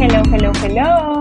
Hello, 0.00 0.22
hello, 0.32 0.52
hello. 0.62 1.18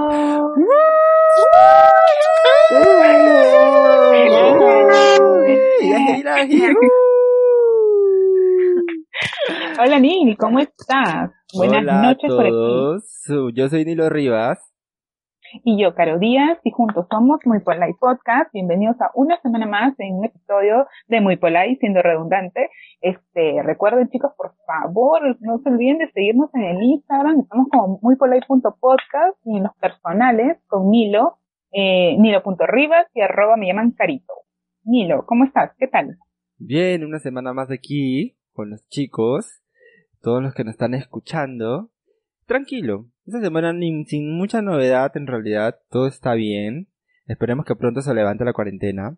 Hola 9.79 9.99
Nini, 9.99 10.35
¿cómo 10.35 10.59
estás? 10.59 11.31
Buenas 11.53 11.81
Hola 11.81 12.01
noches 12.01 12.31
a 12.31 12.35
por 12.35 12.45
aquí. 12.45 12.51
todos. 12.51 13.03
Yo 13.53 13.69
soy 13.69 13.85
Nilo 13.85 14.09
Rivas. 14.09 14.59
Y 15.53 15.81
yo, 15.81 15.95
Caro 15.95 16.19
Díaz, 16.19 16.59
y 16.63 16.71
juntos 16.71 17.05
somos 17.09 17.39
Muy 17.45 17.59
Polite 17.59 17.95
Podcast. 17.99 18.51
Bienvenidos 18.53 18.99
a 19.01 19.11
una 19.13 19.39
semana 19.41 19.65
más 19.65 19.97
en 19.99 20.15
un 20.15 20.25
episodio 20.25 20.87
de 21.07 21.21
Muy 21.21 21.37
Polite, 21.37 21.77
siendo 21.79 22.01
redundante. 22.01 22.69
Este, 23.01 23.61
recuerden 23.63 24.09
chicos, 24.09 24.31
por 24.35 24.53
favor, 24.65 25.37
no 25.39 25.59
se 25.59 25.69
olviden 25.69 25.99
de 25.99 26.11
seguirnos 26.11 26.53
en 26.53 26.63
el 26.63 26.81
Instagram. 26.81 27.39
Estamos 27.39 27.67
como 27.71 27.99
muypolite.podcast 28.01 29.37
y 29.45 29.57
en 29.57 29.63
los 29.63 29.75
personales 29.77 30.57
con 30.67 30.89
Nilo, 30.89 31.37
eh, 31.71 32.17
Nilo.rivas 32.17 33.07
y 33.13 33.21
arroba 33.21 33.55
me 33.55 33.67
llaman 33.67 33.91
Carito. 33.91 34.33
Nilo, 34.83 35.25
¿cómo 35.25 35.45
estás? 35.45 35.71
¿Qué 35.77 35.87
tal? 35.87 36.17
Bien, 36.57 37.05
una 37.05 37.19
semana 37.19 37.53
más 37.53 37.71
aquí 37.71 38.37
con 38.51 38.69
los 38.69 38.87
chicos, 38.89 39.61
todos 40.21 40.41
los 40.41 40.53
que 40.53 40.63
nos 40.63 40.73
están 40.73 40.93
escuchando. 40.93 41.89
Tranquilo, 42.47 43.07
esta 43.25 43.41
semana 43.41 43.73
ni- 43.73 44.05
sin 44.05 44.35
mucha 44.37 44.61
novedad 44.61 45.11
en 45.15 45.27
realidad, 45.27 45.75
todo 45.89 46.07
está 46.07 46.33
bien. 46.33 46.87
Esperemos 47.27 47.65
que 47.65 47.75
pronto 47.75 48.01
se 48.01 48.13
levante 48.13 48.45
la 48.45 48.53
cuarentena. 48.53 49.17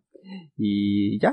Y 0.58 1.20
ya, 1.22 1.30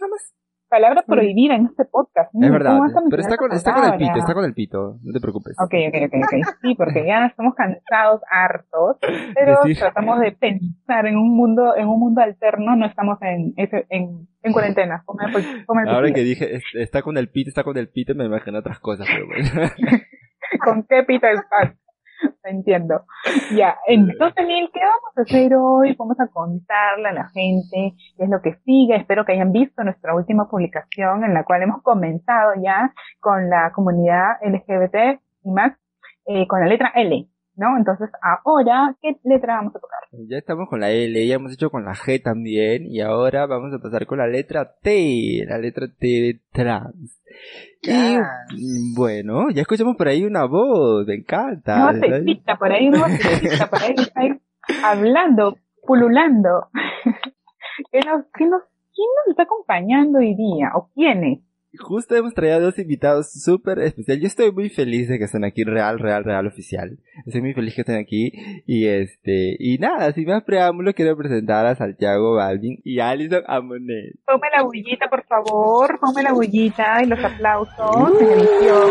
nada 0.00 0.10
más. 0.10 0.30
Palabra 0.66 1.04
prohibida 1.06 1.54
en 1.54 1.66
este 1.66 1.84
podcast. 1.84 2.34
Es 2.34 2.50
verdad, 2.50 2.72
¿cómo 2.72 2.80
vas 2.88 2.96
a 2.96 3.00
pero 3.08 3.22
está 3.22 3.36
con, 3.36 3.52
está 3.52 3.74
con 3.74 3.84
el 3.84 3.96
pito, 3.96 4.18
está 4.18 4.34
con 4.34 4.44
el 4.44 4.54
pito, 4.54 4.98
no 5.04 5.12
te 5.12 5.20
preocupes. 5.20 5.54
Ok, 5.62 5.72
ok, 5.88 5.94
ok, 6.06 6.14
ok. 6.24 6.56
Sí, 6.62 6.74
porque 6.74 7.06
ya 7.06 7.26
estamos 7.26 7.54
cansados, 7.54 8.22
hartos, 8.28 8.96
pero 9.36 9.52
Decir- 9.62 9.78
tratamos 9.78 10.18
de 10.18 10.32
pensar 10.32 11.06
en 11.06 11.16
un 11.16 11.36
mundo, 11.36 11.76
en 11.76 11.86
un 11.86 12.00
mundo 12.00 12.22
alterno, 12.22 12.74
no 12.74 12.86
estamos 12.86 13.18
en, 13.22 13.54
en, 13.56 14.26
en 14.42 14.52
cuarentena. 14.52 15.02
Come, 15.06 15.26
pues, 15.30 15.46
come 15.64 15.82
el 15.82 15.88
Ahora 15.90 16.10
que 16.12 16.22
dije, 16.22 16.56
es- 16.56 16.64
está 16.74 17.02
con 17.02 17.18
el 17.18 17.28
pito, 17.28 17.50
está 17.50 17.62
con 17.62 17.76
el 17.78 17.88
pito, 17.88 18.16
me 18.16 18.24
imagino 18.24 18.58
otras 18.58 18.80
cosas, 18.80 19.06
pero 19.08 19.26
bueno. 19.28 19.48
¿Con 20.64 20.82
qué 20.84 21.02
pito 21.04 21.26
estás? 21.26 21.74
Entiendo. 22.44 23.04
Ya, 23.54 23.76
entonces, 23.86 24.46
Neil, 24.46 24.70
¿qué 24.72 24.80
vamos 24.80 25.16
a 25.16 25.20
hacer 25.22 25.54
hoy? 25.54 25.94
Vamos 25.98 26.18
a 26.20 26.28
contarle 26.28 27.08
a 27.08 27.12
la 27.12 27.28
gente 27.30 27.94
qué 28.16 28.24
es 28.24 28.28
lo 28.28 28.40
que 28.40 28.54
sigue. 28.64 28.96
Espero 28.96 29.24
que 29.24 29.32
hayan 29.32 29.52
visto 29.52 29.82
nuestra 29.84 30.14
última 30.14 30.48
publicación 30.48 31.24
en 31.24 31.34
la 31.34 31.44
cual 31.44 31.62
hemos 31.62 31.82
comenzado 31.82 32.52
ya 32.62 32.92
con 33.20 33.50
la 33.50 33.72
comunidad 33.72 34.36
LGBT 34.42 35.20
y 35.44 35.50
más, 35.50 35.72
eh, 36.26 36.46
con 36.46 36.60
la 36.60 36.66
letra 36.66 36.92
L, 36.94 37.28
¿no? 37.56 37.76
Entonces, 37.76 38.10
ahora, 38.22 38.94
¿qué 39.00 39.16
letra 39.24 39.56
vamos 39.56 39.76
a 39.76 39.80
tocar? 39.80 39.98
Ya 40.28 40.38
estamos 40.38 40.68
con 40.68 40.80
la 40.80 40.90
L, 40.90 41.26
ya 41.26 41.34
hemos 41.36 41.52
hecho 41.52 41.70
con 41.70 41.84
la 41.84 41.94
G 41.94 42.22
también, 42.22 42.86
y 42.86 43.00
ahora 43.00 43.46
vamos 43.46 43.72
a 43.74 43.78
pasar 43.78 44.06
con 44.06 44.18
la 44.18 44.26
letra 44.26 44.74
T, 44.80 45.44
la 45.48 45.58
letra 45.58 45.86
T 45.86 46.06
de 46.06 46.40
trans. 46.52 47.20
Y 47.82 48.94
bueno, 48.96 49.50
ya 49.50 49.62
escuchamos 49.62 49.96
por 49.96 50.08
ahí 50.08 50.24
una 50.24 50.46
voz, 50.46 51.06
me 51.06 51.14
encanta. 51.14 51.90
Una 51.90 51.92
vocecita 51.92 52.56
por 52.56 52.72
ahí, 52.72 52.88
una 52.88 53.02
vocecita 53.02 53.68
por 53.68 53.82
ahí, 53.82 53.94
está 53.96 54.20
ahí 54.20 54.30
hablando, 54.84 55.56
pululando. 55.86 56.68
¿Qué 57.92 58.00
nos, 58.00 58.24
qué 58.36 58.46
nos, 58.46 58.62
¿Quién 58.94 59.08
nos 59.18 59.30
está 59.30 59.42
acompañando 59.42 60.18
hoy 60.18 60.34
día? 60.34 60.70
¿O 60.74 60.88
quiénes? 60.94 61.40
Justo 61.78 62.14
hemos 62.14 62.34
traído 62.34 62.60
dos 62.60 62.78
invitados 62.78 63.32
súper 63.32 63.78
especiales. 63.80 64.22
Yo 64.22 64.26
estoy 64.28 64.52
muy 64.52 64.68
feliz 64.68 65.08
de 65.08 65.18
que 65.18 65.24
estén 65.24 65.44
aquí, 65.44 65.64
real, 65.64 65.98
real, 65.98 66.24
real, 66.24 66.46
oficial. 66.46 66.98
Estoy 67.26 67.42
muy 67.42 67.54
feliz 67.54 67.74
que 67.74 67.80
estén 67.80 67.98
aquí. 67.98 68.32
Y 68.66 68.86
este, 68.86 69.56
y 69.58 69.78
nada, 69.78 70.12
sin 70.12 70.28
más 70.28 70.44
preámbulo, 70.44 70.94
quiero 70.94 71.16
presentar 71.16 71.66
a 71.66 71.74
Santiago 71.74 72.36
Balvin 72.36 72.80
y 72.84 73.00
a 73.00 73.10
Alison 73.10 73.42
Amonet. 73.46 74.14
Ponme 74.26 74.48
la 74.56 74.62
bullita, 74.62 75.08
por 75.08 75.24
favor. 75.24 75.98
Ponme 75.98 76.22
la 76.22 76.32
bullita 76.32 77.02
y 77.02 77.06
los 77.06 77.22
aplausos 77.22 78.20
en 78.20 78.30
edición. 78.30 78.90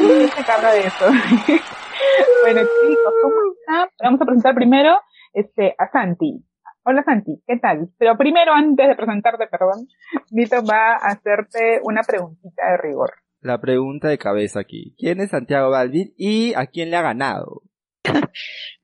¿Quién 0.00 0.28
se 0.28 0.40
encarga 0.40 0.72
de 0.72 0.80
eso? 0.80 1.06
bueno, 2.42 2.60
chicos, 2.60 3.14
¿cómo 3.22 3.34
están? 3.58 3.88
Vamos 4.02 4.20
a 4.20 4.24
presentar 4.24 4.54
primero 4.54 4.94
este, 5.32 5.74
a 5.78 5.90
Santi. 5.90 6.44
Hola 6.82 7.02
Santi, 7.04 7.42
¿qué 7.46 7.56
tal? 7.58 7.90
Pero 7.98 8.16
primero, 8.16 8.52
antes 8.52 8.88
de 8.88 8.94
presentarte, 8.96 9.46
perdón, 9.48 9.86
Nito 10.30 10.56
va 10.64 10.92
a 10.94 11.12
hacerte 11.12 11.80
una 11.84 12.00
preguntita 12.02 12.70
de 12.70 12.76
rigor. 12.78 13.12
La 13.42 13.60
pregunta 13.60 14.08
de 14.08 14.18
cabeza 14.18 14.60
aquí. 14.60 14.94
¿Quién 14.98 15.20
es 15.20 15.30
Santiago 15.30 15.70
Balvin 15.70 16.12
y 16.16 16.52
a 16.54 16.66
quién 16.66 16.90
le 16.90 16.96
ha 16.96 17.02
ganado? 17.02 17.62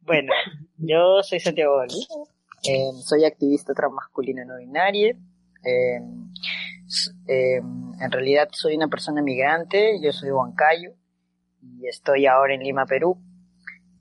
Bueno, 0.01 0.33
yo 0.77 1.21
soy 1.25 1.41
Santiago 1.41 1.79
Balbi, 1.79 1.99
eh, 2.63 2.93
soy 3.03 3.25
activista 3.25 3.75
transmasculina 3.75 4.45
no 4.45 4.57
binaria. 4.57 5.17
eh, 5.65 6.01
s- 6.87 7.11
eh, 7.27 7.57
en 7.59 8.13
realidad 8.13 8.49
soy 8.53 8.77
una 8.77 8.87
persona 8.87 9.21
migrante, 9.21 9.99
yo 10.01 10.13
soy 10.13 10.31
huancayo 10.31 10.91
y 11.61 11.89
estoy 11.89 12.27
ahora 12.27 12.55
en 12.55 12.61
Lima, 12.61 12.87
Perú. 12.87 13.19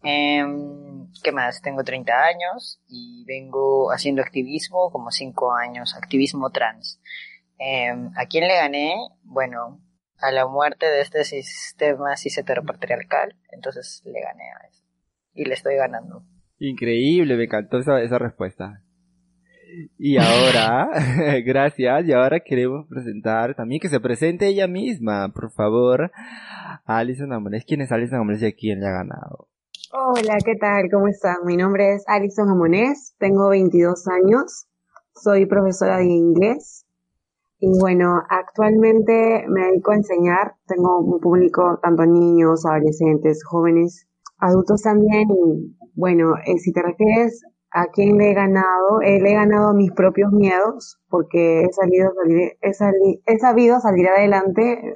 Em, 0.03 0.84
¿Qué 1.23 1.31
más? 1.31 1.61
Tengo 1.61 1.83
30 1.83 2.13
años 2.13 2.81
y 2.87 3.25
vengo 3.25 3.91
haciendo 3.91 4.21
activismo 4.21 4.91
como 4.91 5.11
5 5.11 5.53
años, 5.53 5.95
activismo 5.95 6.49
trans. 6.49 6.99
Em, 7.57 8.11
¿A 8.17 8.25
quién 8.25 8.47
le 8.47 8.55
gané? 8.55 8.95
Bueno, 9.23 9.81
a 10.19 10.31
la 10.31 10.47
muerte 10.47 10.85
de 10.85 11.01
este 11.01 11.23
sistema 11.23 12.15
cis 12.17 12.37
heteropatriarcal, 12.37 13.35
entonces 13.51 14.01
le 14.05 14.21
gané 14.21 14.43
a 14.43 14.67
eso 14.67 14.83
y 15.33 15.45
le 15.45 15.53
estoy 15.53 15.75
ganando. 15.75 16.23
Increíble, 16.59 17.35
me 17.35 17.43
encantó 17.43 17.79
esa, 17.79 18.01
esa 18.01 18.17
respuesta. 18.17 18.81
Y 19.97 20.17
ahora, 20.17 20.89
gracias, 21.45 22.05
y 22.05 22.13
ahora 22.13 22.39
queremos 22.39 22.87
presentar 22.87 23.55
también 23.55 23.81
que 23.81 23.89
se 23.89 23.99
presente 23.99 24.47
ella 24.47 24.67
misma, 24.67 25.29
por 25.33 25.51
favor, 25.51 26.11
Alison 26.85 27.33
Amones. 27.33 27.65
¿Quién 27.65 27.81
es 27.81 27.91
Alison 27.91 28.19
Amones 28.19 28.41
y 28.41 28.45
a 28.45 28.53
quién 28.53 28.79
le 28.79 28.87
ha 28.87 28.91
ganado? 28.91 29.49
Hola, 29.97 30.37
¿qué 30.45 30.55
tal? 30.55 30.89
¿Cómo 30.91 31.07
están? 31.07 31.37
Mi 31.45 31.57
nombre 31.57 31.93
es 31.93 32.03
Alison 32.07 32.49
Amonés, 32.49 33.15
tengo 33.17 33.49
22 33.49 34.07
años, 34.07 34.67
soy 35.15 35.45
profesora 35.47 35.97
de 35.97 36.05
inglés 36.05 36.85
y 37.59 37.79
bueno, 37.79 38.21
actualmente 38.29 39.45
me 39.49 39.67
dedico 39.67 39.91
a 39.91 39.95
enseñar, 39.95 40.55
tengo 40.67 40.99
un 40.99 41.19
público 41.21 41.79
tanto 41.83 42.05
niños, 42.05 42.65
adolescentes, 42.65 43.43
jóvenes, 43.45 44.07
adultos 44.39 44.81
también 44.83 45.29
y 45.31 45.77
bueno, 45.95 46.33
eh, 46.45 46.57
si 46.59 46.73
te 46.73 46.81
refieres 46.83 47.41
a 47.71 47.87
quién 47.87 48.17
le 48.17 48.31
he 48.31 48.33
ganado, 48.35 49.01
eh, 49.03 49.19
le 49.21 49.31
he 49.31 49.35
ganado 49.35 49.73
mis 49.73 49.91
propios 49.93 50.31
miedos 50.31 50.99
porque 51.09 51.63
he 51.63 51.73
salido, 51.73 52.11
he, 52.61 52.73
sali- 52.73 53.21
he 53.25 53.39
sabido 53.39 53.79
salir 53.81 54.07
adelante 54.09 54.95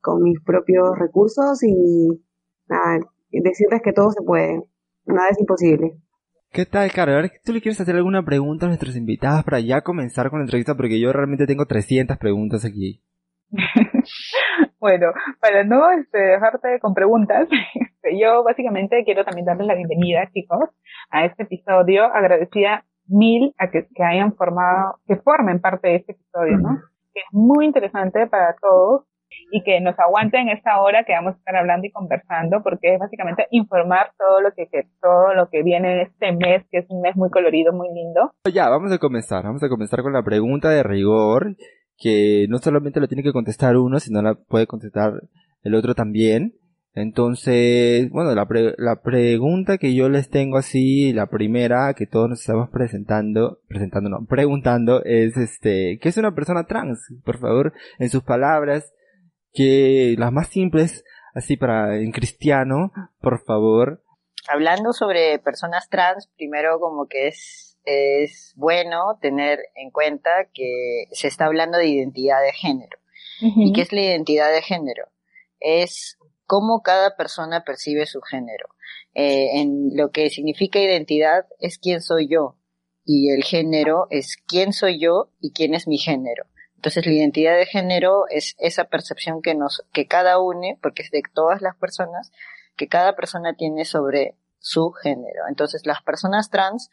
con 0.00 0.22
mis 0.22 0.40
propios 0.42 0.98
recursos 0.98 1.62
y 1.62 2.24
nada, 2.68 3.00
decirles 3.42 3.80
que 3.82 3.92
todo 3.92 4.10
se 4.10 4.22
puede, 4.24 4.62
nada 5.06 5.28
es 5.30 5.40
imposible. 5.40 5.96
¿Qué 6.52 6.66
tal, 6.66 6.92
Caro? 6.92 7.14
Ahora 7.14 7.30
tú 7.44 7.52
le 7.52 7.60
quieres 7.60 7.80
hacer 7.80 7.96
alguna 7.96 8.24
pregunta 8.24 8.66
a 8.66 8.68
nuestros 8.68 8.96
invitados 8.96 9.42
para 9.44 9.58
ya 9.60 9.80
comenzar 9.80 10.30
con 10.30 10.38
la 10.38 10.44
entrevista, 10.44 10.76
porque 10.76 11.00
yo 11.00 11.12
realmente 11.12 11.46
tengo 11.46 11.66
300 11.66 12.16
preguntas 12.18 12.64
aquí. 12.64 13.02
Bueno, 14.84 15.06
para 15.40 15.64
no 15.64 15.90
este, 15.92 16.18
dejarte 16.18 16.78
con 16.78 16.92
preguntas, 16.92 17.48
yo 18.20 18.44
básicamente 18.44 19.02
quiero 19.06 19.24
también 19.24 19.46
darles 19.46 19.66
la 19.66 19.76
bienvenida, 19.76 20.28
chicos, 20.30 20.68
a 21.08 21.24
este 21.24 21.44
episodio. 21.44 22.04
Agradecida 22.04 22.84
mil 23.06 23.54
a 23.56 23.70
que, 23.70 23.86
que 23.94 24.04
hayan 24.04 24.36
formado, 24.36 24.96
que 25.06 25.16
formen 25.16 25.62
parte 25.62 25.88
de 25.88 25.96
este 25.96 26.12
episodio, 26.12 26.58
¿no? 26.58 26.80
Que 27.14 27.20
es 27.20 27.26
muy 27.32 27.64
interesante 27.64 28.26
para 28.26 28.54
todos 28.60 29.06
y 29.50 29.62
que 29.62 29.80
nos 29.80 29.98
aguanten 29.98 30.48
esta 30.48 30.80
hora 30.80 31.04
que 31.04 31.12
vamos 31.12 31.34
a 31.34 31.38
estar 31.38 31.56
hablando 31.56 31.86
y 31.86 31.90
conversando, 31.90 32.62
porque 32.62 32.94
es 32.94 32.98
básicamente 32.98 33.46
informar 33.50 34.12
todo 34.18 34.40
lo 34.40 34.52
que, 34.52 34.66
que 34.66 34.88
todo 35.00 35.34
lo 35.34 35.48
que 35.48 35.62
viene 35.62 35.94
en 35.94 36.00
este 36.00 36.32
mes, 36.32 36.64
que 36.70 36.78
es 36.78 36.86
un 36.88 37.00
mes 37.00 37.16
muy 37.16 37.30
colorido, 37.30 37.72
muy 37.72 37.88
lindo. 37.94 38.32
Ya, 38.52 38.68
vamos 38.68 38.92
a 38.92 38.98
comenzar. 38.98 39.44
Vamos 39.44 39.62
a 39.62 39.68
comenzar 39.68 40.02
con 40.02 40.12
la 40.12 40.22
pregunta 40.22 40.70
de 40.70 40.82
rigor. 40.82 41.56
que 41.96 42.46
no 42.48 42.58
solamente 42.58 43.00
lo 43.00 43.08
tiene 43.08 43.22
que 43.22 43.32
contestar 43.32 43.76
uno, 43.76 44.00
sino 44.00 44.20
la 44.22 44.34
puede 44.34 44.66
contestar 44.66 45.12
el 45.62 45.74
otro 45.74 45.94
también. 45.94 46.54
Entonces, 46.96 48.08
bueno, 48.10 48.34
la, 48.34 48.46
la 48.78 49.02
pregunta 49.02 49.78
que 49.78 49.94
yo 49.94 50.08
les 50.08 50.30
tengo 50.30 50.58
así, 50.58 51.12
la 51.12 51.26
primera 51.26 51.92
que 51.94 52.06
todos 52.06 52.28
nos 52.28 52.40
estamos 52.40 52.70
presentando, 52.70 53.58
presentando 53.66 54.10
no, 54.10 54.26
preguntando 54.28 55.02
es 55.04 55.36
este, 55.36 55.98
¿qué 56.00 56.08
es 56.08 56.16
una 56.18 56.36
persona 56.36 56.64
trans? 56.64 57.12
Por 57.24 57.38
favor, 57.38 57.72
en 57.98 58.10
sus 58.10 58.22
palabras, 58.22 58.94
que 59.54 60.16
las 60.18 60.32
más 60.32 60.48
simples, 60.48 61.04
así 61.34 61.56
para 61.56 61.96
en 61.96 62.12
cristiano, 62.12 62.92
por 63.20 63.42
favor. 63.44 64.02
Hablando 64.48 64.92
sobre 64.92 65.38
personas 65.38 65.88
trans, 65.88 66.28
primero 66.36 66.78
como 66.80 67.06
que 67.06 67.28
es, 67.28 67.78
es 67.84 68.52
bueno 68.56 69.18
tener 69.22 69.60
en 69.74 69.90
cuenta 69.90 70.50
que 70.52 71.04
se 71.12 71.28
está 71.28 71.46
hablando 71.46 71.78
de 71.78 71.88
identidad 71.88 72.42
de 72.42 72.52
género. 72.52 72.98
¿Y 73.40 73.72
qué 73.72 73.82
es 73.82 73.92
la 73.92 74.00
identidad 74.00 74.52
de 74.52 74.62
género? 74.62 75.08
Es 75.60 76.18
cómo 76.46 76.82
cada 76.82 77.16
persona 77.16 77.64
percibe 77.64 78.06
su 78.06 78.20
género. 78.20 78.68
Eh, 79.14 79.60
en 79.60 79.96
lo 79.96 80.10
que 80.10 80.30
significa 80.30 80.78
identidad 80.78 81.46
es 81.58 81.78
quién 81.78 82.00
soy 82.00 82.28
yo 82.28 82.56
y 83.04 83.30
el 83.30 83.44
género 83.44 84.06
es 84.10 84.36
quién 84.46 84.72
soy 84.72 84.98
yo 84.98 85.30
y 85.40 85.52
quién 85.52 85.74
es 85.74 85.86
mi 85.86 85.98
género. 85.98 86.46
Entonces 86.84 87.06
la 87.06 87.12
identidad 87.12 87.56
de 87.56 87.64
género 87.64 88.24
es 88.28 88.54
esa 88.58 88.84
percepción 88.84 89.40
que 89.40 89.54
nos, 89.54 89.86
que 89.94 90.06
cada 90.06 90.38
une, 90.38 90.78
porque 90.82 91.02
es 91.02 91.10
de 91.10 91.22
todas 91.32 91.62
las 91.62 91.74
personas, 91.76 92.30
que 92.76 92.88
cada 92.88 93.16
persona 93.16 93.54
tiene 93.54 93.86
sobre 93.86 94.36
su 94.58 94.90
género. 94.90 95.44
Entonces 95.48 95.86
las 95.86 96.02
personas 96.02 96.50
trans 96.50 96.90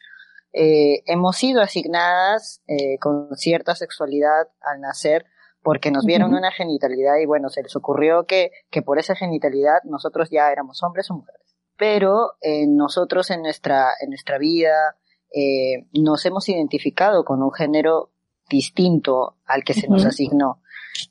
eh, 0.54 1.02
hemos 1.04 1.36
sido 1.36 1.60
asignadas 1.60 2.62
eh, 2.68 2.98
con 3.00 3.36
cierta 3.36 3.74
sexualidad 3.74 4.48
al 4.62 4.80
nacer 4.80 5.26
porque 5.62 5.90
nos 5.90 6.06
vieron 6.06 6.32
una 6.32 6.52
genitalidad 6.52 7.18
y 7.18 7.26
bueno, 7.26 7.50
se 7.50 7.62
les 7.62 7.76
ocurrió 7.76 8.24
que, 8.24 8.50
que 8.70 8.80
por 8.80 8.98
esa 8.98 9.14
genitalidad 9.14 9.82
nosotros 9.84 10.30
ya 10.30 10.50
éramos 10.50 10.82
hombres 10.82 11.10
o 11.10 11.16
mujeres. 11.16 11.54
Pero 11.76 12.32
eh, 12.40 12.66
nosotros 12.66 13.30
en 13.30 13.42
nuestra, 13.42 13.90
en 14.00 14.08
nuestra 14.08 14.38
vida 14.38 14.96
eh, 15.34 15.86
nos 15.92 16.24
hemos 16.24 16.48
identificado 16.48 17.24
con 17.24 17.42
un 17.42 17.52
género 17.52 18.11
distinto 18.52 19.38
al 19.46 19.64
que 19.64 19.74
se 19.74 19.88
nos 19.88 20.04
asignó. 20.04 20.62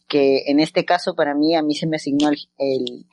Que 0.07 0.43
en 0.47 0.59
este 0.59 0.85
caso 0.85 1.15
para 1.15 1.33
mí, 1.33 1.55
a 1.55 1.63
mí 1.63 1.75
se 1.75 1.87
me 1.87 1.97
asignó 1.97 2.29
el, 2.29 2.37
el, 2.57 3.07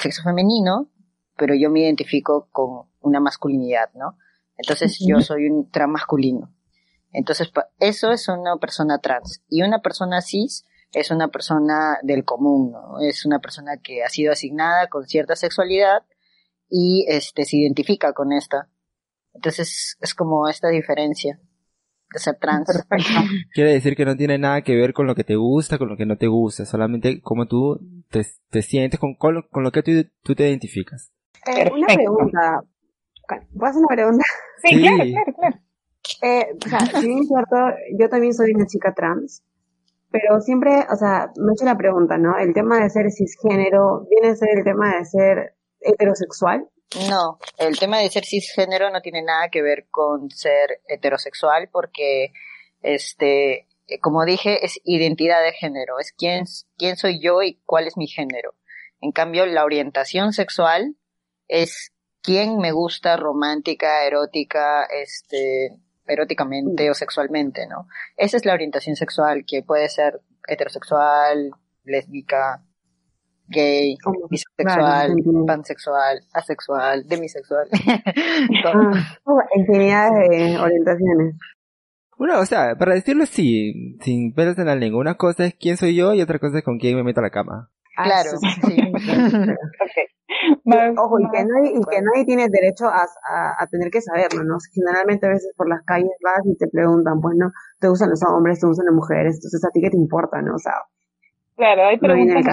sexo 0.00 0.22
femenino, 0.22 0.90
pero 1.36 1.54
yo 1.54 1.70
me 1.70 1.80
identifico 1.80 2.48
con 2.50 2.88
una 3.00 3.20
masculinidad, 3.20 3.90
¿no? 3.94 4.18
Entonces 4.56 4.98
yo 5.00 5.20
soy 5.20 5.48
un 5.48 5.70
transmasculino. 5.70 6.52
Entonces, 7.12 7.50
eso 7.78 8.10
es 8.10 8.28
una 8.28 8.56
persona 8.56 8.98
trans. 8.98 9.42
Y 9.48 9.62
una 9.62 9.80
persona 9.80 10.20
cis 10.20 10.66
es 10.92 11.10
una 11.10 11.28
persona 11.28 11.98
del 12.02 12.24
común, 12.24 12.72
¿no? 12.72 13.00
Es 13.00 13.24
una 13.24 13.38
persona 13.38 13.78
que 13.82 14.02
ha 14.02 14.08
sido 14.08 14.32
asignada 14.32 14.88
con 14.88 15.06
cierta 15.06 15.36
sexualidad 15.36 16.02
y 16.68 17.06
este 17.08 17.44
se 17.44 17.56
identifica 17.56 18.12
con 18.12 18.32
esta. 18.32 18.68
Entonces 19.32 19.96
es 20.00 20.14
como 20.14 20.48
esta 20.48 20.68
diferencia 20.68 21.40
de 22.12 22.18
ser 22.18 22.36
trans. 22.36 22.68
Quiere 23.54 23.72
decir 23.72 23.96
que 23.96 24.04
no 24.04 24.16
tiene 24.16 24.38
nada 24.38 24.62
que 24.62 24.74
ver 24.74 24.92
con 24.92 25.06
lo 25.06 25.14
que 25.14 25.24
te 25.24 25.36
gusta, 25.36 25.78
con 25.78 25.88
lo 25.88 25.96
que 25.96 26.06
no 26.06 26.16
te 26.16 26.26
gusta, 26.26 26.64
solamente 26.64 27.20
como 27.20 27.46
tú 27.46 27.78
te, 28.10 28.26
te 28.50 28.62
sientes 28.62 28.98
con, 28.98 29.14
con, 29.14 29.34
lo, 29.34 29.72
que 29.72 29.82
tú, 29.82 30.34
te 30.34 30.48
identificas. 30.48 31.12
Eh, 31.46 31.70
una 31.72 31.86
pregunta. 31.86 32.62
¿Puedo 33.26 33.70
hacer 33.70 33.80
una 33.80 33.94
pregunta? 33.94 34.24
Sí, 34.60 34.76
claro, 34.80 34.96
claro, 34.96 35.32
claro. 35.38 35.58
Eh, 36.20 36.46
o 36.66 36.68
sea, 36.68 36.80
si 36.80 37.06
bien 37.06 37.20
es 37.20 37.28
cierto, 37.28 37.56
yo 37.96 38.08
también 38.08 38.34
soy 38.34 38.50
una 38.52 38.66
chica 38.66 38.92
trans, 38.92 39.44
pero 40.10 40.40
siempre, 40.40 40.84
o 40.90 40.96
sea, 40.96 41.30
me 41.36 41.52
he 41.52 41.54
hecho 41.54 41.64
la 41.64 41.76
pregunta, 41.76 42.18
¿no? 42.18 42.36
El 42.36 42.54
tema 42.54 42.80
de 42.80 42.90
ser 42.90 43.10
cisgénero, 43.12 44.06
¿viene 44.10 44.32
a 44.32 44.36
ser 44.36 44.48
el 44.58 44.64
tema 44.64 44.96
de 44.96 45.04
ser 45.04 45.54
heterosexual? 45.80 46.66
No, 47.08 47.38
el 47.58 47.78
tema 47.78 47.98
de 47.98 48.08
ser 48.08 48.24
cisgénero 48.24 48.90
no 48.90 49.02
tiene 49.02 49.22
nada 49.22 49.50
que 49.50 49.60
ver 49.60 49.88
con 49.90 50.30
ser 50.30 50.80
heterosexual 50.88 51.68
porque, 51.70 52.32
este, 52.80 53.66
como 54.00 54.24
dije, 54.24 54.64
es 54.64 54.80
identidad 54.84 55.42
de 55.42 55.52
género, 55.52 55.98
es 55.98 56.12
quién, 56.12 56.44
quién 56.78 56.96
soy 56.96 57.20
yo 57.20 57.42
y 57.42 57.60
cuál 57.66 57.86
es 57.86 57.96
mi 57.98 58.06
género. 58.06 58.54
En 59.00 59.12
cambio, 59.12 59.44
la 59.44 59.64
orientación 59.64 60.32
sexual 60.32 60.96
es 61.46 61.92
quién 62.22 62.56
me 62.56 62.72
gusta 62.72 63.16
romántica, 63.16 64.04
erótica, 64.04 64.84
este, 64.84 65.78
eróticamente 66.06 66.90
o 66.90 66.94
sexualmente, 66.94 67.66
¿no? 67.66 67.86
Esa 68.16 68.38
es 68.38 68.46
la 68.46 68.54
orientación 68.54 68.96
sexual 68.96 69.44
que 69.46 69.62
puede 69.62 69.88
ser 69.90 70.20
heterosexual, 70.46 71.50
lésbica, 71.84 72.64
gay, 73.48 73.96
bisexual, 74.30 75.14
pansexual, 75.46 76.20
asexual, 76.32 77.08
demisexual. 77.08 77.68
ah, 78.64 79.04
infinidad 79.56 80.10
de 80.12 80.58
orientaciones. 80.58 81.36
Bueno, 82.18 82.40
o 82.40 82.46
sea, 82.46 82.74
para 82.76 82.94
decirlo 82.94 83.22
así, 83.22 83.96
sin 84.00 84.34
pelos 84.34 84.58
en 84.58 84.66
la 84.66 84.74
lengua, 84.74 85.00
una 85.00 85.14
cosa 85.14 85.46
es 85.46 85.54
quién 85.54 85.76
soy 85.76 85.94
yo 85.94 86.14
y 86.14 86.20
otra 86.20 86.38
cosa 86.38 86.58
es 86.58 86.64
con 86.64 86.78
quién 86.78 86.96
me 86.96 87.04
meto 87.04 87.20
a 87.20 87.22
la 87.22 87.30
cama. 87.30 87.70
Ah, 87.96 88.04
claro, 88.04 88.30
sí. 88.38 88.76
ojo, 90.98 91.20
y 91.20 91.30
que, 91.30 91.44
nadie, 91.44 91.72
y 91.74 91.80
que 91.80 92.02
nadie 92.02 92.24
tiene 92.26 92.48
derecho 92.48 92.86
a, 92.86 93.06
a, 93.58 93.66
tener 93.68 93.90
que 93.90 94.00
saberlo, 94.00 94.44
¿no? 94.44 94.58
Generalmente 94.72 95.26
a 95.26 95.30
veces 95.30 95.52
por 95.56 95.68
las 95.68 95.82
calles 95.84 96.10
vas 96.22 96.40
y 96.44 96.56
te 96.56 96.68
preguntan, 96.68 97.20
pues 97.20 97.34
no, 97.36 97.50
te 97.80 97.88
gustan 97.88 98.10
los 98.10 98.22
hombres, 98.24 98.60
te 98.60 98.66
gustan 98.66 98.86
las 98.86 98.94
mujeres, 98.94 99.36
entonces 99.36 99.64
a 99.64 99.70
ti 99.70 99.80
qué 99.80 99.90
te 99.90 99.96
importa, 99.96 100.40
¿no? 100.42 100.54
O 100.54 100.58
sea, 100.58 100.74
claro, 101.56 101.86
hay 101.86 101.98
preguntas 101.98 102.44
que 102.44 102.50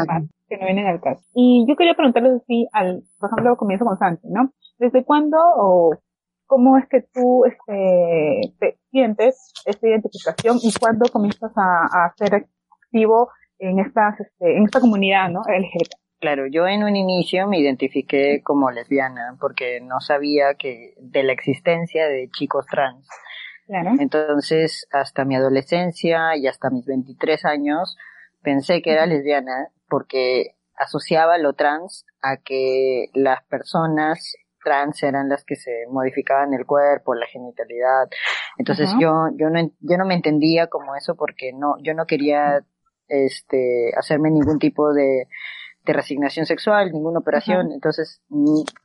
no 0.58 0.66
vienen 0.66 0.88
al 0.88 1.02
caso. 1.02 1.24
Y 1.34 1.66
yo 1.68 1.76
quería 1.76 1.94
preguntarles 1.94 2.42
así, 2.42 2.68
al, 2.72 3.04
por 3.20 3.30
ejemplo, 3.30 3.58
comienzo 3.58 3.86
con 3.86 3.98
Santi, 3.98 4.28
¿no? 4.30 4.52
¿Desde 4.78 5.04
cuándo 5.04 5.38
o 5.58 5.98
cómo 6.46 6.78
es 6.78 6.88
que 6.90 7.02
tú 7.14 7.46
este, 7.46 8.54
te 8.60 8.78
sientes 8.92 9.52
esta 9.66 9.88
identificación 9.88 10.58
y 10.62 10.72
cuándo 10.80 11.06
comienzas 11.12 11.52
a, 11.56 11.86
a 11.86 12.14
ser 12.16 12.36
activo 12.36 13.30
en, 13.60 13.80
estas, 13.80 14.20
este, 14.20 14.58
en 14.58 14.64
esta 14.64 14.80
comunidad, 14.80 15.30
¿no? 15.30 15.42
LGBT? 15.42 15.94
Claro, 16.20 16.48
yo 16.48 16.66
en 16.66 16.84
un 16.84 16.96
inicio 16.96 17.48
me 17.48 17.60
identifiqué 17.60 18.42
como 18.44 18.72
lesbiana 18.72 19.38
porque 19.40 19.82
no 19.82 20.00
sabía 20.00 20.56
que 20.58 20.94
de 20.98 21.24
la 21.24 21.34
existencia 21.34 22.08
de 22.08 22.30
chicos 22.30 22.66
trans. 22.68 23.08
Claro. 23.68 23.92
Entonces, 24.00 24.88
hasta 24.92 25.26
mi 25.26 25.36
adolescencia 25.36 26.36
y 26.38 26.48
hasta 26.48 26.70
mis 26.70 26.86
23 26.86 27.46
años, 27.46 27.98
pensé 28.46 28.82
que 28.82 28.92
era 28.94 29.06
lesbiana 29.06 29.70
porque 29.90 30.56
asociaba 30.78 31.38
lo 31.38 31.54
trans 31.54 32.06
a 32.22 32.38
que 32.38 33.08
las 33.14 33.44
personas 33.46 34.36
trans 34.64 35.04
eran 35.04 35.28
las 35.30 35.44
que 35.44 35.56
se 35.56 35.86
modificaban 35.90 36.54
el 36.54 36.66
cuerpo, 36.66 37.14
la 37.14 37.28
genitalidad. 37.28 38.08
Entonces 38.58 38.90
yo 39.00 39.28
yo 39.36 39.50
no 39.50 39.60
yo 39.82 39.98
no 39.98 40.06
me 40.06 40.16
entendía 40.16 40.68
como 40.68 40.96
eso 40.96 41.16
porque 41.16 41.52
no 41.54 41.76
yo 41.82 41.94
no 41.94 42.06
quería 42.06 42.64
este 43.08 43.92
hacerme 43.98 44.32
ningún 44.32 44.60
tipo 44.60 44.94
de 44.94 45.28
de 45.86 45.94
resignación 45.94 46.46
sexual, 46.46 46.92
ninguna 46.92 47.20
operación, 47.20 47.72
entonces, 47.72 48.22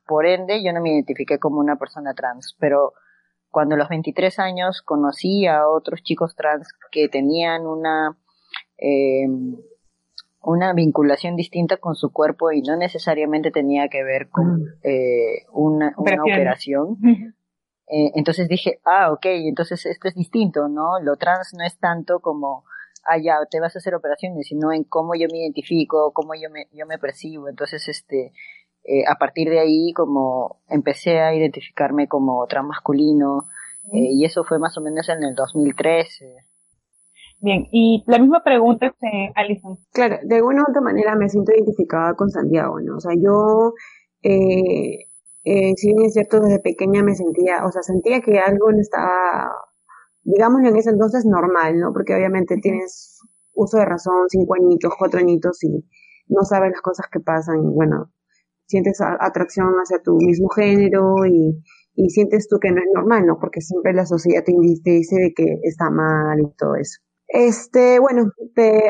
por 0.07 0.26
ende, 0.26 0.62
yo 0.62 0.73
no 0.73 0.81
me 0.81 0.93
identifiqué 0.93 1.38
como 1.38 1.59
una 1.59 1.76
persona 1.76 2.14
trans, 2.14 2.57
pero 2.61 2.93
cuando 3.50 3.75
a 3.75 3.79
los 3.79 3.88
23 3.88 4.38
años 4.38 4.83
conocí 4.83 5.47
a 5.47 5.67
otros 5.67 6.02
chicos 6.02 6.37
trans 6.37 6.69
que 6.93 7.09
tenían 7.09 7.67
una, 7.67 8.17
eh, 8.81 9.27
una 10.43 10.73
vinculación 10.73 11.37
distinta 11.37 11.77
con 11.77 11.95
su 11.95 12.13
cuerpo 12.13 12.51
y 12.51 12.63
no 12.63 12.77
necesariamente 12.77 13.51
tenía 13.51 13.89
que 13.89 14.03
ver 14.03 14.29
con 14.29 14.65
eh, 14.83 15.45
una, 15.53 15.95
una 15.97 16.23
operación. 16.23 16.99
Eh, 17.93 18.13
entonces 18.15 18.47
dije, 18.47 18.79
ah, 18.85 19.11
ok, 19.11 19.25
entonces 19.25 19.85
esto 19.85 20.07
es 20.07 20.15
distinto, 20.15 20.69
¿no? 20.69 21.01
Lo 21.01 21.17
trans 21.17 21.55
no 21.59 21.65
es 21.65 21.77
tanto 21.77 22.21
como 22.21 22.63
ah, 23.05 23.19
ya, 23.19 23.35
te 23.51 23.61
vas 23.61 23.75
a 23.75 23.79
hacer 23.79 23.95
operaciones, 23.95 24.47
sino 24.47 24.73
en 24.73 24.85
cómo 24.85 25.15
yo 25.15 25.27
me 25.31 25.39
identifico, 25.39 26.13
cómo 26.13 26.35
yo 26.35 26.51
me, 26.51 26.69
yo 26.73 26.87
me 26.87 26.99
percibo. 26.99 27.49
Entonces, 27.49 27.89
este, 27.89 28.33
eh, 28.85 29.05
a 29.09 29.17
partir 29.17 29.49
de 29.51 29.61
ahí, 29.61 29.93
como 29.93 30.61
empecé 30.69 31.21
a 31.21 31.35
identificarme 31.35 32.09
como 32.09 32.47
transmasculino, 32.47 33.47
eh, 33.93 34.13
y 34.13 34.25
eso 34.25 34.45
fue 34.45 34.59
más 34.59 34.77
o 34.79 34.81
menos 34.81 35.09
en 35.09 35.23
el 35.25 35.35
2013. 35.35 36.47
Bien, 37.40 37.66
y 37.73 38.04
la 38.06 38.18
misma 38.18 38.42
pregunta, 38.44 38.87
este, 38.87 39.32
Alison. 39.35 39.78
Claro, 39.92 40.16
de 40.23 40.37
alguna 40.37 40.62
u 40.62 40.70
otra 40.70 40.82
manera 40.82 41.16
me 41.16 41.28
siento 41.28 41.52
identificada 41.52 42.14
con 42.14 42.30
Santiago, 42.30 42.80
¿no? 42.80 42.97
O 42.97 43.00
sea, 43.00 43.12
yo, 43.16 43.73
eh, 44.23 45.06
eh, 45.44 45.73
si 45.76 45.88
bien 45.88 46.06
es 46.06 46.12
cierto, 46.12 46.40
desde 46.40 46.61
pequeña 46.61 47.02
me 47.02 47.14
sentía, 47.14 47.64
o 47.64 47.73
sea, 47.73 47.82
sentía 47.82 48.20
que 48.20 48.38
algo 48.38 48.70
no 48.73 48.80
estaba 48.80 49.50
digámoslo 50.25 50.68
en 50.68 50.76
ese 50.76 50.90
entonces 50.90 51.25
normal, 51.25 51.78
¿no? 51.78 51.92
Porque 51.92 52.14
obviamente 52.14 52.56
tienes 52.59 53.20
uso 53.54 53.78
de 53.78 53.85
razón, 53.85 54.28
cinco 54.28 54.54
añitos, 54.54 54.92
cuatro 54.99 55.20
añitos 55.20 55.62
y 55.64 55.85
no 56.28 56.44
sabes 56.44 56.70
las 56.73 56.80
cosas 56.80 57.06
que 57.11 57.20
pasan 57.20 57.64
y 57.64 57.75
bueno, 57.75 58.12
sientes 58.66 59.00
atracción 59.00 59.75
hacia 59.75 60.00
tu 60.02 60.16
mismo 60.16 60.49
género 60.49 61.26
y, 61.26 61.62
sientes 62.09 62.49
tú 62.49 62.59
que 62.59 62.70
no 62.70 62.78
es 62.78 62.88
normal, 62.94 63.26
¿no? 63.26 63.38
Porque 63.38 63.61
siempre 63.61 63.92
la 63.92 64.06
sociedad 64.06 64.42
te, 64.42 64.54
dice 64.59 65.16
de 65.16 65.35
que 65.35 65.59
está 65.64 65.90
mal 65.90 66.40
y 66.40 66.50
todo 66.56 66.76
eso. 66.76 66.99
Este, 67.33 68.01
bueno, 68.01 68.33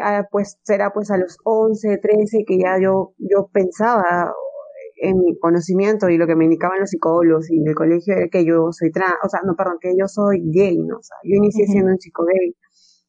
ah, 0.02 0.26
pues 0.30 0.58
será 0.62 0.92
pues 0.92 1.10
a 1.10 1.18
los 1.18 1.36
11, 1.44 1.98
13 1.98 2.44
que 2.46 2.58
ya 2.58 2.78
yo, 2.80 3.12
yo 3.18 3.48
pensaba 3.52 4.32
en 4.96 5.18
mi 5.18 5.38
conocimiento 5.38 6.08
y 6.08 6.16
lo 6.16 6.26
que 6.26 6.36
me 6.36 6.44
indicaban 6.44 6.80
los 6.80 6.90
psicólogos 6.90 7.50
y 7.50 7.58
en 7.58 7.68
el 7.68 7.74
colegio 7.74 8.14
era 8.14 8.28
que 8.28 8.44
yo 8.46 8.72
soy 8.72 8.90
trans, 8.92 9.14
o 9.24 9.28
sea, 9.28 9.40
no, 9.44 9.54
perdón, 9.56 9.76
que 9.80 9.94
yo 9.98 10.08
soy 10.08 10.42
gay, 10.52 10.78
¿no? 10.78 10.98
O 10.98 11.02
sea, 11.02 11.16
yo 11.24 11.36
inicié 11.36 11.66
siendo 11.66 11.90
un 11.90 11.98
chico 11.98 12.24
gay. 12.24 12.56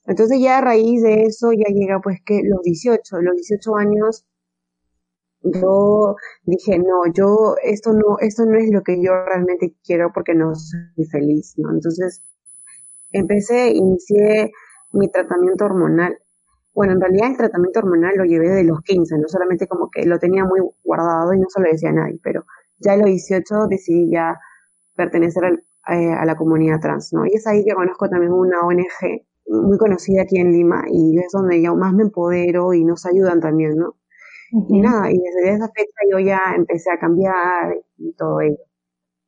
Entonces 0.06 0.40
ya 0.42 0.58
a 0.58 0.62
raíz 0.62 1.02
de 1.02 1.24
eso 1.24 1.52
ya 1.54 1.74
llega 1.74 2.02
pues 2.02 2.20
que 2.26 2.42
los 2.44 2.62
18, 2.64 3.22
los 3.22 3.36
18 3.36 3.76
años 3.78 4.26
yo 5.44 6.16
dije, 6.44 6.78
no, 6.78 7.12
yo, 7.14 7.56
esto 7.64 7.94
no, 7.94 8.20
esto 8.20 8.46
no 8.46 8.58
es 8.58 8.70
lo 8.72 8.84
que 8.84 9.02
yo 9.02 9.12
realmente 9.26 9.76
quiero 9.84 10.12
porque 10.14 10.36
no 10.36 10.54
soy 10.56 11.06
feliz, 11.06 11.54
¿no? 11.58 11.72
Entonces, 11.72 12.22
empecé, 13.12 13.70
inicié 13.72 14.52
mi 14.93 15.10
tratamiento 15.10 15.65
hormonal. 15.65 16.17
Bueno, 16.74 16.93
en 16.93 17.01
realidad 17.01 17.31
el 17.31 17.38
tratamiento 17.38 17.79
hormonal 17.79 18.15
lo 18.15 18.25
llevé 18.25 18.50
de 18.50 18.63
los 18.63 18.81
15, 18.81 19.17
no 19.17 19.27
solamente 19.27 19.67
como 19.67 19.89
que 19.89 20.05
lo 20.05 20.19
tenía 20.19 20.45
muy 20.45 20.62
guardado 20.83 21.33
y 21.33 21.39
no 21.39 21.48
se 21.50 21.62
lo 21.62 21.69
decía 21.69 21.89
a 21.89 21.93
nadie, 21.93 22.19
pero 22.24 22.45
ya 22.79 22.93
a 22.93 22.98
los 22.98 23.07
18 23.07 23.67
decidí 23.67 24.12
ya 24.12 24.39
pertenecer 24.95 25.63
eh, 25.89 26.13
a 26.13 26.25
la 26.25 26.36
comunidad 26.36 26.79
trans, 26.79 27.12
¿no? 27.13 27.25
Y 27.25 27.33
es 27.36 27.48
ahí 27.48 27.65
que 27.65 27.74
conozco 27.74 28.10
también 28.10 28.31
una 28.31 28.62
ONG 28.62 29.25
muy 29.48 29.77
conocida 29.77 30.21
aquí 30.24 30.38
en 30.38 30.51
Lima 30.51 30.83
y 30.88 31.17
es 31.19 31.31
donde 31.33 31.62
yo 31.62 31.75
más 31.75 31.93
me 31.93 32.03
empodero 32.03 32.74
y 32.74 32.86
nos 32.86 33.05
ayudan 33.05 33.41
también, 33.41 33.75
¿no? 33.77 33.95
Y 34.69 34.81
nada, 34.81 35.10
y 35.12 35.17
desde 35.17 35.53
esa 35.55 35.69
fecha 35.69 35.91
yo 36.12 36.19
ya 36.19 36.39
empecé 36.55 36.91
a 36.91 37.00
cambiar 37.00 37.77
y 37.98 38.13
todo 38.13 38.41
ello. 38.41 38.57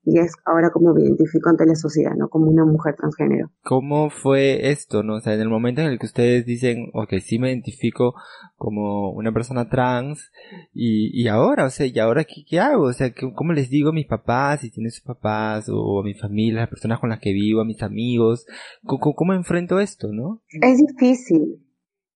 Y 0.06 0.20
es 0.20 0.34
ahora 0.46 0.70
como 0.72 0.94
me 0.94 1.02
identifico 1.02 1.50
ante 1.50 1.66
la 1.66 1.76
sociedad, 1.76 2.12
¿no? 2.18 2.28
Como 2.28 2.50
una 2.50 2.66
mujer 2.66 2.96
transgénero. 2.96 3.52
¿Cómo 3.64 4.10
fue 4.10 4.70
esto, 4.70 5.02
no? 5.02 5.16
O 5.16 5.20
sea, 5.22 5.34
en 5.34 5.42
el 5.42 5.50
momento 5.50 5.82
en 5.82 5.88
el 5.88 6.00
que 6.00 6.08
ustedes 6.08 6.46
dicen, 6.46 6.90
ok, 6.94 7.14
sí 7.22 7.40
me 7.40 7.50
identifico 7.50 8.14
como 8.58 9.12
una 9.12 9.32
persona 9.32 9.70
trans, 9.70 10.32
y, 10.74 11.10
y 11.14 11.28
ahora, 11.28 11.66
o 11.66 11.70
sea, 11.70 11.86
¿y 11.86 11.98
ahora 12.00 12.24
qué, 12.24 12.44
qué 12.48 12.60
hago? 12.60 12.84
O 12.84 12.94
sea, 12.94 13.14
¿cómo 13.36 13.54
les 13.54 13.70
digo 13.70 13.90
a 13.90 13.94
mis 13.94 14.08
papás, 14.08 14.62
si 14.62 14.72
tienen 14.72 14.92
sus 14.92 15.04
papás, 15.04 15.70
o 15.72 16.00
a 16.00 16.04
mi 16.04 16.14
familia, 16.14 16.62
las 16.62 16.70
personas 16.70 17.00
con 17.00 17.10
las 17.10 17.20
que 17.20 17.32
vivo, 17.32 17.62
a 17.62 17.66
mis 17.66 17.82
amigos? 17.82 18.46
¿Cómo, 18.84 19.16
cómo 19.16 19.34
enfrento 19.34 19.80
esto, 19.80 20.10
no? 20.12 20.42
Es 20.62 20.80
difícil, 20.80 21.64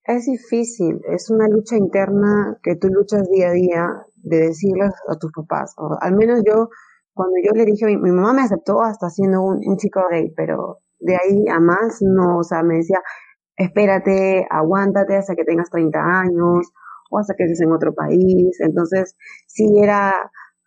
es 0.03 0.25
difícil, 0.25 1.01
es 1.13 1.29
una 1.29 1.47
lucha 1.47 1.75
interna 1.75 2.57
que 2.63 2.75
tú 2.75 2.87
luchas 2.87 3.29
día 3.29 3.49
a 3.49 3.53
día 3.53 3.87
de 4.15 4.37
decirles 4.37 4.93
a 5.09 5.17
tus 5.17 5.31
papás. 5.31 5.73
O 5.77 5.97
al 5.99 6.15
menos 6.15 6.43
yo, 6.45 6.69
cuando 7.17 7.35
yo 7.43 7.51
le 7.53 7.65
dije, 7.65 7.85
mi, 7.85 7.97
mamá 7.97 8.33
me 8.33 8.43
aceptó 8.43 8.81
hasta 8.81 9.09
siendo 9.09 9.41
un, 9.41 9.77
chico 9.77 10.01
gay, 10.09 10.31
pero 10.35 10.79
de 10.99 11.15
ahí 11.15 11.47
a 11.49 11.59
más 11.59 11.99
no, 12.01 12.39
o 12.39 12.43
sea, 12.43 12.63
me 12.63 12.77
decía, 12.77 13.01
espérate, 13.57 14.47
aguántate 14.49 15.17
hasta 15.17 15.35
que 15.35 15.43
tengas 15.43 15.69
30 15.69 15.99
años 15.99 16.71
o 17.11 17.19
hasta 17.19 17.33
que 17.35 17.43
estés 17.45 17.61
en 17.61 17.73
otro 17.73 17.93
país. 17.93 18.57
Entonces, 18.61 19.15
sí 19.47 19.65
era 19.81 20.13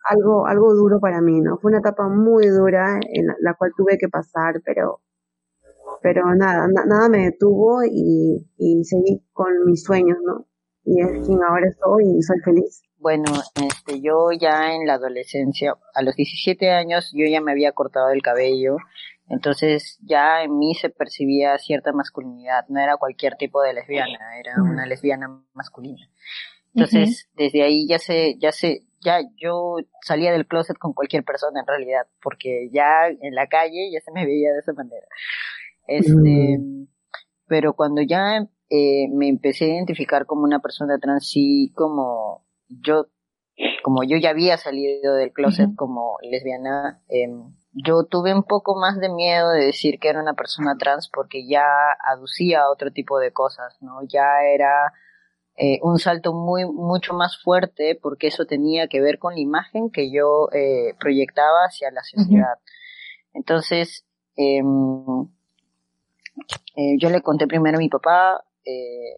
algo, 0.09 0.45
algo 0.47 0.73
duro 0.75 0.99
para 0.99 1.21
mí, 1.21 1.41
¿no? 1.41 1.57
Fue 1.57 1.71
una 1.71 1.79
etapa 1.79 2.07
muy 2.09 2.47
dura 2.47 2.99
en 3.01 3.27
la 3.39 3.55
cual 3.55 3.71
tuve 3.77 3.97
que 3.97 4.09
pasar, 4.09 4.61
pero 4.65 5.01
pero 6.01 6.33
nada, 6.35 6.67
nada 6.67 7.09
me 7.09 7.25
detuvo 7.25 7.83
y, 7.83 8.47
y 8.57 8.83
seguí 8.85 9.23
con 9.33 9.65
mis 9.65 9.83
sueños, 9.83 10.17
¿no? 10.25 10.47
Y 10.83 10.99
es 11.01 11.25
quien 11.25 11.43
ahora 11.43 11.67
soy 11.79 12.05
y 12.17 12.21
soy 12.23 12.39
feliz. 12.39 12.81
Bueno, 13.01 13.31
este, 13.55 13.99
yo 13.99 14.29
ya 14.31 14.75
en 14.75 14.85
la 14.85 14.93
adolescencia, 14.93 15.73
a 15.95 16.03
los 16.03 16.15
17 16.15 16.69
años, 16.69 17.11
yo 17.11 17.25
ya 17.25 17.41
me 17.41 17.51
había 17.51 17.71
cortado 17.71 18.11
el 18.11 18.21
cabello, 18.21 18.77
entonces 19.27 19.97
ya 20.03 20.43
en 20.43 20.59
mí 20.59 20.75
se 20.75 20.91
percibía 20.91 21.57
cierta 21.57 21.93
masculinidad, 21.93 22.67
no 22.69 22.79
era 22.79 22.97
cualquier 22.97 23.37
tipo 23.37 23.59
de 23.63 23.73
lesbiana, 23.73 24.37
era 24.39 24.53
una 24.61 24.85
lesbiana 24.85 25.43
masculina. 25.53 26.07
Entonces, 26.75 27.27
desde 27.33 27.63
ahí 27.63 27.87
ya 27.87 27.97
se, 27.97 28.37
ya 28.37 28.51
se, 28.51 28.85
ya 29.03 29.21
yo 29.35 29.77
salía 30.05 30.31
del 30.31 30.45
closet 30.45 30.77
con 30.77 30.93
cualquier 30.93 31.23
persona 31.23 31.61
en 31.61 31.67
realidad, 31.67 32.05
porque 32.21 32.69
ya 32.71 33.07
en 33.07 33.33
la 33.33 33.47
calle 33.47 33.89
ya 33.91 33.99
se 34.01 34.11
me 34.11 34.27
veía 34.27 34.53
de 34.53 34.59
esa 34.59 34.73
manera. 34.73 35.07
Este, 35.87 36.59
mm. 36.59 36.87
pero 37.47 37.73
cuando 37.73 38.03
ya 38.03 38.47
eh, 38.69 39.07
me 39.11 39.27
empecé 39.27 39.65
a 39.65 39.75
identificar 39.75 40.27
como 40.27 40.43
una 40.43 40.59
persona 40.59 40.99
trans, 40.99 41.27
sí, 41.27 41.71
como 41.73 42.45
yo, 42.81 43.07
como 43.83 44.03
yo 44.03 44.17
ya 44.17 44.29
había 44.31 44.57
salido 44.57 45.15
del 45.15 45.31
closet 45.31 45.69
como 45.75 46.17
lesbiana, 46.21 47.01
em, 47.09 47.53
yo 47.73 48.03
tuve 48.03 48.33
un 48.33 48.43
poco 48.43 48.75
más 48.75 48.99
de 48.99 49.09
miedo 49.09 49.49
de 49.51 49.65
decir 49.65 49.99
que 49.99 50.09
era 50.09 50.21
una 50.21 50.33
persona 50.33 50.75
trans 50.77 51.09
porque 51.13 51.47
ya 51.47 51.63
aducía 52.05 52.69
otro 52.69 52.91
tipo 52.91 53.19
de 53.19 53.31
cosas, 53.31 53.77
¿no? 53.81 54.01
Ya 54.03 54.43
era 54.43 54.93
eh, 55.55 55.79
un 55.81 55.99
salto 55.99 56.33
muy, 56.33 56.65
mucho 56.65 57.13
más 57.13 57.41
fuerte 57.41 57.97
porque 58.01 58.27
eso 58.27 58.45
tenía 58.45 58.87
que 58.87 59.01
ver 59.01 59.19
con 59.19 59.35
la 59.35 59.39
imagen 59.41 59.89
que 59.89 60.11
yo 60.11 60.49
eh, 60.51 60.95
proyectaba 60.99 61.65
hacia 61.65 61.91
la 61.91 62.03
sociedad. 62.03 62.57
Entonces, 63.33 64.05
eh, 64.35 64.61
eh, 66.75 66.97
yo 66.99 67.09
le 67.09 67.21
conté 67.21 67.47
primero 67.47 67.77
a 67.77 67.79
mi 67.79 67.89
papá 67.89 68.43
eh, 68.65 69.17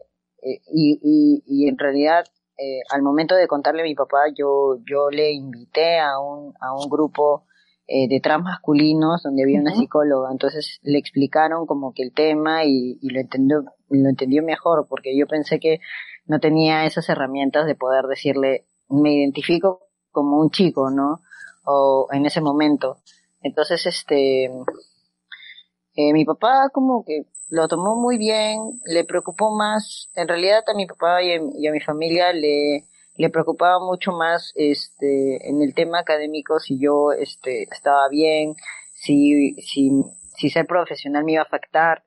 y, 0.71 0.99
y, 1.01 1.43
y, 1.45 1.67
en 1.67 1.77
realidad 1.77 2.25
eh, 2.57 2.81
al 2.91 3.01
momento 3.01 3.35
de 3.35 3.47
contarle 3.47 3.81
a 3.81 3.85
mi 3.85 3.95
papá 3.95 4.19
yo, 4.37 4.77
yo 4.89 5.09
le 5.09 5.31
invité 5.31 5.99
a 5.99 6.19
un, 6.19 6.53
a 6.59 6.73
un 6.73 6.89
grupo 6.89 7.45
eh, 7.87 8.07
de 8.07 8.19
trans 8.19 8.43
masculinos 8.43 9.23
donde 9.23 9.43
había 9.43 9.59
una 9.59 9.75
psicóloga, 9.75 10.31
entonces 10.31 10.79
le 10.83 10.97
explicaron 10.97 11.65
como 11.65 11.93
que 11.93 12.03
el 12.03 12.13
tema 12.13 12.63
y, 12.65 12.97
y 13.01 13.09
lo 13.09 13.19
entendió, 13.19 13.63
lo 13.89 14.09
entendió 14.09 14.43
mejor 14.43 14.87
porque 14.87 15.17
yo 15.17 15.27
pensé 15.27 15.59
que 15.59 15.79
no 16.25 16.39
tenía 16.39 16.85
esas 16.85 17.09
herramientas 17.09 17.65
de 17.65 17.75
poder 17.75 18.05
decirle 18.05 18.65
me 18.89 19.13
identifico 19.13 19.87
como 20.11 20.39
un 20.39 20.49
chico, 20.49 20.89
¿no? 20.89 21.21
O 21.65 22.07
en 22.11 22.25
ese 22.25 22.41
momento. 22.41 22.97
Entonces, 23.41 23.85
este, 23.85 24.45
eh, 24.45 26.13
mi 26.13 26.25
papá 26.25 26.69
como 26.71 27.03
que 27.03 27.25
lo 27.49 27.67
tomó 27.67 27.95
muy 27.95 28.17
bien, 28.17 28.79
le 28.85 29.03
preocupó 29.03 29.55
más, 29.55 30.09
en 30.15 30.27
realidad 30.27 30.63
a 30.67 30.73
mi 30.73 30.85
papá 30.85 31.21
y 31.21 31.33
a, 31.35 31.71
mi 31.71 31.79
familia 31.79 32.33
le, 32.33 32.85
le 33.15 33.29
preocupaba 33.29 33.79
mucho 33.79 34.11
más 34.11 34.51
este 34.55 35.49
en 35.49 35.61
el 35.61 35.73
tema 35.73 35.99
académico 35.99 36.59
si 36.59 36.79
yo 36.79 37.11
este 37.11 37.63
estaba 37.63 38.09
bien, 38.09 38.55
si 38.95 39.55
si 39.61 39.91
si 40.35 40.49
ser 40.49 40.65
profesional 40.65 41.23
me 41.23 41.33
iba 41.33 41.41
a 41.41 41.45
afectar 41.45 42.03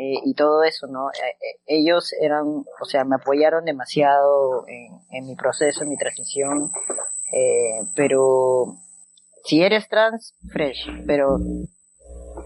eh, 0.00 0.20
y 0.24 0.34
todo 0.34 0.62
eso, 0.62 0.86
¿no? 0.86 1.10
Eh, 1.10 1.36
eh, 1.40 1.60
ellos 1.66 2.12
eran, 2.20 2.44
o 2.80 2.84
sea, 2.84 3.04
me 3.04 3.16
apoyaron 3.16 3.64
demasiado 3.64 4.64
en, 4.68 5.00
en 5.10 5.26
mi 5.26 5.34
proceso, 5.34 5.82
en 5.82 5.88
mi 5.88 5.96
transición, 5.96 6.70
eh, 7.32 7.80
pero 7.96 8.76
si 9.42 9.60
eres 9.60 9.88
trans, 9.88 10.34
fresh, 10.52 10.86
pero 11.04 11.38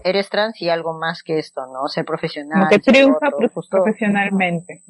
eres 0.03 0.29
trans 0.29 0.61
y 0.61 0.69
algo 0.69 0.97
más 0.97 1.23
que 1.23 1.39
esto, 1.39 1.61
¿no? 1.67 1.87
Ser 1.87 2.05
profesional. 2.05 2.67
que 2.69 2.79
triunfa 2.79 3.29
profesionalmente. 3.69 4.83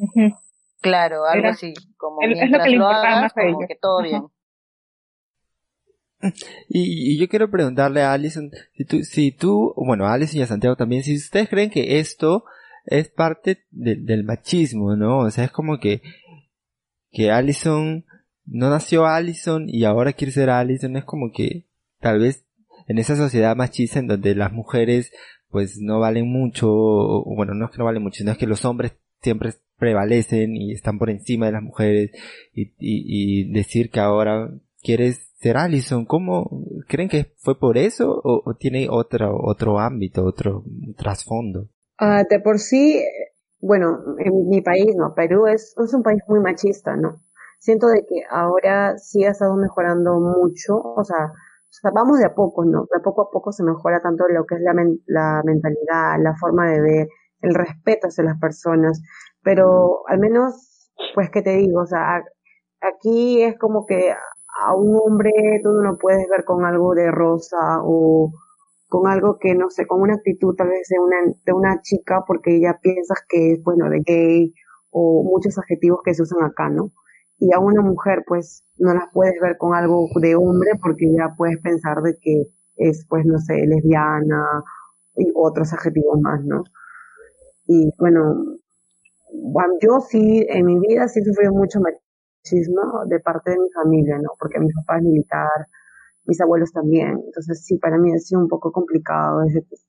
Claro, 0.82 1.26
algo 1.26 1.48
así, 1.48 1.74
como 1.98 2.18
mientras 2.20 2.70
lo, 2.72 2.88
hagas, 2.88 3.34
como 3.34 3.66
que 3.68 3.76
todo 3.76 4.02
bien. 4.02 4.24
Y, 6.70 7.18
yo 7.18 7.28
quiero 7.28 7.50
preguntarle 7.50 8.02
a 8.02 8.14
Alison, 8.14 8.52
si 8.74 8.86
tú, 8.86 9.04
si 9.04 9.32
tú, 9.32 9.74
bueno, 9.78 10.06
a 10.06 10.14
Alison 10.14 10.40
y 10.40 10.44
a 10.44 10.48
Santiago 10.48 10.76
también, 10.76 11.04
si 11.04 11.16
ustedes 11.16 11.50
creen 11.50 11.70
que 11.70 12.00
esto 12.00 12.46
es 12.86 13.10
parte 13.10 13.66
del 13.72 14.24
machismo, 14.24 14.96
¿no? 14.96 15.20
O 15.20 15.32
sea, 15.32 15.46
es 15.46 15.52
como 15.52 15.80
que, 15.80 16.02
que 17.12 17.32
Alison 17.32 18.06
no 18.46 18.70
nació 18.70 19.06
Alison 19.06 19.68
y 19.68 19.86
ahora 19.86 20.14
quiere 20.14 20.32
ser 20.34 20.50
Alison, 20.50 20.98
es 20.98 21.06
como 21.06 21.32
que 21.32 21.68
tal 22.00 22.20
vez 22.20 22.46
en 22.88 22.98
esa 22.98 23.16
sociedad 23.16 23.56
machista 23.56 24.00
en 24.00 24.08
donde 24.08 24.36
las 24.36 24.52
mujeres 24.52 25.12
pues 25.54 25.78
no 25.80 26.00
valen 26.00 26.28
mucho, 26.28 26.68
o, 26.68 27.36
bueno, 27.36 27.54
no 27.54 27.66
es 27.66 27.72
que 27.72 27.78
no 27.78 27.86
valen 27.86 28.02
mucho, 28.02 28.18
sino 28.18 28.32
es 28.32 28.40
que 28.40 28.48
los 28.48 28.66
hombres 28.66 28.94
siempre 29.22 29.52
prevalecen 29.78 30.56
y 30.56 30.74
están 30.74 30.98
por 30.98 31.12
encima 31.12 31.46
de 31.46 31.52
las 31.52 31.62
mujeres 31.62 32.10
y, 32.54 32.74
y, 32.80 33.54
decir 33.54 33.92
que 33.92 34.00
ahora 34.00 34.50
quieres 34.82 35.30
ser 35.36 35.58
Allison, 35.58 36.06
¿cómo 36.06 36.66
creen 36.88 37.08
que 37.08 37.34
fue 37.38 37.60
por 37.60 37.78
eso 37.78 38.20
o, 38.24 38.56
tiene 38.56 38.88
otro 38.90 39.38
otro 39.44 39.78
ámbito, 39.80 40.25
otro 40.25 40.63
trasfondo? 40.98 41.70
Uh, 42.02 42.28
de 42.28 42.40
por 42.40 42.58
sí, 42.58 43.04
bueno, 43.60 44.00
en 44.18 44.50
mi 44.50 44.62
país, 44.62 44.96
no, 44.96 45.13
Perú 45.13 45.46
es, 45.46 45.75
es 45.78 45.94
un 45.94 46.02
país 46.02 46.22
muy 46.28 46.40
machista, 46.40 46.96
¿no? 46.96 47.22
Siento 47.60 47.88
de 47.88 48.02
que 48.02 48.24
ahora 48.30 48.98
sí 48.98 49.24
ha 49.24 49.30
estado 49.30 49.56
mejorando 49.56 50.20
mucho, 50.20 50.78
o 50.78 51.04
sea, 51.04 51.32
o 51.74 51.82
sea, 51.82 51.92
vamos 51.92 52.20
de 52.20 52.25
a 52.25 52.36
poco, 52.36 52.63
¿no? 52.65 52.86
De 52.94 53.00
poco 53.03 53.24
a 53.24 53.32
poco 53.32 53.51
se 53.51 53.63
mejora 53.63 54.00
tanto 54.01 54.27
lo 54.27 54.46
que 54.46 54.56
es 54.56 54.62
la, 54.62 54.74
la 55.08 55.42
mentalidad, 55.44 56.20
la 56.22 56.36
forma 56.36 56.70
de 56.70 56.82
ver, 56.82 57.08
el 57.42 57.56
respeto 57.56 58.08
hacia 58.08 58.24
las 58.24 58.39
personas, 58.39 59.01
pero 59.42 60.08
al 60.08 60.20
menos, 60.20 60.92
pues, 61.15 61.32
¿qué 61.32 61.42
te 61.42 61.58
digo? 61.58 61.82
O 61.82 61.86
sea, 61.88 62.24
aquí 62.82 63.42
es 63.42 63.58
como 63.58 63.86
que 63.88 64.12
a 64.12 64.75
un 64.75 64.96
hombre 65.03 65.32
tú 65.63 65.72
no 65.72 65.82
lo 65.82 65.98
puedes 65.98 66.27
ver 66.30 66.46
con 66.46 66.63
algo 66.63 66.94
de 66.94 67.10
rosa 67.10 67.80
o 67.84 68.32
con 68.88 69.08
algo 69.12 69.39
que 69.39 69.56
no 69.56 69.72
sé, 69.72 69.88
con 69.88 70.01
una 70.01 70.13
actitud 70.15 70.56
tal 70.56 70.70
vez 70.70 70.88
de 70.89 71.00
una, 71.00 71.18
de 71.44 71.53
una 71.53 71.82
chica 71.82 72.24
porque 72.27 72.62
ya 72.62 72.77
piensas 72.80 73.20
que 73.27 73.53
es, 73.53 73.63
bueno, 73.63 73.89
de 73.89 74.01
gay 74.06 74.53
o 74.92 75.24
muchos 75.24 75.58
adjetivos 75.58 76.01
que 76.06 76.13
se 76.13 76.22
usan 76.22 76.44
acá, 76.44 76.70
¿no? 76.70 76.92
Y 77.44 77.52
a 77.54 77.60
una 77.60 77.82
mujer 77.82 78.24
pues 78.26 78.64
no 78.78 78.94
las 78.94 79.10
puedes 79.12 79.34
ver 79.42 79.58
con 79.58 79.76
algo 79.76 80.08
de 80.22 80.34
hombre 80.34 80.72
porque 80.82 81.12
ya 81.12 81.36
puedes 81.38 81.60
pensar 81.60 82.02
de 82.02 82.16
que 82.22 82.44
es 82.78 83.06
pues 83.10 83.26
no 83.26 83.38
sé, 83.38 83.66
lesbiana 83.68 84.64
y 85.18 85.30
otros 85.36 85.74
adjetivos 85.74 86.22
más, 86.22 86.42
¿no? 86.46 86.64
Y 87.68 87.92
bueno, 88.00 88.34
yo 89.82 90.00
sí, 90.00 90.46
en 90.48 90.66
mi 90.66 90.80
vida 90.80 91.10
sí 91.10 91.22
sufrido 91.22 91.52
mucho 91.52 91.80
machismo 91.82 93.04
de 93.08 93.20
parte 93.20 93.52
de 93.52 93.58
mi 93.60 93.70
familia, 93.72 94.18
¿no? 94.20 94.30
Porque 94.40 94.60
mi 94.62 94.72
papá 94.72 95.00
es 95.00 95.04
militar, 95.04 95.68
mis 96.24 96.40
abuelos 96.40 96.72
también. 96.72 97.20
Entonces 97.26 97.66
sí, 97.66 97.78
para 97.78 97.98
mí 97.98 98.14
ha 98.14 98.20
sido 98.20 98.40
un 98.40 98.48
poco 98.48 98.72
complicado, 98.72 99.42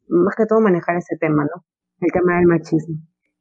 más 0.08 0.34
que 0.34 0.46
todo 0.46 0.60
manejar 0.60 0.96
ese 0.96 1.16
tema, 1.20 1.44
¿no? 1.44 1.64
El 2.00 2.10
tema 2.10 2.36
del 2.36 2.46
machismo. 2.46 2.96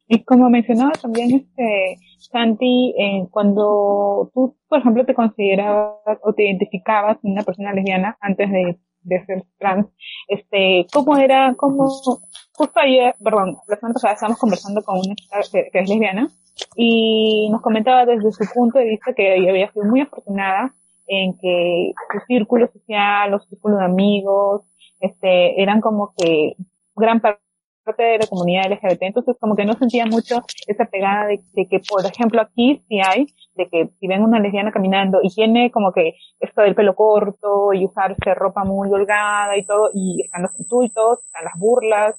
Y 0.07 0.23
como 0.23 0.49
mencionaba 0.49 0.91
también 0.93 1.31
este 1.35 1.97
Santi, 2.19 2.93
eh, 2.97 3.27
cuando 3.31 4.31
tú, 4.33 4.55
por 4.67 4.79
ejemplo, 4.79 5.05
te 5.05 5.13
considerabas 5.13 6.19
o 6.23 6.33
te 6.33 6.45
identificabas 6.45 7.17
una 7.23 7.43
persona 7.43 7.73
lesbiana 7.73 8.17
antes 8.21 8.49
de, 8.49 8.79
ser 9.25 9.43
trans, 9.59 9.87
este, 10.29 10.87
¿cómo 10.93 11.17
era, 11.17 11.53
cómo, 11.57 11.87
justo 11.87 12.79
ayer, 12.79 13.13
perdón, 13.21 13.57
la 13.67 13.75
semana 13.75 13.93
pasada 13.93 14.13
estábamos 14.13 14.39
conversando 14.39 14.81
con 14.81 14.97
una 14.97 15.15
que, 15.51 15.69
es 15.73 15.89
lesbiana 15.89 16.29
y 16.77 17.49
nos 17.51 17.61
comentaba 17.61 18.05
desde 18.05 18.31
su 18.31 18.45
punto 18.53 18.79
de 18.79 18.85
vista 18.85 19.13
que 19.13 19.35
ella 19.35 19.49
había 19.49 19.71
sido 19.71 19.85
muy 19.85 20.01
afortunada 20.01 20.73
en 21.07 21.37
que 21.37 21.93
su 22.13 22.19
círculo 22.27 22.67
social, 22.71 23.31
los 23.31 23.45
círculos 23.47 23.79
de 23.79 23.85
amigos, 23.85 24.61
este, 25.01 25.61
eran 25.61 25.81
como 25.81 26.13
que 26.17 26.55
gran 26.95 27.19
parte 27.19 27.42
de 27.91 28.17
la 28.19 28.27
comunidad 28.27 28.71
LGBT, 28.71 29.03
entonces 29.03 29.35
como 29.39 29.55
que 29.55 29.65
no 29.65 29.73
sentía 29.73 30.05
mucho 30.05 30.41
esa 30.67 30.85
pegada 30.85 31.27
de, 31.27 31.67
que, 31.67 31.79
por 31.87 32.05
ejemplo, 32.05 32.41
aquí 32.41 32.81
sí 32.87 32.99
hay, 33.05 33.27
de 33.55 33.67
que 33.69 33.89
si 33.99 34.07
ven 34.07 34.23
una 34.23 34.39
lesbiana 34.39 34.71
caminando 34.71 35.19
y 35.21 35.29
tiene 35.29 35.71
como 35.71 35.91
que 35.91 36.13
esto 36.39 36.61
del 36.61 36.75
pelo 36.75 36.95
corto 36.95 37.73
y 37.73 37.85
usarse 37.85 38.33
ropa 38.33 38.63
muy 38.63 38.89
holgada 38.89 39.57
y 39.57 39.65
todo, 39.65 39.89
y 39.93 40.21
están 40.23 40.43
los 40.43 40.59
insultos, 40.59 41.19
están 41.25 41.43
las 41.43 41.59
burlas, 41.59 42.15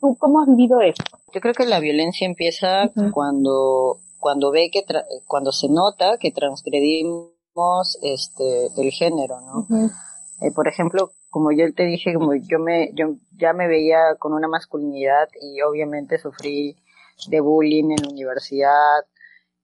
¿tú 0.00 0.16
cómo 0.18 0.40
has 0.40 0.48
vivido 0.48 0.80
eso? 0.80 1.02
Yo 1.34 1.40
creo 1.40 1.54
que 1.54 1.66
la 1.66 1.80
violencia 1.80 2.26
empieza 2.26 2.90
cuando, 3.12 3.96
cuando 4.18 4.50
ve 4.50 4.70
que, 4.72 4.82
cuando 5.26 5.52
se 5.52 5.68
nota 5.68 6.16
que 6.18 6.30
transgredimos 6.30 7.98
este, 8.02 8.68
el 8.80 8.90
género, 8.92 9.40
¿no? 9.40 9.66
Eh, 10.40 10.52
por 10.54 10.68
ejemplo, 10.68 11.12
como 11.30 11.52
yo 11.52 11.72
te 11.74 11.84
dije, 11.84 12.14
como 12.14 12.34
yo 12.34 12.58
me, 12.58 12.92
yo 12.94 13.16
ya 13.36 13.52
me 13.52 13.66
veía 13.66 14.14
con 14.18 14.32
una 14.32 14.48
masculinidad 14.48 15.28
y 15.40 15.60
obviamente 15.62 16.18
sufrí 16.18 16.76
de 17.28 17.40
bullying 17.40 17.90
en 17.90 18.02
la 18.02 18.08
universidad, 18.10 19.04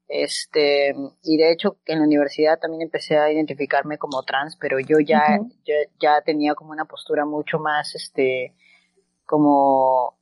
este, 0.08 0.94
y 1.22 1.36
de 1.36 1.52
hecho 1.52 1.78
en 1.86 2.00
la 2.00 2.04
universidad 2.04 2.58
también 2.58 2.82
empecé 2.82 3.18
a 3.18 3.32
identificarme 3.32 3.98
como 3.98 4.22
trans, 4.22 4.56
pero 4.56 4.78
yo 4.78 4.98
ya, 5.00 5.38
ya 6.00 6.20
tenía 6.22 6.54
como 6.54 6.72
una 6.72 6.84
postura 6.84 7.24
mucho 7.24 7.58
más, 7.58 7.94
este, 7.94 8.54
como, 9.24 10.18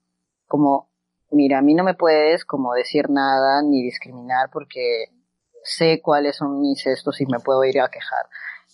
como, 0.46 0.90
mira, 1.30 1.58
a 1.58 1.62
mí 1.62 1.74
no 1.74 1.84
me 1.84 1.94
puedes 1.94 2.44
como 2.44 2.74
decir 2.74 3.10
nada 3.10 3.62
ni 3.62 3.82
discriminar 3.82 4.50
porque 4.52 5.06
sé 5.64 6.00
cuáles 6.02 6.36
son 6.36 6.60
mis 6.60 6.86
estos 6.86 7.20
y 7.20 7.26
me 7.26 7.40
puedo 7.40 7.64
ir 7.64 7.80
a 7.80 7.90
quejar. 7.90 8.26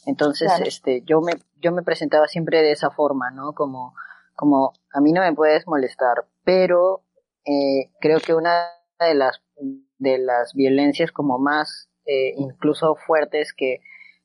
Entonces, 0.08 0.50
este, 0.64 1.02
yo 1.04 1.20
me, 1.20 1.34
yo 1.60 1.70
me 1.70 1.82
presentaba 1.82 2.28
siempre 2.28 2.62
de 2.62 2.72
esa 2.72 2.90
forma, 2.90 3.30
¿no? 3.30 3.52
Como, 3.52 3.94
como, 4.34 4.72
a 4.94 5.02
mí 5.02 5.12
no 5.12 5.20
me 5.20 5.34
puedes 5.34 5.66
molestar, 5.66 6.24
pero 6.44 7.02
eh, 7.44 7.90
creo 8.00 8.18
que 8.18 8.32
una 8.32 8.68
de 8.98 9.14
las, 9.14 9.42
de 9.98 10.16
las 10.16 10.54
violencias 10.54 11.12
como 11.12 11.38
más, 11.38 11.90
eh, 12.06 12.32
incluso 12.38 12.94
fuertes 12.94 13.52
que, 13.52 13.80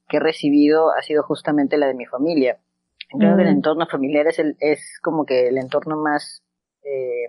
que 0.07 0.17
he 0.17 0.19
recibido 0.21 0.89
ha 0.91 1.01
sido 1.01 1.21
justamente 1.23 1.75
la 1.75 1.87
de 1.87 1.96
mi 1.96 2.05
familia. 2.05 2.61
Creo 3.19 3.35
que 3.35 3.43
el 3.43 3.50
mm. 3.50 3.57
entorno 3.57 3.85
familiar 3.85 4.25
es, 4.27 4.39
el, 4.39 4.55
es 4.61 5.01
como 5.01 5.25
que 5.25 5.50
el 5.50 5.57
entorno 5.57 5.98
más, 5.98 6.46
eh, 6.83 7.27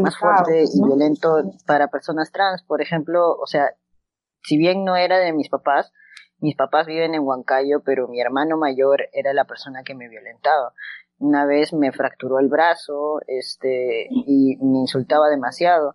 más 0.00 0.18
fuerte 0.18 0.64
y 0.64 0.82
violento 0.84 1.52
para 1.66 1.86
personas 1.86 2.32
trans. 2.32 2.64
Por 2.64 2.82
ejemplo, 2.82 3.30
o 3.30 3.46
sea, 3.46 3.76
si 4.42 4.58
bien 4.58 4.84
no 4.84 4.96
era 4.96 5.18
de 5.18 5.32
mis 5.32 5.48
papás, 5.48 5.92
mis 6.40 6.56
papás 6.56 6.86
viven 6.86 7.14
en 7.14 7.22
Huancayo, 7.22 7.80
pero 7.84 8.08
mi 8.08 8.20
hermano 8.20 8.56
mayor 8.56 9.08
era 9.12 9.32
la 9.32 9.44
persona 9.44 9.82
que 9.82 9.94
me 9.94 10.08
violentaba. 10.08 10.72
Una 11.18 11.44
vez 11.44 11.72
me 11.72 11.92
fracturó 11.92 12.38
el 12.38 12.48
brazo, 12.48 13.20
este, 13.26 14.08
y 14.10 14.56
me 14.60 14.78
insultaba 14.78 15.28
demasiado. 15.28 15.94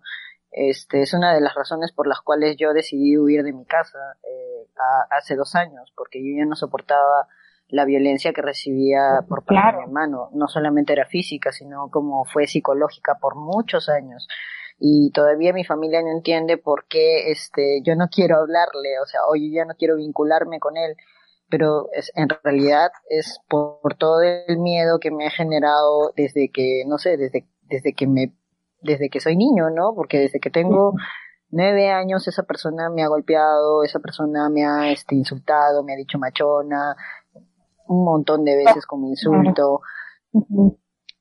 Este, 0.50 1.02
es 1.02 1.12
una 1.12 1.34
de 1.34 1.40
las 1.40 1.54
razones 1.54 1.92
por 1.92 2.06
las 2.06 2.20
cuales 2.20 2.56
yo 2.56 2.72
decidí 2.72 3.18
huir 3.18 3.42
de 3.42 3.52
mi 3.52 3.66
casa 3.66 3.98
eh, 4.22 4.68
hace 5.10 5.34
dos 5.34 5.54
años, 5.54 5.92
porque 5.96 6.20
yo 6.20 6.38
ya 6.38 6.46
no 6.46 6.54
soportaba 6.54 7.28
la 7.68 7.84
violencia 7.84 8.32
que 8.32 8.42
recibía 8.42 9.24
por 9.28 9.44
parte 9.44 9.72
de 9.72 9.78
mi 9.78 9.82
hermano. 9.84 10.30
No 10.32 10.46
solamente 10.46 10.92
era 10.92 11.06
física, 11.06 11.50
sino 11.50 11.90
como 11.90 12.24
fue 12.24 12.46
psicológica 12.46 13.16
por 13.20 13.34
muchos 13.34 13.88
años 13.88 14.28
y 14.78 15.10
todavía 15.12 15.52
mi 15.52 15.64
familia 15.64 16.02
no 16.02 16.10
entiende 16.10 16.58
por 16.58 16.86
qué 16.86 17.30
este 17.30 17.80
yo 17.82 17.96
no 17.96 18.08
quiero 18.08 18.36
hablarle, 18.36 19.00
o 19.02 19.06
sea, 19.06 19.20
hoy 19.28 19.52
ya 19.52 19.64
no 19.64 19.74
quiero 19.74 19.96
vincularme 19.96 20.60
con 20.60 20.76
él, 20.76 20.96
pero 21.48 21.88
es, 21.92 22.12
en 22.14 22.28
realidad 22.28 22.90
es 23.08 23.40
por, 23.48 23.94
todo 23.98 24.22
el 24.22 24.58
miedo 24.58 24.98
que 25.00 25.10
me 25.10 25.26
ha 25.26 25.30
generado 25.30 26.12
desde 26.16 26.50
que, 26.52 26.84
no 26.86 26.98
sé, 26.98 27.16
desde, 27.16 27.48
desde 27.62 27.94
que 27.94 28.06
me, 28.06 28.36
desde 28.82 29.08
que 29.08 29.20
soy 29.20 29.36
niño, 29.36 29.70
¿no? 29.70 29.94
Porque 29.94 30.18
desde 30.18 30.40
que 30.40 30.50
tengo 30.50 30.92
nueve 31.50 31.90
años 31.90 32.28
esa 32.28 32.42
persona 32.42 32.90
me 32.90 33.02
ha 33.02 33.08
golpeado, 33.08 33.82
esa 33.82 34.00
persona 34.00 34.50
me 34.50 34.66
ha 34.66 34.90
este, 34.90 35.14
insultado, 35.14 35.84
me 35.84 35.94
ha 35.94 35.96
dicho 35.96 36.18
machona, 36.18 36.96
un 37.88 38.04
montón 38.04 38.44
de 38.44 38.56
veces 38.56 38.84
como 38.84 39.08
insulto 39.08 39.80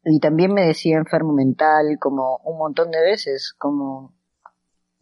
y 0.06 0.20
también 0.20 0.54
me 0.54 0.68
decía 0.68 0.98
enfermo 0.98 1.34
mental 1.34 1.98
como 2.00 2.38
un 2.44 2.58
montón 2.58 2.92
de 2.92 3.02
veces, 3.02 3.54
como 3.58 4.14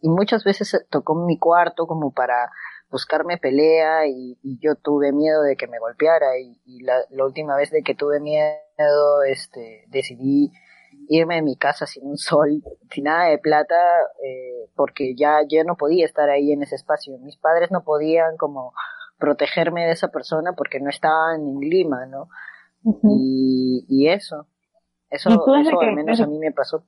y 0.00 0.08
muchas 0.08 0.44
veces 0.44 0.84
tocó 0.90 1.14
mi 1.14 1.38
cuarto 1.38 1.86
como 1.86 2.12
para 2.12 2.50
buscarme 2.90 3.38
pelea 3.38 4.06
y, 4.06 4.38
yo 4.60 4.76
tuve 4.76 5.12
miedo 5.12 5.42
de 5.42 5.56
que 5.56 5.66
me 5.66 5.78
golpeara 5.78 6.38
y, 6.38 6.82
la, 6.82 7.24
última 7.24 7.56
vez 7.56 7.70
de 7.70 7.82
que 7.82 7.94
tuve 7.94 8.20
miedo 8.20 9.22
este 9.26 9.84
decidí 9.88 10.52
irme 11.08 11.36
de 11.36 11.42
mi 11.42 11.56
casa 11.56 11.86
sin 11.86 12.06
un 12.06 12.16
sol, 12.16 12.62
sin 12.90 13.04
nada 13.04 13.28
de 13.28 13.38
plata, 13.38 13.74
eh, 14.22 14.70
porque 14.76 15.14
ya 15.16 15.40
yo 15.48 15.64
no 15.64 15.76
podía 15.76 16.04
estar 16.06 16.30
ahí 16.30 16.52
en 16.52 16.62
ese 16.62 16.76
espacio. 16.76 17.18
Mis 17.18 17.36
padres 17.36 17.70
no 17.70 17.82
podían 17.82 18.36
como 18.36 18.72
protegerme 19.18 19.86
de 19.86 19.92
esa 19.92 20.08
persona 20.08 20.52
porque 20.52 20.80
no 20.80 20.88
estaban 20.88 21.40
en 21.46 21.60
Lima, 21.60 22.06
¿no? 22.06 22.28
y, 23.02 23.84
y 23.88 24.08
eso. 24.08 24.46
Eso, 25.14 25.30
eso 25.30 25.80
al 25.80 25.94
menos 25.94 26.20
a 26.20 26.26
mí 26.26 26.38
me 26.38 26.50
pasó. 26.50 26.84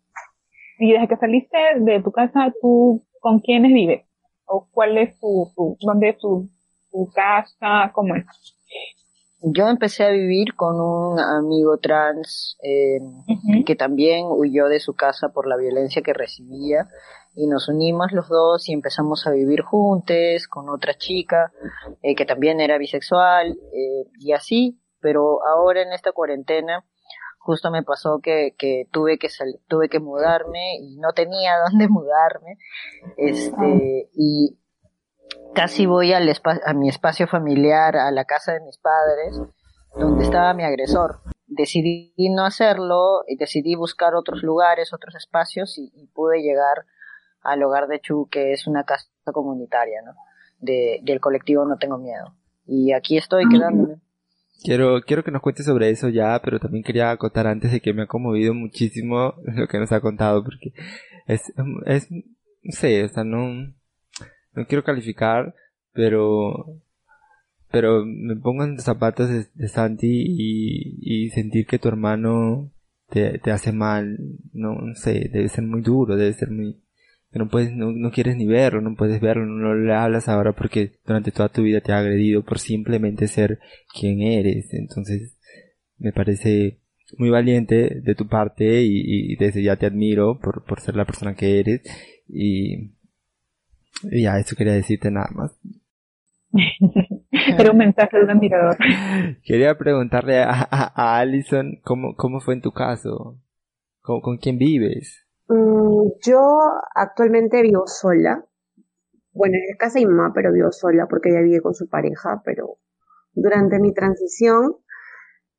Y 0.78 0.92
desde 0.92 1.08
que 1.08 1.16
saliste 1.16 1.56
de 1.78 2.02
tu 2.02 2.10
casa, 2.10 2.52
¿tú 2.60 3.04
con 3.20 3.38
quiénes 3.40 3.72
vives? 3.72 4.04
¿O 4.46 4.66
cuál 4.70 4.98
es 4.98 5.18
tu, 5.20 5.52
tu 5.54 5.76
dónde 5.80 6.10
es 6.10 6.18
tu, 6.18 6.48
tu 6.90 7.08
casa? 7.14 7.92
¿Cómo 7.94 8.16
es? 8.16 8.24
Yo 9.42 9.68
empecé 9.68 10.04
a 10.04 10.10
vivir 10.10 10.54
con 10.54 10.80
un 10.80 11.20
amigo 11.20 11.78
trans 11.78 12.58
eh, 12.62 12.98
que 13.64 13.76
también 13.76 14.26
huyó 14.28 14.66
de 14.66 14.80
su 14.80 14.94
casa 14.94 15.28
por 15.28 15.46
la 15.46 15.56
violencia 15.56 16.02
que 16.02 16.14
recibía 16.14 16.88
y 17.34 17.46
nos 17.46 17.68
unimos 17.68 18.12
los 18.12 18.28
dos 18.28 18.68
y 18.68 18.72
empezamos 18.72 19.26
a 19.26 19.30
vivir 19.30 19.60
juntos 19.60 20.48
con 20.48 20.68
otra 20.68 20.94
chica 20.94 21.52
eh, 22.02 22.16
que 22.16 22.24
también 22.24 22.60
era 22.60 22.78
bisexual 22.78 23.50
eh, 23.50 24.08
y 24.18 24.32
así, 24.32 24.80
pero 25.00 25.46
ahora 25.46 25.82
en 25.82 25.92
esta 25.92 26.12
cuarentena 26.12 26.84
justo 27.46 27.70
me 27.70 27.84
pasó 27.84 28.18
que, 28.20 28.56
que 28.58 28.88
tuve 28.90 29.18
que 29.18 29.28
tuve 29.68 29.88
que 29.88 30.00
mudarme 30.00 30.78
y 30.80 30.96
no 30.98 31.12
tenía 31.12 31.56
dónde 31.70 31.88
mudarme 31.88 32.58
este 33.16 34.10
y 34.12 34.58
casi 35.54 35.86
voy 35.86 36.12
al 36.12 36.28
a 36.64 36.74
mi 36.74 36.88
espacio 36.88 37.28
familiar 37.28 37.96
a 37.96 38.10
la 38.10 38.24
casa 38.24 38.52
de 38.52 38.60
mis 38.60 38.78
padres 38.78 39.40
donde 39.94 40.24
estaba 40.24 40.52
mi 40.52 40.64
agresor. 40.64 41.20
Decidí 41.46 42.12
no 42.34 42.44
hacerlo 42.44 43.22
y 43.28 43.36
decidí 43.36 43.76
buscar 43.76 44.14
otros 44.16 44.42
lugares 44.42 44.92
otros 44.92 45.14
espacios 45.14 45.78
y, 45.78 45.90
pude 46.12 46.42
llegar 46.42 46.84
al 47.42 47.62
hogar 47.62 47.86
de 47.86 48.00
Chu 48.00 48.28
que 48.28 48.52
es 48.52 48.66
una 48.66 48.82
casa 48.82 49.06
comunitaria 49.32 50.02
no 50.04 50.12
de, 50.58 50.98
del 51.02 51.20
colectivo 51.20 51.64
no 51.64 51.78
tengo 51.78 51.98
miedo. 51.98 52.34
Y 52.66 52.92
aquí 52.92 53.16
estoy 53.16 53.44
ah, 53.46 53.48
quedándome 53.50 54.00
Quiero, 54.62 55.00
quiero 55.02 55.22
que 55.22 55.30
nos 55.30 55.42
cuentes 55.42 55.66
sobre 55.66 55.90
eso 55.90 56.08
ya, 56.08 56.40
pero 56.42 56.58
también 56.58 56.82
quería 56.82 57.10
acotar 57.10 57.46
antes 57.46 57.72
de 57.72 57.80
que 57.80 57.92
me 57.92 58.02
ha 58.02 58.06
conmovido 58.06 58.54
muchísimo 58.54 59.34
lo 59.44 59.68
que 59.68 59.78
nos 59.78 59.92
ha 59.92 60.00
contado, 60.00 60.42
porque 60.42 60.72
es, 61.26 61.52
es, 61.86 62.10
no 62.10 62.72
sé, 62.72 63.04
o 63.04 63.08
sea, 63.08 63.24
no, 63.24 63.52
no 64.54 64.66
quiero 64.66 64.82
calificar, 64.82 65.54
pero, 65.92 66.80
pero 67.70 68.04
me 68.04 68.36
pongo 68.36 68.64
en 68.64 68.76
los 68.76 68.84
zapatos 68.84 69.30
de, 69.30 69.68
Santi 69.68 70.24
y, 70.26 70.98
y 71.00 71.30
sentir 71.30 71.66
que 71.66 71.78
tu 71.78 71.88
hermano 71.88 72.70
te, 73.08 73.38
te 73.38 73.50
hace 73.50 73.72
mal, 73.72 74.18
no, 74.52 74.74
no 74.74 74.94
sé, 74.94 75.28
debe 75.32 75.48
ser 75.48 75.64
muy 75.64 75.82
duro, 75.82 76.16
debe 76.16 76.32
ser 76.32 76.50
muy, 76.50 76.80
que 77.36 77.44
no 77.44 77.48
puedes, 77.50 77.70
no, 77.70 77.92
no 77.92 78.10
quieres 78.12 78.34
ni 78.36 78.46
verlo, 78.46 78.80
no 78.80 78.94
puedes 78.94 79.20
verlo, 79.20 79.44
no 79.44 79.74
le 79.74 79.92
hablas 79.92 80.26
ahora 80.26 80.54
porque 80.54 80.92
durante 81.04 81.32
toda 81.32 81.50
tu 81.50 81.62
vida 81.62 81.82
te 81.82 81.92
ha 81.92 81.98
agredido 81.98 82.42
por 82.42 82.58
simplemente 82.58 83.28
ser 83.28 83.58
quien 83.92 84.22
eres, 84.22 84.72
entonces 84.72 85.36
me 85.98 86.14
parece 86.14 86.78
muy 87.18 87.28
valiente 87.28 88.00
de 88.00 88.14
tu 88.14 88.26
parte 88.26 88.80
y, 88.84 89.32
y 89.32 89.36
desde 89.36 89.62
ya 89.62 89.76
te 89.76 89.84
admiro 89.84 90.40
por, 90.40 90.64
por 90.64 90.80
ser 90.80 90.96
la 90.96 91.04
persona 91.04 91.34
que 91.34 91.60
eres 91.60 91.82
y, 92.26 92.94
y 94.04 94.22
ya 94.22 94.38
eso 94.38 94.56
quería 94.56 94.72
decirte 94.72 95.10
nada 95.10 95.28
más. 95.34 95.60
Era 97.58 97.70
un 97.70 97.76
mensaje 97.76 98.16
de 98.16 98.24
un 98.24 98.30
admirador. 98.30 98.78
Quería 99.44 99.76
preguntarle 99.76 100.38
a, 100.38 100.66
a, 100.70 100.92
a 100.94 101.18
Alison 101.18 101.80
cómo, 101.82 102.14
cómo 102.16 102.40
fue 102.40 102.54
en 102.54 102.62
tu 102.62 102.72
caso, 102.72 103.38
¿Con, 104.00 104.22
con 104.22 104.38
quién 104.38 104.56
vives. 104.56 105.25
Mm, 105.48 106.10
yo 106.24 106.58
actualmente 106.94 107.62
vivo 107.62 107.86
sola. 107.86 108.44
Bueno, 109.32 109.56
en 109.56 109.76
casa 109.78 109.98
de 109.98 110.06
mi 110.06 110.12
mamá, 110.12 110.32
pero 110.34 110.52
vivo 110.52 110.72
sola 110.72 111.06
porque 111.08 111.30
ella 111.30 111.42
vive 111.42 111.60
con 111.62 111.74
su 111.74 111.88
pareja, 111.88 112.42
pero 112.44 112.78
durante 113.34 113.78
mi 113.80 113.92
transición, 113.94 114.76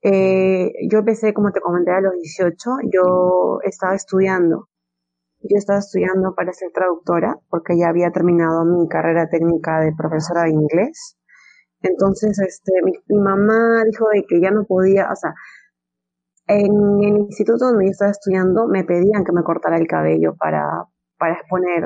eh, 0.03 0.71
yo 0.91 0.99
empecé, 0.99 1.33
como 1.33 1.51
te 1.51 1.61
comenté, 1.61 1.91
a 1.91 2.01
los 2.01 2.13
18, 2.13 2.71
yo 2.93 3.59
estaba 3.63 3.95
estudiando. 3.95 4.69
Yo 5.41 5.57
estaba 5.57 5.79
estudiando 5.79 6.35
para 6.35 6.53
ser 6.53 6.71
traductora 6.73 7.37
porque 7.49 7.77
ya 7.77 7.89
había 7.89 8.11
terminado 8.11 8.65
mi 8.65 8.87
carrera 8.89 9.29
técnica 9.29 9.81
de 9.81 9.93
profesora 9.97 10.43
de 10.43 10.51
inglés. 10.51 11.17
Entonces, 11.81 12.39
este, 12.39 12.73
mi, 12.83 12.93
mi 13.07 13.19
mamá 13.21 13.83
dijo 13.85 14.07
de 14.13 14.23
que 14.27 14.41
ya 14.41 14.51
no 14.51 14.65
podía, 14.65 15.09
o 15.11 15.15
sea, 15.15 15.33
en 16.47 17.03
el 17.03 17.17
instituto 17.17 17.65
donde 17.65 17.85
yo 17.85 17.91
estaba 17.91 18.11
estudiando 18.11 18.67
me 18.67 18.83
pedían 18.83 19.23
que 19.25 19.31
me 19.33 19.43
cortara 19.43 19.77
el 19.77 19.87
cabello 19.87 20.35
para, 20.37 20.85
para 21.17 21.35
exponer, 21.35 21.85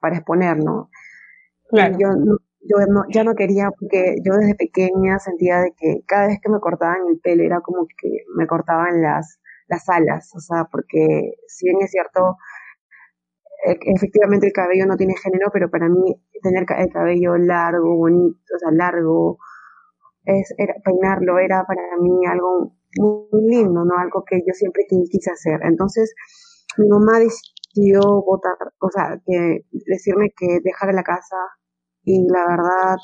para 0.00 0.16
exponer, 0.16 0.58
¿no? 0.64 0.90
Claro. 1.70 1.98
Yo, 1.98 2.08
no- 2.12 2.38
yo 2.62 2.76
no, 2.88 3.04
ya 3.12 3.24
no 3.24 3.34
quería 3.34 3.70
porque 3.70 4.16
yo 4.24 4.34
desde 4.36 4.54
pequeña 4.54 5.18
sentía 5.18 5.60
de 5.60 5.72
que 5.76 6.02
cada 6.06 6.26
vez 6.28 6.38
que 6.42 6.50
me 6.50 6.60
cortaban 6.60 7.02
el 7.08 7.20
pelo 7.20 7.42
era 7.44 7.60
como 7.60 7.86
que 7.98 8.10
me 8.36 8.46
cortaban 8.46 9.02
las, 9.02 9.40
las 9.68 9.88
alas, 9.88 10.30
o 10.36 10.40
sea, 10.40 10.64
porque 10.70 11.34
si 11.48 11.66
bien 11.68 11.78
es 11.82 11.90
cierto, 11.90 12.36
e- 13.70 13.78
efectivamente 13.96 14.46
el 14.46 14.52
cabello 14.52 14.86
no 14.86 14.96
tiene 14.96 15.14
género, 15.16 15.50
pero 15.52 15.70
para 15.70 15.88
mí 15.88 16.14
tener 16.42 16.64
el 16.78 16.92
cabello 16.92 17.36
largo, 17.36 17.96
bonito, 17.96 18.38
o 18.56 18.58
sea, 18.58 18.70
largo, 18.72 19.38
es, 20.24 20.54
era, 20.58 20.74
peinarlo 20.84 21.38
era 21.40 21.64
para 21.66 21.82
mí 22.00 22.26
algo 22.26 22.74
muy 22.98 23.42
lindo, 23.48 23.84
¿no? 23.84 23.96
Algo 23.98 24.24
que 24.28 24.38
yo 24.46 24.52
siempre 24.54 24.84
qui- 24.90 25.08
quise 25.10 25.30
hacer. 25.30 25.60
Entonces, 25.64 26.14
mi 26.78 26.88
mamá 26.88 27.18
decidió 27.20 28.00
votar, 28.22 28.56
o 28.80 28.90
sea, 28.90 29.20
que 29.26 29.64
decirme 29.86 30.32
que 30.36 30.60
dejara 30.64 30.92
la 30.92 31.02
casa 31.02 31.36
y 32.04 32.26
la 32.28 32.46
verdad, 32.48 32.96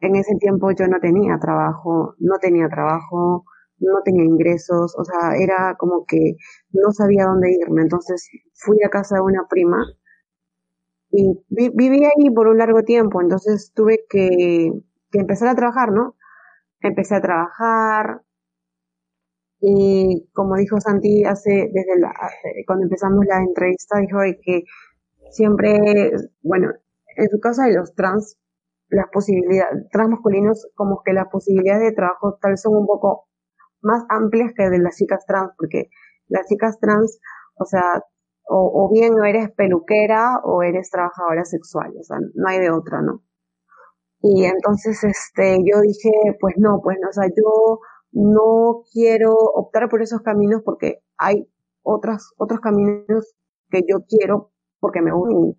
en 0.00 0.16
ese 0.16 0.34
tiempo 0.36 0.70
yo 0.72 0.88
no 0.88 1.00
tenía 1.00 1.38
trabajo, 1.40 2.14
no 2.18 2.38
tenía 2.40 2.68
trabajo, 2.68 3.44
no 3.78 4.02
tenía 4.04 4.24
ingresos, 4.24 4.94
o 4.98 5.04
sea, 5.04 5.36
era 5.38 5.76
como 5.78 6.04
que 6.06 6.36
no 6.72 6.92
sabía 6.92 7.26
dónde 7.26 7.52
irme. 7.52 7.82
Entonces, 7.82 8.28
fui 8.54 8.78
a 8.84 8.90
casa 8.90 9.16
de 9.16 9.22
una 9.22 9.46
prima 9.48 9.84
y 11.10 11.32
vi- 11.48 11.70
viví 11.74 12.04
ahí 12.04 12.30
por 12.34 12.46
un 12.48 12.58
largo 12.58 12.82
tiempo, 12.82 13.20
entonces 13.20 13.72
tuve 13.74 14.04
que, 14.08 14.72
que 15.10 15.18
empezar 15.18 15.48
a 15.48 15.54
trabajar, 15.54 15.92
¿no? 15.92 16.16
Empecé 16.80 17.16
a 17.16 17.22
trabajar 17.22 18.22
y 19.60 20.28
como 20.34 20.56
dijo 20.56 20.80
Santi 20.80 21.24
hace, 21.24 21.70
desde 21.72 21.98
la, 22.00 22.10
hace- 22.10 22.64
cuando 22.66 22.84
empezamos 22.84 23.24
la 23.26 23.38
entrevista, 23.38 23.98
dijo 23.98 24.18
que 24.42 24.64
siempre, 25.30 26.12
bueno, 26.42 26.70
en 27.16 27.28
su 27.30 27.40
caso 27.40 27.62
de 27.62 27.74
los 27.74 27.94
trans, 27.94 28.38
las 28.88 29.06
posibilidades, 29.12 29.88
trans 29.90 30.10
masculinos, 30.10 30.66
como 30.74 31.02
que 31.04 31.12
las 31.12 31.28
posibilidades 31.30 31.82
de 31.90 31.92
trabajo 31.96 32.38
tal 32.40 32.58
son 32.58 32.76
un 32.76 32.86
poco 32.86 33.28
más 33.82 34.04
amplias 34.10 34.52
que 34.56 34.70
de 34.70 34.78
las 34.78 34.96
chicas 34.96 35.24
trans, 35.26 35.52
porque 35.58 35.90
las 36.28 36.46
chicas 36.48 36.78
trans, 36.80 37.20
o 37.56 37.64
sea, 37.66 38.02
o, 38.48 38.90
bien 38.92 39.14
o 39.14 39.24
eres 39.24 39.50
peluquera 39.52 40.40
o 40.44 40.62
eres 40.62 40.90
trabajadora 40.90 41.44
sexual, 41.44 41.92
o 41.98 42.02
sea, 42.04 42.18
no 42.34 42.48
hay 42.48 42.60
de 42.60 42.70
otra, 42.70 43.02
¿no? 43.02 43.22
Y 44.22 44.44
entonces, 44.44 45.02
este, 45.04 45.58
yo 45.64 45.80
dije, 45.80 46.10
pues 46.40 46.54
no, 46.58 46.80
pues 46.82 46.96
no, 47.00 47.08
o 47.08 47.12
sea, 47.12 47.26
yo 47.28 47.80
no 48.12 48.82
quiero 48.92 49.32
optar 49.32 49.88
por 49.88 50.02
esos 50.02 50.22
caminos 50.22 50.62
porque 50.64 51.00
hay 51.16 51.48
otras, 51.82 52.32
otros 52.36 52.60
caminos 52.60 53.34
que 53.70 53.82
yo 53.88 54.04
quiero 54.08 54.50
porque 54.80 55.00
me 55.02 55.12
gustan 55.12 55.54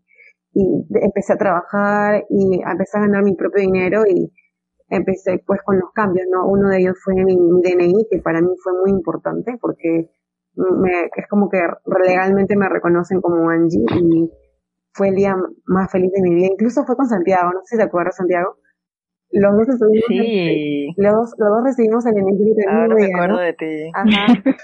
y, 0.53 0.85
empecé 1.01 1.33
a 1.33 1.37
trabajar 1.37 2.25
y 2.29 2.61
empecé 2.61 2.97
a 2.97 3.01
ganar 3.01 3.23
mi 3.23 3.35
propio 3.35 3.61
dinero 3.61 4.03
y 4.05 4.31
empecé 4.89 5.41
pues 5.45 5.61
con 5.63 5.79
los 5.79 5.91
cambios, 5.93 6.27
¿no? 6.29 6.45
Uno 6.45 6.69
de 6.69 6.79
ellos 6.79 6.97
fue 7.01 7.15
mi 7.23 7.35
DNI, 7.35 8.07
que 8.09 8.19
para 8.19 8.41
mí 8.41 8.49
fue 8.61 8.73
muy 8.81 8.91
importante 8.91 9.57
porque 9.61 10.09
me, 10.55 11.03
es 11.15 11.27
como 11.29 11.49
que 11.49 11.61
legalmente 12.05 12.57
me 12.57 12.67
reconocen 12.67 13.21
como 13.21 13.49
Angie 13.49 13.85
y 13.95 14.29
fue 14.93 15.09
el 15.09 15.15
día 15.15 15.35
más 15.65 15.89
feliz 15.89 16.11
de 16.11 16.21
mi 16.21 16.35
vida. 16.35 16.47
Incluso 16.51 16.83
fue 16.83 16.97
con 16.97 17.07
Santiago, 17.07 17.51
no 17.53 17.61
sé 17.61 17.75
si 17.75 17.77
te 17.77 17.83
acuerdas, 17.83 18.17
Santiago. 18.17 18.57
Los 19.33 19.55
dos 19.57 19.69
estuvimos, 19.69 20.05
Sí, 20.07 20.93
los, 20.97 21.13
dos- 21.13 21.33
los 21.37 21.49
dos 21.49 21.63
recibimos 21.63 22.05
el 22.05 22.13
DNI 22.15 22.53
del 22.53 22.69
ahora 22.69 22.95
me 22.95 23.05
acuerdo 23.05 23.35
¿no? 23.35 23.39
de 23.41 23.53
ti. 23.53 23.91
Ajá. 23.93 24.27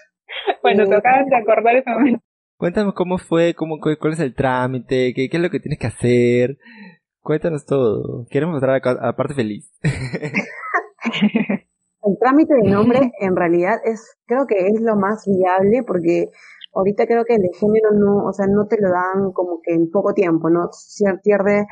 Bueno, 0.62 0.84
Sí. 0.84 0.90
te 0.92 0.96
acabas 0.98 1.26
de 1.30 1.36
acordar 1.38 1.76
ese 1.78 1.90
momento. 1.90 2.20
Cuéntame 2.58 2.92
cómo 2.94 3.18
fue, 3.18 3.54
cómo, 3.56 3.80
cu- 3.80 3.98
cuál 4.00 4.14
es 4.14 4.20
el 4.20 4.36
trámite, 4.36 5.14
qué, 5.16 5.30
qué 5.30 5.38
es 5.38 5.42
lo 5.44 5.50
que 5.50 5.60
tienes 5.62 5.80
que 5.80 5.88
hacer. 5.88 6.58
Cuéntanos 7.22 7.66
todo. 7.66 8.26
Queremos 8.30 8.54
mostrar 8.54 8.82
a, 8.86 9.16
parte 9.16 9.34
feliz. 9.36 9.72
El 12.04 12.18
trámite 12.20 12.54
de 12.54 12.70
nombre 12.72 13.12
en 13.20 13.36
realidad 13.36 13.78
es, 13.84 14.18
creo 14.26 14.46
que 14.48 14.56
es 14.68 14.80
lo 14.82 14.96
más 14.96 15.26
viable 15.28 15.84
porque 15.86 16.28
ahorita 16.74 17.06
creo 17.06 17.26
que 17.26 17.36
el 17.36 17.42
de 17.42 17.50
género 17.60 17.92
no, 17.94 18.26
o 18.26 18.34
sea, 18.34 18.46
no 18.48 18.66
te 18.68 18.78
lo 18.80 18.90
dan 18.90 19.32
como 19.34 19.60
que 19.62 19.74
en 19.74 19.90
poco 19.92 20.14
tiempo, 20.14 20.50
¿no? 20.50 20.70
Tiende 21.24 21.66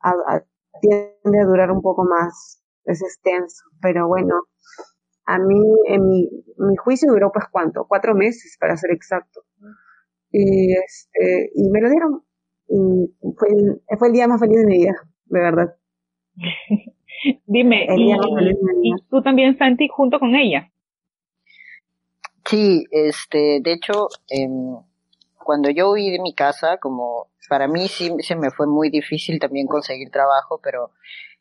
a, 0.00 0.10
a- 0.10 0.44
tiende 0.80 1.40
a 1.40 1.46
durar 1.46 1.70
un 1.70 1.82
poco 1.82 2.04
más, 2.04 2.62
es 2.84 3.02
extenso, 3.02 3.64
pero 3.80 4.08
bueno, 4.08 4.34
a 5.26 5.38
mí, 5.38 5.60
en 5.88 6.08
mi, 6.08 6.28
mi 6.58 6.76
juicio 6.76 7.12
duró 7.12 7.30
pues 7.32 7.44
cuánto, 7.50 7.86
cuatro 7.86 8.14
meses 8.14 8.56
para 8.58 8.76
ser 8.76 8.92
exacto. 8.92 9.42
Y 10.30 10.72
este, 10.72 11.50
y 11.54 11.68
me 11.70 11.80
lo 11.80 11.90
dieron, 11.90 12.22
y 12.68 13.32
fue 13.36 13.48
el, 13.48 13.82
fue 13.98 14.08
el 14.08 14.14
día 14.14 14.28
más 14.28 14.40
feliz 14.40 14.58
de 14.58 14.66
mi 14.66 14.78
vida, 14.78 14.94
de 15.26 15.40
verdad. 15.40 15.76
Dime, 17.46 17.86
El 17.86 18.00
y, 18.00 18.04
día 18.06 18.16
más 18.16 18.34
feliz 18.34 18.56
de 18.56 18.74
mi 18.74 18.80
vida. 18.80 18.96
y 18.98 19.08
tú 19.10 19.22
también, 19.22 19.58
Santi, 19.58 19.88
junto 19.88 20.18
con 20.18 20.34
ella. 20.34 20.70
Sí, 22.44 22.86
este, 22.90 23.60
de 23.62 23.72
hecho, 23.74 24.08
em, 24.30 24.76
cuando 25.48 25.70
yo 25.70 25.88
huí 25.88 26.10
de 26.10 26.18
mi 26.18 26.34
casa, 26.34 26.76
como 26.76 27.28
para 27.48 27.68
mí 27.68 27.88
sí 27.88 28.14
se 28.20 28.36
me 28.36 28.50
fue 28.50 28.66
muy 28.66 28.90
difícil 28.90 29.40
también 29.40 29.66
conseguir 29.66 30.10
trabajo, 30.10 30.60
pero 30.62 30.90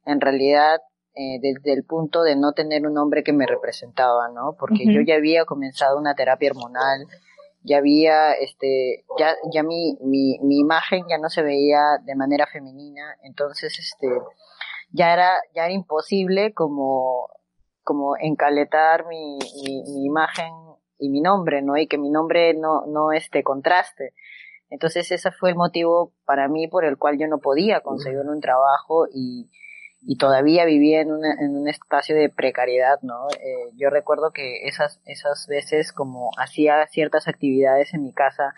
en 0.05 0.21
realidad 0.21 0.79
eh, 1.13 1.39
desde 1.41 1.73
el 1.73 1.83
punto 1.83 2.23
de 2.23 2.37
no 2.37 2.53
tener 2.53 2.87
un 2.87 2.97
hombre 2.97 3.21
que 3.21 3.33
me 3.33 3.45
representaba, 3.45 4.29
¿no? 4.29 4.55
Porque 4.57 4.85
yo 4.85 5.01
ya 5.05 5.15
había 5.15 5.43
comenzado 5.43 5.97
una 5.97 6.15
terapia 6.15 6.51
hormonal, 6.51 7.05
ya 7.63 7.79
había, 7.79 8.31
este, 8.31 9.03
ya, 9.19 9.35
ya 9.51 9.63
mi, 9.63 9.97
mi, 9.99 10.39
mi 10.41 10.59
imagen 10.59 11.03
ya 11.09 11.17
no 11.17 11.27
se 11.27 11.41
veía 11.41 11.81
de 12.05 12.15
manera 12.15 12.47
femenina, 12.47 13.13
entonces, 13.23 13.77
este, 13.77 14.07
ya 14.93 15.11
era, 15.11 15.33
ya 15.53 15.65
era 15.65 15.73
imposible 15.73 16.53
como, 16.53 17.27
como 17.83 18.15
encaletar 18.15 19.05
mi, 19.05 19.37
mi, 19.65 19.83
mi 19.83 20.05
imagen 20.05 20.66
y 20.99 21.09
mi 21.09 21.21
nombre, 21.21 21.61
¿no? 21.61 21.77
Y 21.77 21.87
que 21.87 21.97
mi 21.97 22.09
nombre 22.09 22.53
no, 22.53 22.85
no 22.87 23.11
este 23.11 23.43
contraste. 23.43 24.13
Entonces 24.69 25.11
ese 25.11 25.31
fue 25.31 25.51
el 25.51 25.55
motivo 25.55 26.13
para 26.25 26.47
mí 26.47 26.67
por 26.67 26.85
el 26.85 26.97
cual 26.97 27.17
yo 27.17 27.27
no 27.27 27.39
podía 27.39 27.81
conseguir 27.81 28.19
un 28.19 28.41
trabajo 28.41 29.07
y, 29.13 29.49
y 30.01 30.17
todavía 30.17 30.65
vivía 30.65 31.01
en, 31.01 31.11
una, 31.11 31.33
en 31.39 31.55
un 31.55 31.67
espacio 31.67 32.15
de 32.15 32.29
precariedad, 32.29 32.99
¿no? 33.01 33.29
Eh, 33.39 33.71
yo 33.75 33.89
recuerdo 33.89 34.31
que 34.31 34.67
esas, 34.67 35.01
esas 35.05 35.47
veces 35.47 35.93
como 35.93 36.31
hacía 36.37 36.85
ciertas 36.87 37.27
actividades 37.27 37.93
en 37.93 38.03
mi 38.03 38.13
casa 38.13 38.53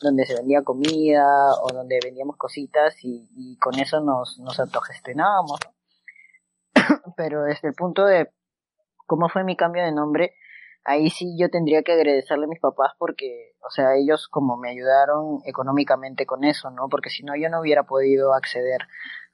donde 0.00 0.26
se 0.26 0.34
vendía 0.34 0.62
comida 0.62 1.24
o 1.62 1.72
donde 1.72 1.98
vendíamos 2.02 2.36
cositas 2.36 2.96
y, 3.02 3.28
y 3.36 3.56
con 3.58 3.78
eso 3.78 4.00
nos, 4.00 4.38
nos 4.40 4.60
autogestionábamos, 4.60 5.60
¿no? 5.64 5.74
Pero 7.16 7.44
desde 7.44 7.68
el 7.68 7.74
punto 7.74 8.04
de 8.04 8.30
cómo 9.06 9.28
fue 9.28 9.44
mi 9.44 9.56
cambio 9.56 9.84
de 9.84 9.92
nombre, 9.92 10.34
ahí 10.84 11.10
sí 11.10 11.36
yo 11.38 11.48
tendría 11.48 11.82
que 11.82 11.92
agradecerle 11.92 12.44
a 12.44 12.48
mis 12.48 12.60
papás 12.60 12.92
porque, 12.98 13.52
o 13.66 13.70
sea, 13.70 13.96
ellos 13.96 14.28
como 14.28 14.56
me 14.56 14.70
ayudaron 14.70 15.40
económicamente 15.44 16.26
con 16.26 16.44
eso, 16.44 16.70
¿no? 16.70 16.88
Porque 16.88 17.10
si 17.10 17.22
no 17.22 17.34
yo 17.36 17.48
no 17.48 17.60
hubiera 17.60 17.84
podido 17.84 18.34
acceder 18.34 18.82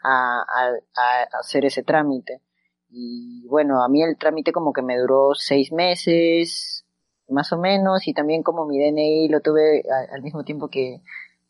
a, 0.03 0.41
a, 0.43 0.69
a 0.97 1.39
hacer 1.41 1.65
ese 1.65 1.83
trámite. 1.83 2.41
Y 2.89 3.47
bueno, 3.49 3.85
a 3.85 3.89
mí 3.89 4.03
el 4.03 4.17
trámite 4.17 4.53
como 4.53 4.73
que 4.73 4.83
me 4.83 4.99
duró 4.99 5.35
seis 5.35 5.73
meses, 5.73 6.85
más 7.29 7.53
o 7.53 7.59
menos, 7.59 8.07
y 8.09 8.15
también 8.15 8.43
como 8.43 8.67
mi 8.67 8.79
DNI 8.79 9.29
lo 9.29 9.41
tuve 9.41 9.83
al 10.13 10.23
mismo 10.23 10.43
tiempo 10.45 10.69
que, 10.69 11.01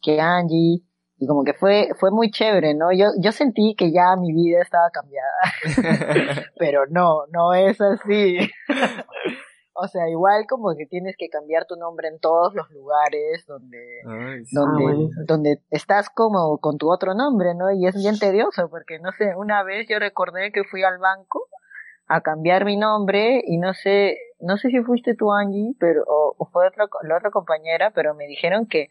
que 0.02 0.20
Angie, 0.20 0.82
y 1.18 1.26
como 1.26 1.44
que 1.44 1.54
fue, 1.54 1.90
fue 1.98 2.10
muy 2.10 2.30
chévere, 2.30 2.74
¿no? 2.74 2.92
Yo, 2.92 3.08
yo 3.18 3.32
sentí 3.32 3.74
que 3.76 3.92
ya 3.92 4.16
mi 4.18 4.32
vida 4.32 4.62
estaba 4.62 4.90
cambiada, 4.90 5.28
pero 6.58 6.86
no, 6.86 7.26
no 7.32 7.52
es 7.52 7.80
así. 7.80 8.38
o 9.80 9.88
sea, 9.88 10.08
igual 10.08 10.46
como 10.48 10.74
que 10.76 10.86
tienes 10.86 11.16
que 11.16 11.28
cambiar 11.28 11.66
tu 11.66 11.76
nombre 11.76 12.08
en 12.08 12.18
todos 12.20 12.54
los 12.54 12.70
lugares 12.70 13.44
donde, 13.46 13.78
donde, 14.52 14.84
ah, 14.84 15.22
donde 15.26 15.62
estás 15.70 16.10
como 16.10 16.58
con 16.58 16.76
tu 16.76 16.92
otro 16.92 17.14
nombre, 17.14 17.54
¿no? 17.54 17.70
Y 17.70 17.86
es 17.86 17.96
bien 17.96 18.18
tedioso, 18.18 18.68
porque 18.68 18.98
no 18.98 19.12
sé, 19.12 19.34
una 19.36 19.62
vez 19.62 19.86
yo 19.88 19.98
recordé 19.98 20.52
que 20.52 20.64
fui 20.64 20.82
al 20.82 20.98
banco 20.98 21.46
a 22.06 22.20
cambiar 22.20 22.64
mi 22.64 22.76
nombre 22.76 23.40
y 23.46 23.58
no 23.58 23.72
sé, 23.72 24.18
no 24.40 24.56
sé 24.56 24.68
si 24.68 24.82
fuiste 24.82 25.14
tú 25.14 25.32
Angie, 25.32 25.74
pero, 25.78 26.02
o, 26.06 26.48
fue 26.52 26.66
otra, 26.66 26.86
la 27.02 27.16
otra 27.16 27.30
compañera, 27.30 27.92
pero 27.94 28.14
me 28.14 28.26
dijeron 28.26 28.66
que 28.66 28.88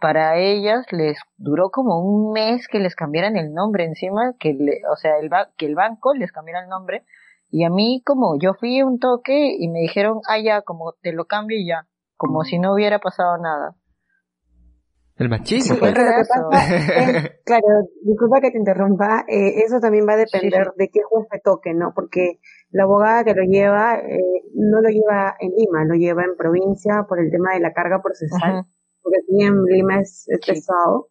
para 0.00 0.36
ellas 0.36 0.84
les 0.90 1.18
duró 1.36 1.70
como 1.70 2.00
un 2.00 2.32
mes 2.32 2.68
que 2.68 2.78
les 2.78 2.94
cambiaran 2.94 3.36
el 3.36 3.54
nombre 3.54 3.84
encima, 3.84 4.34
que 4.38 4.56
o 4.90 4.96
sea, 4.96 5.18
el, 5.18 5.30
que 5.56 5.66
el 5.66 5.74
banco 5.74 6.12
les 6.12 6.32
cambiara 6.32 6.62
el 6.62 6.68
nombre. 6.68 7.04
Y 7.52 7.64
a 7.64 7.70
mí 7.70 8.02
como 8.04 8.36
yo 8.40 8.54
fui 8.54 8.82
un 8.82 8.98
toque 8.98 9.54
y 9.56 9.68
me 9.68 9.78
dijeron, 9.78 10.20
ah, 10.28 10.40
ya, 10.40 10.62
como 10.62 10.94
te 11.02 11.12
lo 11.12 11.26
cambio 11.26 11.56
y 11.56 11.68
ya, 11.68 11.86
como 12.16 12.42
si 12.42 12.58
no 12.58 12.74
hubiera 12.74 12.98
pasado 12.98 13.38
nada. 13.38 13.76
El 15.16 15.28
machismo. 15.28 15.76
Pues. 15.78 15.92
claro, 17.44 17.66
disculpa 18.02 18.40
que 18.40 18.50
te 18.50 18.58
interrumpa, 18.58 19.24
eh, 19.28 19.62
eso 19.64 19.78
también 19.78 20.08
va 20.08 20.14
a 20.14 20.16
depender 20.16 20.72
de 20.76 20.88
qué 20.88 21.00
juez 21.08 21.28
te 21.30 21.38
toque, 21.38 21.74
¿no? 21.74 21.92
Porque 21.94 22.40
la 22.70 22.84
abogada 22.84 23.22
que 23.22 23.34
lo 23.34 23.44
lleva, 23.44 24.00
eh, 24.00 24.42
no 24.54 24.80
lo 24.80 24.88
lleva 24.88 25.36
en 25.38 25.52
Lima, 25.54 25.84
lo 25.84 25.94
lleva 25.94 26.24
en 26.24 26.34
provincia 26.36 27.04
por 27.06 27.20
el 27.20 27.30
tema 27.30 27.52
de 27.52 27.60
la 27.60 27.72
carga 27.72 28.02
procesal 28.02 28.64
porque 29.02 29.18
aquí 29.18 29.44
en 29.44 29.64
Lima 29.64 30.00
es, 30.00 30.26
pesado. 30.46 31.08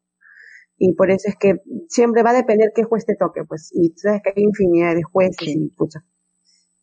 Y 0.78 0.96
por 0.96 1.12
eso 1.12 1.28
es 1.28 1.36
que 1.36 1.58
siempre 1.88 2.24
va 2.24 2.32
a 2.32 2.36
depender 2.36 2.72
qué 2.74 2.84
juez 2.84 3.06
te 3.06 3.16
toque, 3.16 3.44
pues. 3.48 3.70
Y 3.72 3.90
tú 3.90 4.00
sabes 4.00 4.22
que 4.24 4.34
hay 4.36 4.44
infinidad 4.44 4.96
de 4.96 5.04
jueces 5.04 5.48
y 5.48 5.70
pucha. 5.78 6.00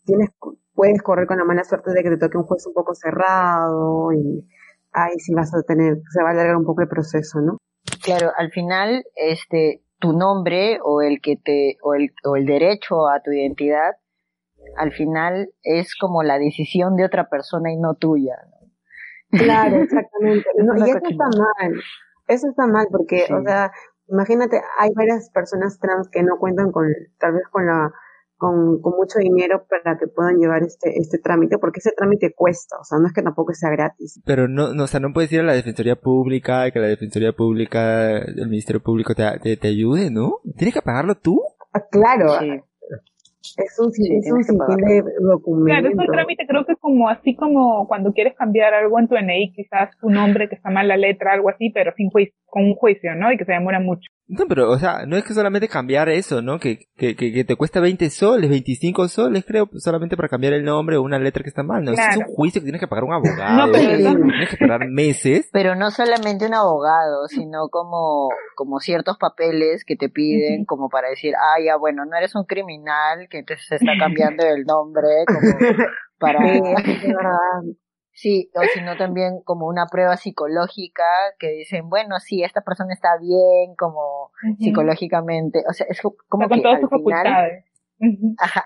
Tienes, 0.09 0.31
puedes 0.73 1.03
correr 1.03 1.27
con 1.27 1.37
la 1.37 1.44
mala 1.44 1.64
suerte 1.64 1.92
de 1.92 2.03
que 2.03 2.09
te 2.09 2.16
toque 2.16 2.38
un 2.38 2.44
juez 2.44 2.66
un 2.66 2.73
poco 2.73 2.94
cerrado 2.94 4.11
y 4.14 4.49
ahí 4.90 5.18
sí 5.18 5.35
vas 5.35 5.55
a 5.55 5.62
tener, 5.62 5.99
se 6.11 6.23
va 6.23 6.31
a 6.31 6.33
alargar 6.33 6.57
un 6.57 6.64
poco 6.64 6.81
el 6.81 6.88
proceso, 6.88 7.42
¿no? 7.42 7.59
Claro, 8.03 8.33
al 8.38 8.51
final, 8.51 9.05
este, 9.16 9.83
tu 9.99 10.14
nombre 10.14 10.79
o 10.83 11.03
el 11.03 11.21
que 11.21 11.37
te, 11.37 11.77
o 11.83 11.92
el, 11.92 12.14
o 12.25 12.37
el 12.37 12.47
derecho 12.47 13.07
a 13.07 13.21
tu 13.21 13.33
identidad, 13.33 13.97
al 14.79 14.92
final 14.92 15.51
es 15.62 15.94
como 15.94 16.23
la 16.23 16.38
decisión 16.38 16.97
de 16.97 17.05
otra 17.05 17.29
persona 17.29 17.71
y 17.71 17.77
no 17.77 17.92
tuya. 17.94 18.37
Claro, 19.31 19.77
exactamente. 19.83 20.49
y 20.57 20.90
eso 20.90 21.01
está 21.05 21.25
mal. 21.27 21.73
Eso 22.29 22.49
está 22.49 22.66
mal 22.66 22.87
porque, 22.90 23.27
o 23.31 23.42
sea, 23.42 23.73
imagínate, 24.09 24.59
hay 24.79 24.88
varias 24.94 25.29
personas 25.35 25.79
trans 25.79 26.09
que 26.09 26.23
no 26.23 26.38
cuentan 26.38 26.73
con, 26.73 26.87
tal 27.18 27.35
vez 27.35 27.42
con 27.51 27.66
la, 27.66 27.92
con, 28.38 28.81
con 28.81 28.96
mucho 28.96 29.18
dinero 29.18 29.66
para 29.68 29.98
que 29.98 30.07
puedan 30.07 30.38
llevar 30.38 30.62
este, 30.62 30.98
este 30.98 31.18
trámite, 31.18 31.59
porque 31.59 31.81
ese 31.81 31.92
trámite 31.96 32.33
cuesta, 32.35 32.77
o 32.81 32.85
sea, 32.85 32.98
no 32.98 33.07
es 33.07 33.12
que 33.12 33.22
tampoco 33.22 33.53
sea 33.53 33.70
gratis. 33.70 34.20
Pero 34.24 34.48
no, 34.48 34.72
no 34.72 34.85
o 34.85 34.87
sea, 34.87 35.01
no 35.01 35.12
puedes 35.12 35.33
ir 35.33 35.40
a 35.40 35.44
la 35.44 35.55
Defensoría 35.55 35.96
Pública 35.96 36.66
y 36.66 36.72
que 36.72 36.79
la 36.79 36.87
Defensoría 36.87 37.33
Pública, 37.33 38.18
el 38.18 38.48
Ministerio 38.48 38.83
Público 38.83 39.14
te, 39.14 39.24
te, 39.40 39.57
te 39.57 39.68
ayude, 39.68 40.11
¿no? 40.11 40.38
¿Tienes 40.57 40.74
que 40.74 40.83
pagarlo 40.83 41.16
tú? 41.16 41.42
Ah, 41.72 41.85
claro, 41.90 42.33
es 43.57 43.79
un, 43.79 43.92
sí, 43.92 44.05
es 44.16 44.31
un 44.31 44.42
de 44.42 45.03
documentos. 45.20 45.66
Claro, 45.66 45.88
es 45.88 46.09
un 46.09 46.14
trámite, 46.14 46.46
creo 46.46 46.64
que 46.64 46.72
es 46.72 46.79
como 46.79 47.09
así 47.09 47.35
como 47.35 47.87
cuando 47.88 48.12
quieres 48.12 48.35
cambiar 48.35 48.74
algo 48.74 48.98
en 48.98 49.09
tu 49.09 49.16
NI, 49.16 49.53
quizás 49.53 49.90
tu 50.01 50.11
nombre 50.11 50.48
que 50.48 50.55
está 50.55 50.70
mal 50.70 50.88
la 50.88 50.96
letra, 50.96 51.33
algo 51.33 51.48
así, 51.48 51.70
pero 51.70 51.92
sin 51.96 52.11
juicio, 52.11 52.35
con 52.46 52.64
un 52.64 52.74
juicio, 52.74 53.14
¿no? 53.14 53.33
Y 53.33 53.38
que 53.38 53.44
se 53.44 53.53
demora 53.53 53.81
mucho. 53.81 54.11
No, 54.30 54.44
pero, 54.46 54.70
o 54.70 54.78
sea, 54.78 55.06
no 55.06 55.16
es 55.16 55.24
que 55.24 55.32
solamente 55.32 55.68
cambiar 55.68 56.10
eso, 56.10 56.42
¿no? 56.42 56.58
Que, 56.58 56.86
que, 56.96 57.16
que, 57.16 57.44
te 57.44 57.56
cuesta 57.56 57.80
20 57.80 58.10
soles, 58.10 58.50
25 58.50 59.08
soles, 59.08 59.42
creo, 59.46 59.70
solamente 59.76 60.18
para 60.18 60.28
cambiar 60.28 60.52
el 60.52 60.64
nombre 60.64 60.98
o 60.98 61.02
una 61.02 61.18
letra 61.18 61.42
que 61.42 61.48
está 61.48 61.62
mal, 61.62 61.82
¿no? 61.82 61.92
Es 61.92 61.98
un 62.16 62.24
juicio 62.24 62.60
que 62.60 62.66
tienes 62.66 62.80
que 62.80 62.88
pagar 62.88 63.04
un 63.04 63.12
abogado. 63.14 63.66
no, 63.66 63.72
pero 63.72 63.96
tienes 63.96 64.50
que 64.50 64.56
pagar 64.58 64.86
meses. 64.90 65.48
Pero 65.52 65.74
no 65.74 65.90
solamente 65.90 66.46
un 66.46 66.54
abogado, 66.54 67.26
sino 67.28 67.68
como, 67.70 68.28
como 68.54 68.80
ciertos 68.80 69.16
papeles 69.16 69.84
que 69.86 69.96
te 69.96 70.10
piden, 70.10 70.66
como 70.66 70.90
para 70.90 71.08
decir, 71.08 71.32
ah, 71.34 71.60
ya, 71.64 71.76
bueno, 71.76 72.04
no 72.04 72.16
eres 72.16 72.34
un 72.34 72.44
criminal 72.44 73.28
que 73.30 73.42
te 73.42 73.56
se 73.56 73.76
está 73.76 73.92
cambiando 73.98 74.44
el 74.44 74.64
nombre, 74.64 75.08
como 75.26 75.40
para... 76.18 76.38
Sí, 78.18 78.50
o 78.52 78.62
sino 78.74 78.96
también 78.96 79.42
como 79.44 79.68
una 79.68 79.87
prueba 79.87 80.16
psicológica 80.16 81.04
que 81.38 81.52
dicen, 81.52 81.88
bueno, 81.88 82.18
sí, 82.18 82.42
esta 82.42 82.62
persona 82.62 82.92
está 82.92 83.11
bien, 83.20 83.76
como 83.76 84.33
psicológicamente, 84.59 85.62
o 85.68 85.72
sea, 85.72 85.87
es 85.88 86.02
como 86.28 86.48
que 86.48 86.54
al 86.54 86.88
final, 86.88 87.64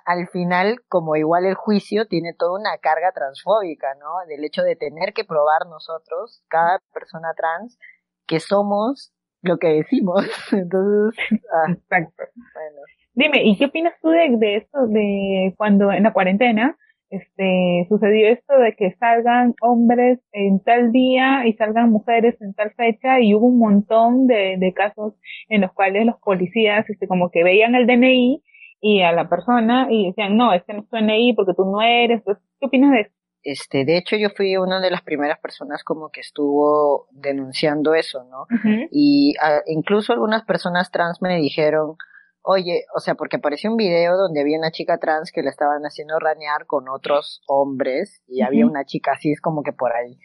al 0.07 0.29
final, 0.29 0.81
como 0.89 1.17
igual 1.17 1.45
el 1.45 1.55
juicio 1.55 2.07
tiene 2.07 2.33
toda 2.33 2.59
una 2.59 2.79
carga 2.79 3.13
transfóbica, 3.13 3.89
¿no? 3.97 4.27
Del 4.27 4.43
hecho 4.43 4.63
de 4.63 4.75
tener 4.75 5.13
que 5.13 5.25
probar 5.25 5.67
nosotros, 5.69 6.43
cada 6.49 6.79
persona 6.95 7.35
trans, 7.37 7.79
que 8.27 8.41
somos 8.41 9.13
lo 9.43 9.59
que 9.59 9.69
decimos. 9.69 10.25
Entonces, 10.53 11.21
ah, 11.53 11.73
Exacto. 11.73 12.23
Bueno. 12.55 12.81
Dime, 13.13 13.43
¿y 13.45 13.59
qué 13.59 13.67
opinas 13.67 13.93
tú 14.01 14.09
de, 14.09 14.35
de 14.39 14.57
esto, 14.57 14.87
de 14.87 15.55
cuando 15.59 15.93
en 15.93 16.05
la 16.05 16.15
cuarentena 16.15 16.79
este, 17.13 17.87
sucedió 17.91 18.29
esto 18.29 18.59
de 18.59 18.75
que 18.75 18.97
salgan 18.99 19.55
hombres 19.61 20.19
en 20.33 20.61
tal 20.61 20.93
día 20.93 21.47
y 21.47 21.53
salgan 21.53 21.91
mujeres 21.91 22.41
en 22.41 22.55
tal 22.55 22.73
fecha 22.73 23.21
y 23.21 23.35
hubo 23.35 23.47
un 23.47 23.59
montón 23.59 24.27
de, 24.27 24.57
de 24.59 24.73
casos 24.73 25.13
en 25.51 25.61
los 25.61 25.73
cuales 25.73 26.07
los 26.07 26.17
policías 26.17 26.89
este, 26.89 27.07
como 27.07 27.31
que 27.31 27.45
veían 27.45 27.75
el 27.75 27.87
DNI 27.87 28.43
y 28.81 29.03
a 29.03 29.13
la 29.13 29.29
persona 29.29 29.89
y 29.91 30.07
decían, 30.07 30.39
no, 30.39 30.55
este 30.55 30.73
no 30.73 30.81
es 30.81 30.89
tu 30.89 30.97
DNI 30.97 31.35
porque 31.35 31.53
tú 31.55 31.65
no 31.67 31.83
eres. 31.83 32.23
¿Qué 32.25 32.67
opinas 32.67 32.93
de 32.93 33.01
eso? 33.03 33.13
Este, 33.43 33.85
de 33.85 33.99
hecho, 33.99 34.17
yo 34.17 34.31
fui 34.31 34.57
una 34.57 34.81
de 34.81 34.91
las 34.91 35.03
primeras 35.03 35.39
personas 35.39 35.85
como 35.85 36.11
que 36.11 36.21
estuvo 36.21 37.09
denunciando 37.11 37.95
eso, 37.95 38.25
¿no? 38.25 38.47
Y 38.91 39.35
ah, 39.43 39.61
incluso 39.67 40.13
algunas 40.13 40.45
personas 40.45 40.91
trans 40.91 41.21
me 41.21 41.37
dijeron, 41.37 41.97
Oye, 42.45 42.87
o 42.95 42.99
sea, 42.99 43.15
porque 43.15 43.37
apareció 43.37 43.71
un 43.71 43.77
video 43.77 44.17
donde 44.17 44.41
había 44.41 44.59
una 44.59 44.73
chica 44.73 44.99
trans 44.99 45.31
que 45.31 45.43
le 45.43 45.49
estaban 45.49 45.83
haciendo 45.83 46.19
ranear 46.19 46.67
con 46.67 46.89
otros 46.89 47.41
hombres 47.47 48.21
y 48.27 48.43
había 48.43 48.67
una 48.67 48.85
chica 48.85 49.13
así, 49.13 49.31
es 49.31 49.41
como 49.41 49.63
que 49.63 49.73
por 49.73 49.93
ahí. 49.93 50.19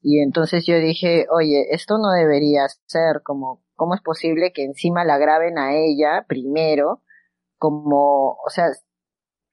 Y 0.00 0.20
entonces 0.20 0.64
yo 0.66 0.76
dije, 0.76 1.26
oye, 1.30 1.66
esto 1.70 1.98
no 1.98 2.12
debería 2.12 2.66
ser 2.86 3.22
como, 3.24 3.64
¿cómo 3.74 3.94
es 3.96 4.02
posible 4.02 4.52
que 4.52 4.62
encima 4.64 5.04
la 5.04 5.18
graben 5.18 5.58
a 5.58 5.74
ella 5.74 6.24
primero? 6.28 7.02
Como, 7.58 8.32
o 8.34 8.50
sea, 8.50 8.66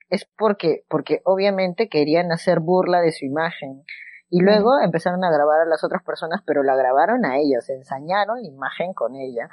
es 0.09 0.25
porque, 0.37 0.85
porque 0.89 1.21
obviamente 1.23 1.89
querían 1.89 2.31
hacer 2.31 2.59
burla 2.59 3.01
de 3.01 3.13
su 3.13 3.25
imagen. 3.25 3.83
Y 4.29 4.41
luego 4.41 4.79
empezaron 4.79 5.23
a 5.23 5.31
grabar 5.31 5.61
a 5.61 5.65
las 5.65 5.83
otras 5.83 6.03
personas, 6.03 6.41
pero 6.45 6.63
la 6.63 6.75
grabaron 6.75 7.25
a 7.25 7.37
ella, 7.37 7.61
se 7.61 7.73
ensañaron 7.73 8.41
la 8.41 8.47
imagen 8.47 8.93
con 8.93 9.15
ella, 9.15 9.49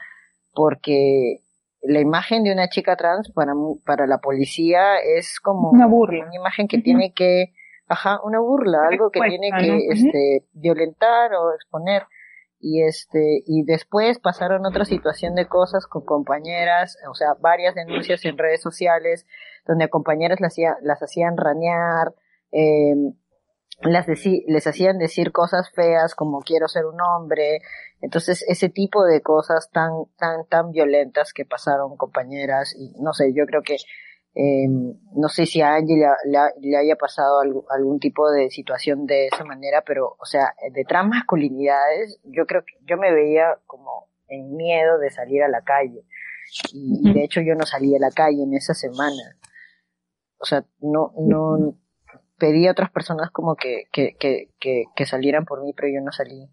porque 0.53 1.43
la 1.83 2.01
imagen 2.01 2.45
de 2.45 2.53
una 2.53 2.69
chica 2.69 2.97
trans 2.97 3.31
para, 3.33 3.53
para 3.85 4.07
la 4.07 4.19
policía 4.19 4.99
es 4.99 5.41
como 5.41 5.71
una 5.71 5.87
burla. 5.87 6.25
Una 6.25 6.37
imagen 6.37 6.69
que 6.69 6.79
tiene 6.79 7.13
que, 7.13 7.53
ajá, 7.87 8.21
una 8.25 8.41
burla, 8.41 8.89
algo 8.89 9.11
que 9.11 9.21
tiene 9.21 9.51
que, 9.59 9.89
este, 9.89 10.47
violentar 10.53 11.33
o 11.35 11.55
exponer. 11.55 12.05
Y 12.61 12.83
este, 12.83 13.45
y 13.47 13.63
después 13.63 14.19
pasaron 14.19 14.67
otra 14.67 14.85
situación 14.85 15.37
de 15.37 15.47
cosas 15.47 15.87
con 15.87 16.05
compañeras, 16.05 16.99
o 17.09 17.15
sea, 17.15 17.35
varias 17.41 17.77
denuncias 17.77 18.25
en 18.25 18.37
redes 18.37 18.61
sociales, 18.61 19.27
donde 19.65 19.85
a 19.85 19.89
compañeras 19.89 20.41
las, 20.41 20.57
las 20.83 21.01
hacían 21.01 21.37
ranear, 21.37 22.15
eh, 22.51 22.97
las 23.83 24.07
les 24.09 24.67
hacían 24.67 24.99
decir 24.99 25.33
cosas 25.33 25.71
feas 25.71 26.15
como 26.15 26.41
quiero 26.41 26.69
ser 26.69 26.85
un 26.87 27.01
hombre, 27.01 27.61
entonces 28.01 28.45
ese 28.49 28.69
tipo 28.69 29.05
de 29.05 29.21
cosas 29.21 29.71
tan, 29.71 29.91
tan, 30.17 30.47
tan 30.47 30.73
violentas 30.73 31.33
que 31.33 31.45
pasaron 31.45 31.97
compañeras 31.97 32.75
y 32.77 32.93
no 33.01 33.13
sé, 33.13 33.33
yo 33.35 33.47
creo 33.47 33.63
que 33.63 33.77
eh, 34.35 34.69
no 34.69 35.29
sé 35.29 35.47
si 35.47 35.61
a 35.63 35.75
Angie 35.75 35.97
le, 35.97 36.77
haya 36.77 36.97
pasado 36.97 37.41
algún 37.71 37.99
tipo 37.99 38.31
de 38.31 38.51
situación 38.51 39.07
de 39.07 39.27
esa 39.27 39.45
manera, 39.45 39.83
pero 39.85 40.17
o 40.19 40.25
sea, 40.27 40.55
de 40.71 40.85
masculinidades, 41.05 42.21
yo 42.25 42.47
creo 42.47 42.65
que 42.65 42.75
yo 42.85 42.97
me 42.97 43.13
veía 43.13 43.59
como 43.67 44.09
en 44.29 44.55
miedo 44.55 44.99
de 44.99 45.11
salir 45.11 45.43
a 45.43 45.49
la 45.49 45.63
calle. 45.63 46.05
Y, 46.73 47.13
de 47.13 47.25
hecho 47.25 47.41
yo 47.41 47.55
no 47.55 47.67
salí 47.67 47.95
a 47.97 47.99
la 47.99 48.11
calle 48.11 48.43
en 48.43 48.55
esa 48.55 48.75
semana. 48.75 49.37
O 50.39 50.45
sea, 50.45 50.65
no, 50.81 51.13
no, 51.19 51.75
pedí 52.39 52.67
a 52.67 52.73
otras 52.73 52.91
personas 52.91 53.31
como 53.31 53.57
que, 53.57 53.85
que, 53.93 54.17
que, 54.19 54.85
que, 54.95 55.07
salieran 55.07 55.45
por 55.45 55.63
mí, 55.63 55.73
pero 55.77 55.89
yo 55.89 56.01
no 56.01 56.13
salí. 56.13 56.49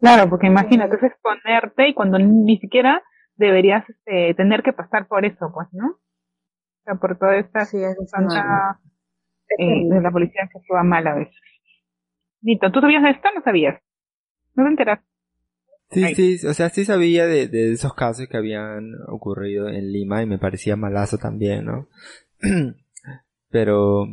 Claro, 0.00 0.28
porque 0.30 0.46
imagínate, 0.46 0.96
es 0.96 1.02
exponerte 1.02 1.88
y 1.88 1.94
cuando 1.94 2.18
ni 2.18 2.58
siquiera 2.58 3.02
deberías 3.36 3.88
este, 3.88 4.34
tener 4.34 4.62
que 4.62 4.72
pasar 4.72 5.06
por 5.06 5.24
eso, 5.24 5.50
pues, 5.52 5.68
¿no? 5.72 5.88
O 5.88 6.82
sea, 6.84 6.94
por 6.94 7.18
toda 7.18 7.36
esta 7.36 7.64
sí, 7.64 7.78
tanta, 8.10 8.80
eh, 9.58 9.88
de 9.88 10.00
la 10.00 10.10
policía 10.10 10.48
que 10.50 10.58
actúa 10.58 10.82
mal 10.82 11.06
a 11.06 11.14
veces. 11.14 11.36
Nito, 12.42 12.72
¿tú 12.72 12.80
sabías 12.80 13.02
de 13.02 13.10
esto 13.10 13.28
o 13.28 13.34
no 13.34 13.42
sabías? 13.42 13.82
¿No 14.54 14.64
te 14.64 14.70
enteras? 14.70 15.00
Sí, 15.90 16.14
sí, 16.14 16.46
o 16.46 16.54
sea, 16.54 16.68
sí 16.68 16.84
sabía 16.84 17.26
de, 17.26 17.48
de 17.48 17.72
esos 17.72 17.94
casos 17.94 18.28
que 18.28 18.36
habían 18.36 18.94
ocurrido 19.08 19.68
en 19.68 19.92
Lima 19.92 20.22
y 20.22 20.26
me 20.26 20.38
parecía 20.38 20.76
malazo 20.76 21.18
también, 21.18 21.64
¿no? 21.64 21.88
Pero, 23.50 24.06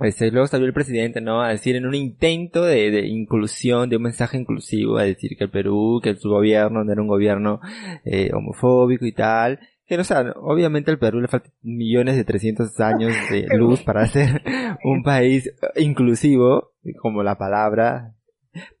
este, 0.00 0.30
luego 0.32 0.48
salió 0.48 0.66
el 0.66 0.72
presidente, 0.72 1.20
¿no? 1.20 1.42
A 1.42 1.50
decir 1.50 1.76
en 1.76 1.86
un 1.86 1.94
intento 1.94 2.64
de, 2.64 2.90
de, 2.90 3.06
inclusión, 3.06 3.88
de 3.88 3.96
un 3.96 4.02
mensaje 4.02 4.36
inclusivo, 4.36 4.98
a 4.98 5.04
decir 5.04 5.36
que 5.36 5.44
el 5.44 5.50
Perú, 5.50 6.00
que 6.02 6.16
su 6.16 6.30
gobierno 6.30 6.82
no 6.82 6.92
era 6.92 7.00
un 7.00 7.08
gobierno 7.08 7.60
eh, 8.04 8.30
homofóbico 8.34 9.06
y 9.06 9.12
tal. 9.12 9.60
Que, 9.86 9.96
o 9.98 10.04
sea, 10.04 10.32
obviamente 10.36 10.90
al 10.90 10.98
Perú 10.98 11.20
le 11.20 11.28
faltan 11.28 11.52
millones 11.62 12.16
de 12.16 12.24
300 12.24 12.80
años 12.80 13.12
de 13.30 13.46
luz 13.56 13.82
para 13.82 14.06
ser 14.06 14.42
un 14.82 15.02
país 15.02 15.52
inclusivo, 15.76 16.72
como 17.00 17.22
la 17.22 17.38
palabra. 17.38 18.14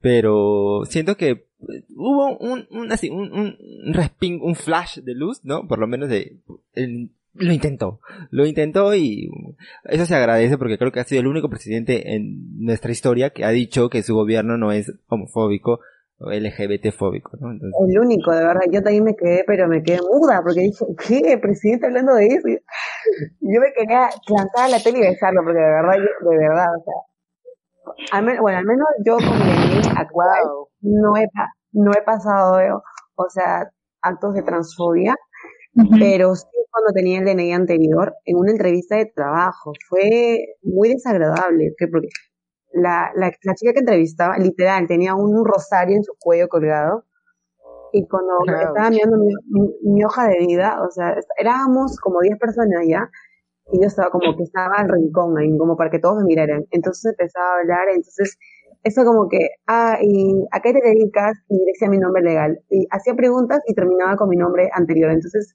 Pero 0.00 0.82
siento 0.86 1.16
que 1.16 1.46
hubo 1.94 2.36
un, 2.38 2.66
un, 2.70 2.92
así, 2.92 3.08
un, 3.08 3.32
un, 3.32 3.94
resping, 3.94 4.40
un 4.42 4.54
flash 4.54 4.98
de 4.98 5.14
luz, 5.14 5.44
¿no? 5.44 5.66
Por 5.68 5.78
lo 5.78 5.86
menos 5.86 6.08
de, 6.08 6.38
el, 6.72 7.10
lo 7.34 7.52
intentó, 7.52 8.00
lo 8.30 8.46
intentó 8.46 8.94
y 8.94 9.28
eso 9.84 10.06
se 10.06 10.14
agradece 10.14 10.56
porque 10.56 10.78
creo 10.78 10.92
que 10.92 11.00
ha 11.00 11.04
sido 11.04 11.20
el 11.20 11.26
único 11.26 11.48
presidente 11.48 12.14
en 12.14 12.64
nuestra 12.64 12.92
historia 12.92 13.30
que 13.30 13.44
ha 13.44 13.50
dicho 13.50 13.90
que 13.90 14.02
su 14.02 14.14
gobierno 14.14 14.56
no 14.56 14.72
es 14.72 14.92
homofóbico 15.08 15.80
o 16.18 16.30
LGBT 16.30 16.92
fóbico, 16.92 17.36
¿no? 17.40 17.50
Entonces... 17.50 17.74
El 17.88 17.98
único, 17.98 18.30
de 18.30 18.44
verdad, 18.44 18.60
yo 18.70 18.82
también 18.82 19.02
me 19.02 19.16
quedé, 19.16 19.42
pero 19.46 19.66
me 19.66 19.82
quedé 19.82 19.98
muda 20.00 20.42
porque 20.44 20.60
dije, 20.60 20.84
¿qué? 21.08 21.38
¿Presidente 21.38 21.86
hablando 21.86 22.14
de 22.14 22.26
eso? 22.26 22.48
Yo 23.40 23.60
me 23.60 23.72
quería 23.76 24.08
plantar 24.26 24.66
a 24.66 24.68
la 24.68 24.78
tele 24.78 24.98
y 24.98 25.02
besarlo 25.02 25.42
porque 25.42 25.58
de 25.58 25.64
verdad, 25.64 25.94
yo, 25.96 26.30
de 26.30 26.38
verdad, 26.38 26.66
o 26.78 26.84
sea, 26.84 26.94
al 28.12 28.24
menos, 28.24 28.40
bueno, 28.40 28.58
al 28.58 28.64
menos 28.64 28.86
yo 29.04 29.16
como 29.16 29.98
actual 29.98 30.42
no 30.82 31.16
he, 31.16 31.28
no 31.72 31.90
he 31.90 32.02
pasado, 32.02 32.82
o 33.16 33.28
sea, 33.28 33.68
actos 34.00 34.34
de 34.34 34.42
transfobia, 34.42 35.16
pero 35.98 36.34
sí 36.36 36.46
cuando 36.84 36.94
tenía 36.94 37.20
el 37.20 37.24
DNI 37.24 37.52
anterior, 37.52 38.14
en 38.24 38.36
una 38.36 38.50
entrevista 38.52 38.96
de 38.96 39.06
trabajo. 39.06 39.72
Fue 39.88 40.56
muy 40.62 40.90
desagradable, 40.90 41.74
porque 41.90 42.08
la, 42.72 43.10
la, 43.14 43.32
la 43.42 43.54
chica 43.54 43.72
que 43.72 43.80
entrevistaba, 43.80 44.36
literal, 44.38 44.86
tenía 44.86 45.14
un 45.14 45.44
rosario 45.44 45.96
en 45.96 46.04
su 46.04 46.12
cuello 46.18 46.48
colgado. 46.48 47.04
Y 47.92 48.06
cuando 48.08 48.32
estaba 48.46 48.90
mirando 48.90 49.16
mi, 49.18 49.32
mi, 49.82 50.04
hoja 50.04 50.26
de 50.26 50.38
vida, 50.46 50.82
o 50.82 50.90
sea, 50.90 51.16
éramos 51.38 51.96
como 52.00 52.20
10 52.20 52.38
personas 52.38 52.84
ya, 52.88 53.08
y 53.72 53.80
yo 53.80 53.86
estaba 53.86 54.10
como 54.10 54.36
que 54.36 54.42
estaba 54.42 54.74
al 54.76 54.88
rincón 54.88 55.38
ahí, 55.38 55.56
como 55.56 55.76
para 55.76 55.90
que 55.90 56.00
todos 56.00 56.16
me 56.16 56.24
miraran. 56.24 56.64
Entonces 56.72 57.12
empezaba 57.12 57.46
a 57.46 57.60
hablar, 57.60 57.88
entonces 57.88 58.36
eso 58.82 59.04
como 59.04 59.28
que, 59.28 59.48
ah, 59.68 59.96
¿y 60.02 60.44
a 60.50 60.60
qué 60.60 60.72
te 60.72 60.80
dedicas? 60.82 61.36
Y 61.48 61.56
decía 61.64 61.88
mi 61.88 61.98
nombre 61.98 62.22
legal. 62.22 62.58
Y 62.68 62.86
hacía 62.90 63.14
preguntas 63.14 63.60
y 63.66 63.74
terminaba 63.74 64.16
con 64.16 64.28
mi 64.28 64.36
nombre 64.36 64.68
anterior. 64.74 65.10
Entonces 65.10 65.54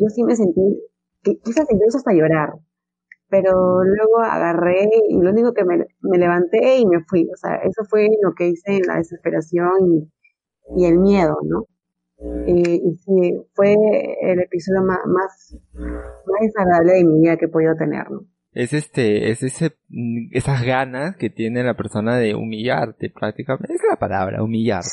yo 0.00 0.08
sí 0.08 0.22
me 0.24 0.36
sentí, 0.36 0.80
quizás 1.22 1.66
incluso 1.70 1.98
hasta 1.98 2.12
llorar, 2.12 2.54
pero 3.28 3.82
luego 3.84 4.18
agarré 4.20 4.88
y 5.08 5.20
lo 5.20 5.30
único 5.30 5.52
que 5.52 5.64
me, 5.64 5.84
me, 6.00 6.18
levanté 6.18 6.78
y 6.78 6.86
me 6.86 7.02
fui, 7.04 7.28
o 7.32 7.36
sea, 7.36 7.56
eso 7.56 7.84
fue 7.88 8.08
lo 8.22 8.34
que 8.34 8.48
hice 8.48 8.76
en 8.76 8.86
la 8.86 8.96
desesperación 8.96 9.70
y, 9.86 10.82
y 10.82 10.86
el 10.86 10.98
miedo, 10.98 11.36
¿no? 11.44 11.66
Y, 12.46 12.96
sí, 13.04 13.46
fue 13.54 13.74
el 14.22 14.40
episodio 14.40 14.82
más, 14.82 15.00
más 15.06 15.56
desagradable 16.40 16.94
de 16.94 17.04
mi 17.04 17.20
vida 17.20 17.36
que 17.36 17.44
he 17.44 17.48
podido 17.48 17.74
tener, 17.76 18.10
¿no? 18.10 18.24
Es 18.56 18.72
este, 18.72 19.30
es 19.30 19.42
ese, 19.42 19.76
mm, 19.90 20.28
esas 20.32 20.62
ganas 20.64 21.14
que 21.16 21.28
tiene 21.28 21.62
la 21.62 21.74
persona 21.74 22.16
de 22.16 22.34
humillarte 22.34 23.10
prácticamente, 23.10 23.74
es 23.74 23.82
la 23.88 23.98
palabra, 23.98 24.42
humillarte, 24.42 24.88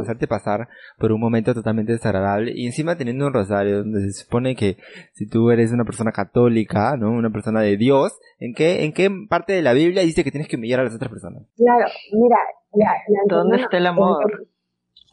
hacerte 0.00 0.28
pasar 0.28 0.68
por 0.98 1.10
un 1.10 1.20
momento 1.20 1.52
totalmente 1.52 1.90
desagradable 1.90 2.52
y 2.54 2.66
encima 2.66 2.96
teniendo 2.96 3.26
un 3.26 3.34
rosario 3.34 3.78
donde 3.78 4.02
se 4.02 4.22
supone 4.22 4.54
que 4.54 4.76
si 5.14 5.26
tú 5.26 5.50
eres 5.50 5.72
una 5.72 5.84
persona 5.84 6.12
católica, 6.12 6.96
¿no? 6.96 7.10
Una 7.10 7.30
persona 7.30 7.60
de 7.60 7.76
Dios, 7.76 8.16
¿en 8.38 8.54
qué, 8.54 8.84
en 8.84 8.92
qué 8.92 9.10
parte 9.28 9.52
de 9.52 9.62
la 9.62 9.72
Biblia 9.72 10.04
dice 10.04 10.22
que 10.22 10.30
tienes 10.30 10.46
que 10.46 10.54
humillar 10.54 10.78
a 10.78 10.84
las 10.84 10.94
otras 10.94 11.10
personas? 11.10 11.42
Claro, 11.56 11.86
mira, 12.12 12.38
ya, 12.72 12.92
¿dónde 13.26 13.62
está 13.62 13.78
el 13.78 13.86
amor? 13.86 14.46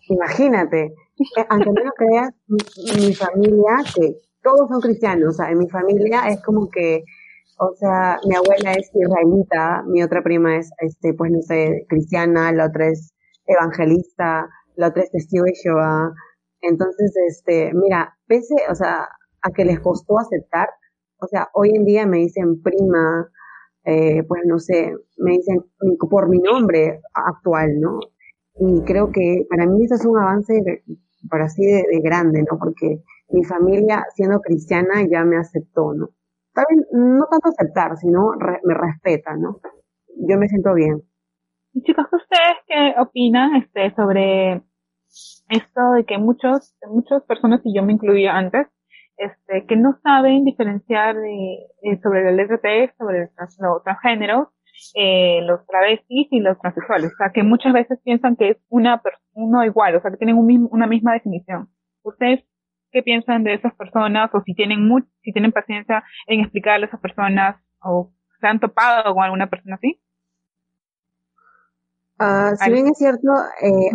imagínate, 0.07 0.83
eh, 0.83 1.45
aunque 1.49 1.71
no 1.71 1.83
lo 1.83 1.91
creas, 1.93 2.31
mi, 2.45 3.07
mi 3.07 3.13
familia, 3.15 3.77
que 3.95 4.17
todos 4.43 4.69
son 4.69 4.79
cristianos, 4.79 5.29
o 5.29 5.31
sea, 5.31 5.49
en 5.49 5.57
mi 5.57 5.67
familia 5.67 6.27
es 6.27 6.43
como 6.43 6.69
que 6.69 7.03
o 7.57 7.73
sea, 7.75 8.19
mi 8.27 8.35
abuela 8.35 8.73
es 8.73 8.91
israelita, 8.93 9.83
mi 9.87 10.03
otra 10.03 10.21
prima 10.21 10.57
es, 10.57 10.71
este, 10.79 11.13
pues 11.13 11.31
no 11.31 11.41
sé, 11.41 11.85
cristiana, 11.87 12.51
la 12.51 12.65
otra 12.67 12.87
es 12.87 13.13
evangelista, 13.45 14.49
la 14.75 14.87
otra 14.89 15.03
es 15.03 15.11
testigo 15.11 15.45
de 15.45 15.53
Jehová. 15.55 16.13
Entonces, 16.61 17.13
este, 17.27 17.71
mira, 17.73 18.17
pese, 18.27 18.55
o 18.69 18.75
sea, 18.75 19.07
a 19.41 19.51
que 19.51 19.65
les 19.65 19.79
costó 19.79 20.19
aceptar, 20.19 20.69
o 21.19 21.27
sea, 21.27 21.49
hoy 21.53 21.71
en 21.75 21.85
día 21.85 22.05
me 22.05 22.17
dicen 22.17 22.61
prima, 22.61 23.29
eh, 23.85 24.23
pues 24.27 24.41
no 24.45 24.59
sé, 24.59 24.93
me 25.17 25.31
dicen 25.33 25.63
por 26.09 26.27
mi 26.29 26.39
nombre 26.39 27.01
actual, 27.13 27.79
¿no? 27.79 27.99
Y 28.59 28.81
creo 28.83 29.11
que 29.11 29.45
para 29.49 29.65
mí 29.65 29.85
eso 29.85 29.95
es 29.95 30.05
un 30.05 30.17
avance, 30.17 30.83
para 31.29 31.45
así 31.45 31.65
de 31.65 31.99
grande, 32.03 32.43
¿no? 32.49 32.57
Porque 32.59 33.01
mi 33.29 33.43
familia, 33.43 34.05
siendo 34.15 34.39
cristiana, 34.41 35.05
ya 35.09 35.23
me 35.23 35.37
aceptó, 35.37 35.93
¿no? 35.93 36.09
También 36.55 36.85
no 36.91 37.25
tanto 37.29 37.49
aceptar, 37.49 37.97
sino 37.97 38.31
me 38.63 38.73
respeta, 38.73 39.35
¿no? 39.35 39.59
Yo 40.27 40.37
me 40.37 40.47
siento 40.47 40.73
bien. 40.73 41.03
Y 41.73 41.83
chicos, 41.83 42.05
¿ustedes 42.05 42.57
qué 42.67 42.95
opinan 42.97 43.55
este, 43.57 43.93
sobre 43.95 44.63
esto 45.49 45.91
de 45.95 46.05
que 46.05 46.17
muchos, 46.17 46.75
muchas 46.89 47.23
personas, 47.23 47.61
y 47.65 47.75
yo 47.75 47.83
me 47.83 47.93
incluía 47.93 48.35
antes, 48.35 48.67
este, 49.17 49.65
que 49.65 49.75
no 49.75 49.99
saben 50.01 50.45
diferenciar 50.45 51.17
eh, 51.17 51.99
sobre 52.01 52.29
el 52.29 52.37
LGBT, 52.37 52.95
sobre 52.97 53.29
los 53.59 53.83
transgéneros, 53.83 54.47
eh, 54.93 55.41
los 55.43 55.65
travestis 55.67 56.27
y 56.31 56.39
los 56.39 56.59
transexuales. 56.59 57.11
O 57.13 57.17
sea, 57.17 57.31
que 57.33 57.43
muchas 57.43 57.73
veces 57.73 57.99
piensan 58.03 58.35
que 58.35 58.51
es 58.51 58.57
una 58.69 59.01
uno 59.33 59.63
igual, 59.63 59.95
o 59.95 60.01
sea, 60.01 60.11
que 60.11 60.17
tienen 60.17 60.37
un 60.37 60.67
una 60.71 60.87
misma 60.87 61.13
definición. 61.13 61.69
¿Ustedes 62.03 62.43
qué 62.95 63.03
piensan 63.03 63.43
de 63.43 63.55
esas 63.55 63.75
personas 63.75 64.34
o 64.34 64.41
si 64.45 64.55
tienen 64.55 64.88
mucho, 64.88 65.05
si 65.21 65.34
tienen 65.34 65.51
paciencia 65.51 66.01
en 66.27 66.39
explicarle 66.39 66.86
a 66.86 66.88
esas 66.88 67.01
personas 67.01 67.58
o 67.81 68.13
se 68.39 68.47
han 68.47 68.62
topado 68.62 69.13
con 69.13 69.21
alguna 69.21 69.49
persona 69.49 69.75
así. 69.75 70.01
Uh, 72.17 72.55
si 72.55 72.71
bien 72.71 72.88
es 72.88 72.97
cierto, 72.97 73.27
eh, 73.62 73.91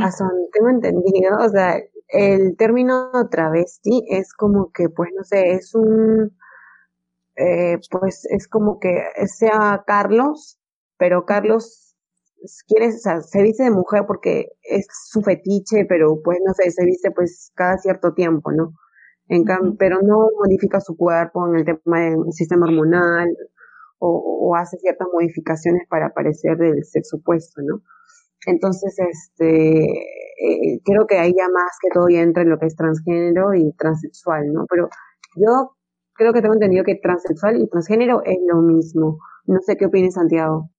tengo 0.52 0.68
entendido, 0.68 1.38
o 1.38 1.48
sea, 1.48 1.78
el 2.08 2.58
término 2.58 3.10
travesti 3.30 4.04
es 4.10 4.34
como 4.34 4.70
que, 4.70 4.90
pues 4.90 5.08
no 5.16 5.24
sé, 5.24 5.52
es 5.52 5.74
un, 5.74 6.36
eh, 7.36 7.78
pues 7.90 8.26
es 8.28 8.48
como 8.48 8.78
que 8.80 9.02
sea 9.24 9.82
Carlos, 9.86 10.60
pero 10.98 11.24
Carlos 11.24 11.96
quiere, 12.68 12.88
o 12.88 12.98
sea, 12.98 13.22
se 13.22 13.42
viste 13.42 13.62
de 13.62 13.70
mujer 13.70 14.02
porque 14.06 14.50
es 14.62 14.86
su 15.10 15.22
fetiche, 15.22 15.86
pero 15.88 16.20
pues 16.22 16.38
no 16.44 16.52
sé, 16.52 16.70
se 16.70 16.84
viste 16.84 17.10
pues 17.12 17.50
cada 17.54 17.78
cierto 17.78 18.12
tiempo, 18.12 18.52
¿no? 18.52 18.74
En 19.30 19.44
pero 19.78 20.00
no 20.02 20.28
modifica 20.36 20.80
su 20.80 20.96
cuerpo 20.96 21.46
en 21.46 21.60
el 21.60 21.64
tema 21.64 22.00
del 22.00 22.32
sistema 22.32 22.66
hormonal 22.66 23.28
o, 24.00 24.56
hace 24.56 24.76
ciertas 24.78 25.06
modificaciones 25.12 25.86
para 25.88 26.12
parecer 26.12 26.56
del 26.56 26.84
sexo 26.84 27.18
opuesto, 27.18 27.62
¿no? 27.62 27.82
Entonces, 28.46 28.96
este, 28.98 29.84
eh, 29.84 30.80
creo 30.84 31.06
que 31.06 31.18
ahí 31.18 31.32
ya 31.36 31.48
más 31.48 31.76
que 31.80 31.90
todo 31.92 32.08
ya 32.08 32.22
entra 32.22 32.42
en 32.42 32.50
lo 32.50 32.58
que 32.58 32.66
es 32.66 32.74
transgénero 32.74 33.54
y 33.54 33.72
transexual, 33.76 34.52
¿no? 34.52 34.64
Pero 34.68 34.88
yo 35.36 35.76
creo 36.14 36.32
que 36.32 36.40
tengo 36.40 36.54
entendido 36.54 36.82
que 36.82 36.96
transexual 36.96 37.56
y 37.60 37.68
transgénero 37.68 38.22
es 38.24 38.38
lo 38.48 38.62
mismo. 38.62 39.18
No 39.44 39.60
sé 39.60 39.76
qué 39.76 39.86
opines, 39.86 40.14
Santiago. 40.14 40.70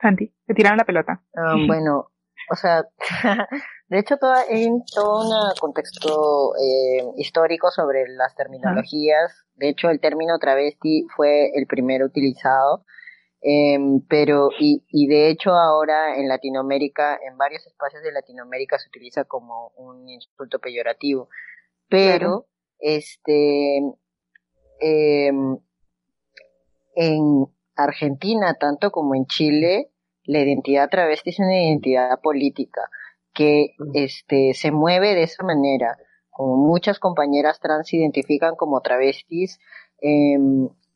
Santi, 0.00 0.34
te 0.46 0.54
tiraron 0.54 0.78
la 0.78 0.84
pelota. 0.84 1.22
Ah, 1.36 1.54
bueno, 1.68 2.10
o 2.50 2.56
sea, 2.56 2.84
De 3.88 4.00
hecho, 4.00 4.16
toda, 4.16 4.40
hay 4.50 4.68
todo 4.92 5.28
un 5.28 5.54
contexto 5.60 6.54
eh, 6.56 7.04
histórico 7.18 7.70
sobre 7.70 8.08
las 8.08 8.34
terminologías. 8.34 9.44
De 9.54 9.68
hecho, 9.68 9.90
el 9.90 10.00
término 10.00 10.38
travesti 10.40 11.06
fue 11.14 11.52
el 11.54 11.66
primero 11.66 12.06
utilizado. 12.06 12.84
Eh, 13.42 13.78
pero, 14.08 14.50
y, 14.58 14.84
y 14.88 15.06
de 15.06 15.30
hecho 15.30 15.52
ahora 15.52 16.16
en 16.16 16.26
Latinoamérica, 16.26 17.16
en 17.22 17.38
varios 17.38 17.64
espacios 17.64 18.02
de 18.02 18.10
Latinoamérica 18.10 18.76
se 18.78 18.88
utiliza 18.88 19.24
como 19.24 19.68
un 19.76 20.08
insulto 20.08 20.58
peyorativo. 20.58 21.28
Pero, 21.88 22.48
este, 22.80 23.78
eh, 24.80 25.30
en 26.96 27.46
Argentina, 27.76 28.56
tanto 28.58 28.90
como 28.90 29.14
en 29.14 29.26
Chile, 29.26 29.92
la 30.24 30.40
identidad 30.40 30.88
travesti 30.90 31.30
es 31.30 31.38
una 31.38 31.54
identidad 31.54 32.20
política 32.20 32.90
que 33.36 33.76
este, 33.94 34.54
se 34.54 34.72
mueve 34.72 35.14
de 35.14 35.24
esa 35.24 35.44
manera. 35.44 35.96
Como 36.30 36.56
muchas 36.56 36.98
compañeras 36.98 37.60
trans 37.60 37.88
se 37.88 37.98
identifican 37.98 38.56
como 38.56 38.80
travestis, 38.80 39.60
eh, 40.00 40.38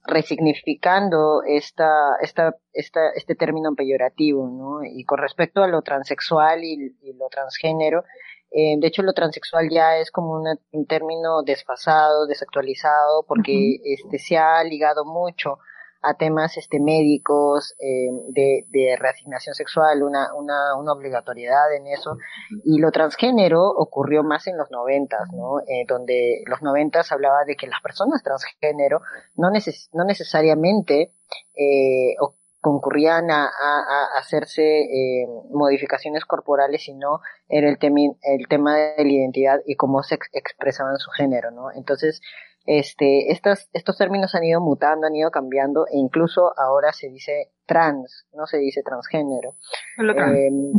resignificando 0.05 1.43
esta, 1.47 2.17
esta, 2.23 2.57
esta, 2.73 3.11
este 3.15 3.35
término 3.35 3.75
peyorativo, 3.75 4.49
¿no? 4.49 4.83
Y 4.83 5.05
con 5.05 5.19
respecto 5.19 5.63
a 5.63 5.69
lo 5.69 5.83
transexual 5.83 6.65
y, 6.65 6.95
lo 7.13 7.29
transgénero, 7.31 8.05
eh, 8.51 8.77
de 8.81 8.87
hecho 8.87 9.03
lo 9.03 9.13
transexual 9.13 9.69
ya 9.71 9.99
es 9.99 10.11
como 10.11 10.43
un 10.73 10.87
término 10.87 11.43
desfasado, 11.43 12.27
desactualizado, 12.27 13.25
porque 13.29 13.77
este 13.85 14.19
se 14.19 14.39
ha 14.39 14.65
ligado 14.65 15.05
mucho 15.05 15.59
a 16.03 16.15
temas 16.15 16.57
este, 16.57 16.81
médicos, 16.81 17.75
eh, 17.79 18.09
de, 18.29 18.65
de, 18.71 18.97
reasignación 18.99 19.55
sexual, 19.55 20.03
una, 20.03 20.35
una, 20.35 20.75
una, 20.77 20.93
obligatoriedad 20.93 21.75
en 21.75 21.87
eso. 21.87 22.17
Y 22.65 22.79
lo 22.79 22.91
transgénero 22.91 23.63
ocurrió 23.69 24.23
más 24.23 24.47
en 24.47 24.57
los 24.57 24.71
noventas, 24.71 25.29
¿no? 25.33 25.61
Eh, 25.61 25.85
donde 25.87 26.43
los 26.47 26.63
noventas 26.63 27.13
hablaba 27.13 27.45
de 27.45 27.57
que 27.57 27.67
las 27.67 27.81
personas 27.83 28.23
transgénero 28.23 29.01
no, 29.37 29.51
neces 29.51 29.91
no 29.93 30.05
necesariamente 30.05 31.13
eh, 31.55 32.15
concurrían 32.61 33.31
a, 33.31 33.47
a, 33.47 34.19
hacerse 34.19 34.63
eh, 34.63 35.27
modificaciones 35.51 36.25
corporales, 36.25 36.85
sino 36.85 37.21
era 37.49 37.69
el, 37.69 37.79
el 37.81 38.49
tema 38.49 38.77
de 38.77 39.05
la 39.05 39.11
identidad 39.11 39.61
y 39.67 39.77
cómo 39.77 40.03
se 40.03 40.19
expresaban 40.33 40.99
su 40.99 41.11
género, 41.11 41.51
¿no? 41.51 41.73
Entonces, 41.73 42.21
este, 42.67 43.33
estos, 43.33 43.69
estos 43.73 43.97
términos 43.97 44.35
han 44.35 44.45
ido 44.45 44.61
mutando, 44.61 45.07
han 45.07 45.15
ido 45.15 45.31
cambiando 45.31 45.87
e 45.87 45.97
incluso 45.97 46.53
ahora 46.59 46.93
se 46.93 47.09
dice 47.09 47.53
trans, 47.67 48.27
no 48.33 48.47
se 48.47 48.59
dice 48.59 48.83
transgénero. 48.83 49.57
Em, 49.99 50.73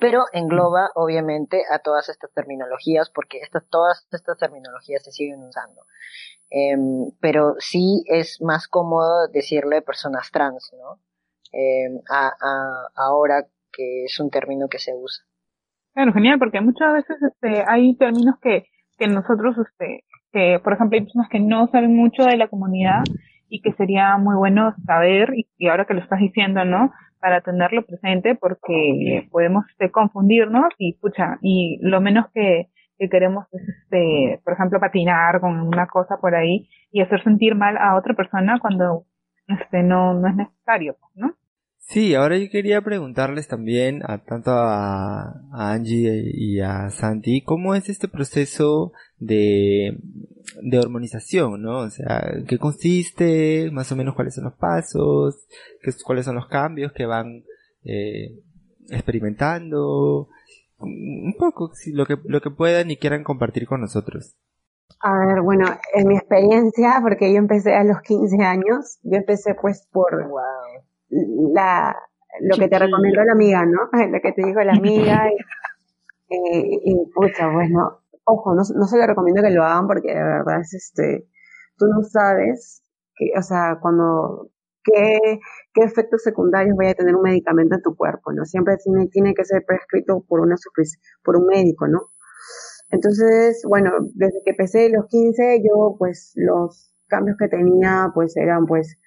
pero 0.00 0.24
engloba 0.32 0.90
obviamente 0.94 1.62
a 1.70 1.78
todas 1.78 2.08
estas 2.08 2.32
terminologías 2.32 3.10
porque 3.10 3.38
estas, 3.38 3.68
todas 3.68 4.06
estas 4.10 4.36
terminologías 4.38 5.02
se 5.02 5.12
siguen 5.12 5.42
usando. 5.42 5.82
Em, 6.50 7.10
pero 7.20 7.56
sí 7.58 8.04
es 8.06 8.40
más 8.40 8.68
cómodo 8.68 9.28
decirle 9.28 9.82
personas 9.82 10.30
trans, 10.30 10.72
¿no? 10.76 11.00
Em, 11.52 12.00
a, 12.10 12.32
ahora 12.94 13.46
que 13.72 14.04
es 14.04 14.18
un 14.20 14.30
término 14.30 14.68
que 14.68 14.78
se 14.78 14.94
usa. 14.94 15.24
Claro, 15.94 16.12
genial, 16.12 16.38
porque 16.38 16.60
muchas 16.60 16.92
veces 16.92 17.16
este, 17.22 17.64
hay 17.66 17.96
términos 17.96 18.36
que, 18.40 18.66
que 18.96 19.06
nosotros 19.08 19.56
este, 19.58 20.04
que, 20.38 20.60
por 20.62 20.72
ejemplo, 20.72 20.96
hay 20.96 21.04
personas 21.04 21.28
que 21.28 21.40
no 21.40 21.66
saben 21.66 21.96
mucho 21.96 22.22
de 22.22 22.36
la 22.36 22.46
comunidad 22.46 23.02
y 23.48 23.60
que 23.60 23.72
sería 23.72 24.16
muy 24.18 24.36
bueno 24.36 24.72
saber, 24.86 25.32
y, 25.34 25.66
ahora 25.66 25.84
que 25.84 25.94
lo 25.94 26.00
estás 26.00 26.20
diciendo, 26.20 26.64
¿no? 26.64 26.92
Para 27.18 27.40
tenerlo 27.40 27.84
presente 27.84 28.36
porque 28.36 29.26
podemos 29.32 29.64
este, 29.70 29.90
confundirnos 29.90 30.66
y, 30.78 30.92
pucha, 30.94 31.38
y 31.42 31.80
lo 31.82 32.00
menos 32.00 32.26
que, 32.32 32.68
que 32.98 33.08
queremos 33.08 33.46
es, 33.50 33.62
este, 33.68 34.40
por 34.44 34.52
ejemplo, 34.52 34.78
patinar 34.78 35.40
con 35.40 35.60
una 35.60 35.88
cosa 35.88 36.18
por 36.20 36.36
ahí 36.36 36.68
y 36.92 37.00
hacer 37.00 37.24
sentir 37.24 37.56
mal 37.56 37.76
a 37.76 37.96
otra 37.96 38.14
persona 38.14 38.60
cuando 38.60 39.06
este, 39.48 39.82
no, 39.82 40.14
no 40.14 40.28
es 40.28 40.36
necesario, 40.36 40.94
¿no? 41.16 41.34
Sí, 41.88 42.14
ahora 42.14 42.36
yo 42.36 42.50
quería 42.50 42.82
preguntarles 42.82 43.48
también 43.48 44.02
a 44.04 44.18
tanto 44.18 44.50
a, 44.50 45.40
Angie 45.52 46.22
y 46.34 46.60
a 46.60 46.90
Santi, 46.90 47.40
¿cómo 47.40 47.74
es 47.74 47.88
este 47.88 48.08
proceso 48.08 48.92
de, 49.18 49.98
de 50.62 50.78
hormonización, 50.78 51.62
no? 51.62 51.78
O 51.78 51.88
sea, 51.88 52.30
¿qué 52.46 52.58
consiste? 52.58 53.70
Más 53.72 53.90
o 53.90 53.96
menos 53.96 54.14
cuáles 54.14 54.34
son 54.34 54.44
los 54.44 54.52
pasos, 54.52 55.46
qué, 55.80 55.92
cuáles 56.04 56.26
son 56.26 56.34
los 56.34 56.46
cambios 56.48 56.92
que 56.92 57.06
van 57.06 57.44
eh, 57.84 58.38
experimentando, 58.90 60.28
un 60.80 61.34
poco, 61.38 61.72
si 61.74 61.92
lo 61.92 62.04
que, 62.04 62.18
lo 62.22 62.42
que 62.42 62.50
puedan 62.50 62.90
y 62.90 62.98
quieran 62.98 63.24
compartir 63.24 63.66
con 63.66 63.80
nosotros. 63.80 64.36
A 65.00 65.26
ver, 65.26 65.40
bueno, 65.40 65.64
en 65.94 66.08
mi 66.08 66.16
experiencia, 66.18 66.98
porque 67.02 67.32
yo 67.32 67.38
empecé 67.38 67.74
a 67.74 67.84
los 67.84 68.02
15 68.02 68.42
años, 68.42 68.98
yo 69.04 69.16
empecé 69.16 69.54
pues 69.54 69.88
por, 69.90 70.28
la, 71.10 71.96
lo 72.40 72.56
que 72.56 72.68
te 72.68 72.78
recomendó 72.78 73.24
la 73.24 73.32
amiga, 73.32 73.64
¿no? 73.64 73.88
Lo 74.12 74.20
que 74.20 74.32
te 74.32 74.44
dijo 74.44 74.60
la 74.60 74.72
amiga. 74.72 75.28
Y, 76.28 76.80
y, 76.92 77.10
pucha, 77.14 77.48
bueno, 77.50 78.00
ojo, 78.24 78.54
no, 78.54 78.62
no 78.74 78.84
se 78.84 78.98
lo 78.98 79.06
recomiendo 79.06 79.42
que 79.42 79.50
lo 79.50 79.64
hagan 79.64 79.86
porque 79.86 80.08
de 80.08 80.22
verdad 80.22 80.60
es 80.60 80.74
este, 80.74 81.26
tú 81.78 81.86
no 81.86 82.02
sabes, 82.02 82.82
que, 83.14 83.30
o 83.36 83.42
sea, 83.42 83.78
cuando, 83.80 84.50
qué, 84.84 85.18
qué 85.72 85.84
efectos 85.84 86.22
secundarios 86.22 86.76
vaya 86.76 86.90
a 86.90 86.94
tener 86.94 87.16
un 87.16 87.22
medicamento 87.22 87.76
en 87.76 87.82
tu 87.82 87.96
cuerpo, 87.96 88.32
¿no? 88.32 88.44
Siempre 88.44 88.76
tiene, 88.76 89.08
tiene 89.08 89.34
que 89.34 89.44
ser 89.44 89.64
prescrito 89.66 90.24
por 90.28 90.40
una 90.40 90.56
por 91.24 91.36
un 91.36 91.46
médico, 91.46 91.88
¿no? 91.88 92.10
Entonces, 92.90 93.62
bueno, 93.68 93.90
desde 94.14 94.40
que 94.44 94.50
empecé 94.50 94.88
los 94.90 95.06
15, 95.06 95.60
yo 95.62 95.96
pues 95.98 96.32
los 96.36 96.94
cambios 97.06 97.36
que 97.38 97.48
tenía 97.48 98.10
pues 98.14 98.36
eran 98.36 98.66
pues 98.66 98.98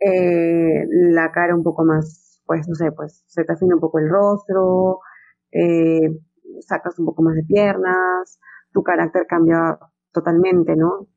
eh, 0.00 0.84
la 0.90 1.30
cara 1.32 1.54
un 1.54 1.62
poco 1.62 1.84
más, 1.84 2.40
pues 2.46 2.68
no 2.68 2.74
sé, 2.74 2.92
pues 2.92 3.24
se 3.26 3.44
te 3.44 3.52
afina 3.52 3.74
un 3.74 3.80
poco 3.80 3.98
el 3.98 4.08
rostro, 4.08 5.00
eh, 5.52 6.20
sacas 6.60 6.98
un 6.98 7.06
poco 7.06 7.22
más 7.22 7.34
de 7.34 7.42
piernas, 7.42 8.38
tu 8.72 8.82
carácter 8.82 9.26
cambia 9.28 9.78
totalmente, 10.12 10.76
¿no? 10.76 11.08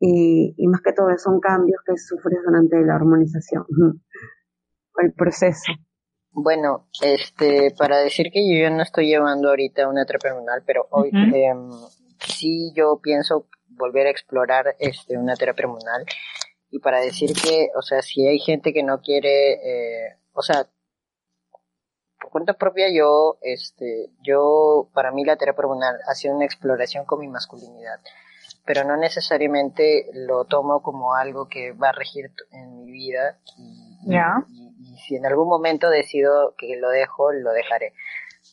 Y, 0.00 0.54
y 0.56 0.68
más 0.68 0.80
que 0.80 0.92
todo 0.92 1.08
son 1.18 1.40
cambios 1.40 1.80
que 1.84 1.96
sufres 1.96 2.38
durante 2.44 2.80
la 2.84 2.96
hormonización, 2.96 3.64
el 4.98 5.12
proceso. 5.12 5.72
Bueno, 6.30 6.88
este, 7.02 7.74
para 7.76 7.98
decir 7.98 8.30
que 8.32 8.40
yo 8.48 8.70
no 8.70 8.82
estoy 8.82 9.08
llevando 9.08 9.48
ahorita 9.48 9.88
una 9.88 10.04
terapia 10.04 10.32
hormonal, 10.32 10.62
pero 10.64 10.86
hoy 10.90 11.10
em, 11.12 11.70
sí 12.20 12.72
yo 12.76 13.00
pienso 13.02 13.48
volver 13.70 14.06
a 14.06 14.10
explorar 14.10 14.76
este 14.78 15.16
una 15.16 15.34
terapia 15.34 15.66
hormonal 15.66 16.04
y 16.70 16.80
para 16.80 17.00
decir 17.00 17.32
que, 17.32 17.70
o 17.76 17.82
sea, 17.82 18.02
si 18.02 18.26
hay 18.26 18.38
gente 18.38 18.72
que 18.72 18.82
no 18.82 19.00
quiere, 19.00 19.52
eh, 19.54 20.16
o 20.32 20.42
sea, 20.42 20.66
por 22.20 22.30
cuenta 22.30 22.54
propia 22.54 22.86
yo, 22.92 23.38
este, 23.40 24.10
yo, 24.22 24.90
para 24.92 25.10
mí 25.12 25.24
la 25.24 25.36
terapia 25.36 25.60
hormonal 25.60 25.96
ha 26.06 26.14
sido 26.14 26.34
una 26.34 26.44
exploración 26.44 27.04
con 27.06 27.20
mi 27.20 27.28
masculinidad, 27.28 28.00
pero 28.66 28.84
no 28.84 28.96
necesariamente 28.96 30.10
lo 30.12 30.44
tomo 30.44 30.82
como 30.82 31.14
algo 31.14 31.48
que 31.48 31.72
va 31.72 31.90
a 31.90 31.92
regir 31.92 32.32
en 32.50 32.84
mi 32.84 32.90
vida 32.90 33.38
y, 33.56 34.14
y, 34.14 34.98
si 34.98 35.16
en 35.16 35.26
algún 35.26 35.48
momento 35.48 35.88
decido 35.88 36.54
que 36.58 36.76
lo 36.76 36.90
dejo, 36.90 37.32
lo 37.32 37.52
dejaré. 37.52 37.94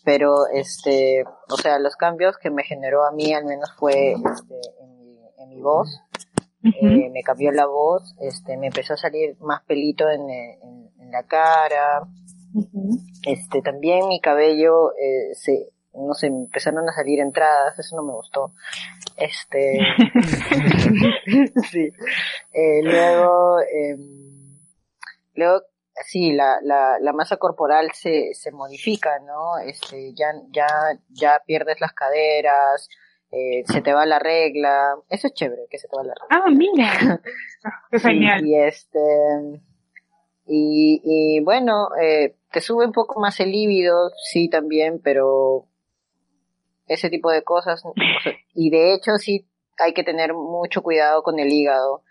Pero, 0.04 0.48
este, 0.54 1.26
o 1.50 1.58
sea, 1.58 1.80
los 1.80 1.96
cambios 1.96 2.38
que 2.38 2.52
me 2.52 2.64
generó 2.64 3.04
a 3.04 3.12
mí 3.12 3.34
al 3.34 3.46
menos 3.46 3.74
fue, 3.74 4.14
este, 4.14 4.60
en 4.82 4.98
mi, 5.00 5.20
en 5.40 5.50
mi 5.50 5.62
voz, 5.62 6.02
eh, 6.66 7.10
me 7.12 7.22
cambió 7.24 7.52
la 7.52 7.66
voz, 7.66 8.16
este, 8.20 8.58
me 8.58 8.68
empezó 8.68 8.94
a 8.94 8.98
salir 8.98 9.36
más 9.40 9.64
pelito 9.64 10.10
en, 10.10 10.30
en, 10.30 11.12
la 11.12 11.24
cara, 11.24 12.02
este, 13.26 13.62
también 13.62 14.08
mi 14.08 14.20
cabello, 14.20 14.92
eh, 14.98 15.34
se, 15.34 15.70
no 15.94 16.14
sé, 16.14 16.28
empezaron 16.28 16.90
a 16.90 16.94
salir 16.94 17.20
entradas, 17.20 17.78
eso 17.78 17.96
no 17.96 18.04
me 18.04 18.14
gustó, 18.14 18.52
este, 19.16 19.80
sí, 21.72 21.90
eh, 22.52 22.82
luego, 22.84 23.60
em, 23.62 24.58
luego, 25.36 25.62
sí, 26.06 26.34
la, 26.34 26.58
la, 26.64 26.98
la 27.00 27.14
masa 27.14 27.38
corporal 27.38 27.92
se, 27.94 28.34
se 28.34 28.52
modifica, 28.52 29.20
¿no? 29.20 29.58
Este, 29.60 30.14
ya, 30.14 30.34
ya, 30.50 30.68
ya 31.10 31.42
pierdes 31.46 31.80
las 31.80 31.94
caderas, 31.94 32.90
eh, 33.36 33.64
se 33.66 33.82
te 33.82 33.94
va 33.94 34.06
la 34.06 34.18
regla. 34.18 34.96
Eso 35.10 35.28
es 35.28 35.34
chévere, 35.34 35.64
que 35.70 35.78
se 35.78 35.90
te 35.90 35.96
va 35.98 36.04
la 36.04 36.14
regla. 36.14 36.28
Ah, 36.30 36.50
mira. 36.50 37.22
Qué 37.92 38.00
genial. 38.00 38.48
y 38.48 38.56
este, 38.56 39.00
y, 40.48 41.02
y 41.04 41.44
bueno, 41.44 41.90
eh, 42.02 42.36
te 42.52 42.62
sube 42.62 42.86
un 42.86 42.94
poco 42.94 43.20
más 43.20 43.40
el 43.42 43.52
líbido, 43.52 44.10
sí, 44.32 44.48
también, 44.48 45.02
pero 45.04 45.66
ese 46.88 47.10
tipo 47.10 47.30
de 47.30 47.44
cosas. 47.44 47.84
y 48.54 48.70
de 48.70 48.94
hecho, 48.94 49.18
sí, 49.18 49.50
hay 49.80 49.94
que 49.94 50.04
tener 50.04 50.34
mucho 50.34 50.82
cuidado 50.82 51.22
con 51.22 51.38
el 51.38 51.52
hígado, 51.52 52.04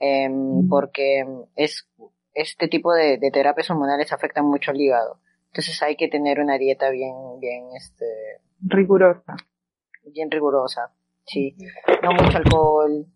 em, 0.00 0.68
porque 0.68 1.24
es, 1.56 1.88
este 2.34 2.68
tipo 2.68 2.92
de, 2.92 3.16
de 3.16 3.30
terapias 3.30 3.70
hormonales 3.70 4.12
afectan 4.12 4.44
mucho 4.44 4.72
al 4.72 4.80
hígado. 4.80 5.18
Entonces 5.46 5.82
hay 5.82 5.96
que 5.96 6.08
tener 6.08 6.40
una 6.40 6.58
dieta 6.58 6.90
bien, 6.90 7.14
bien, 7.40 7.68
este... 7.74 8.04
Rigurosa 8.60 9.34
bien 10.12 10.30
rigurosa, 10.30 10.92
sí. 11.24 11.56
No 12.02 12.12
mucho 12.12 12.38
alcohol. 12.38 13.06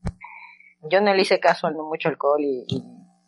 Yo 0.91 1.01
no 1.01 1.15
le 1.15 1.23
hice 1.23 1.39
caso 1.41 1.67
al 1.67 1.77
no 1.77 1.85
mucho 1.85 2.09
alcohol 2.09 2.41
y, 2.41 2.67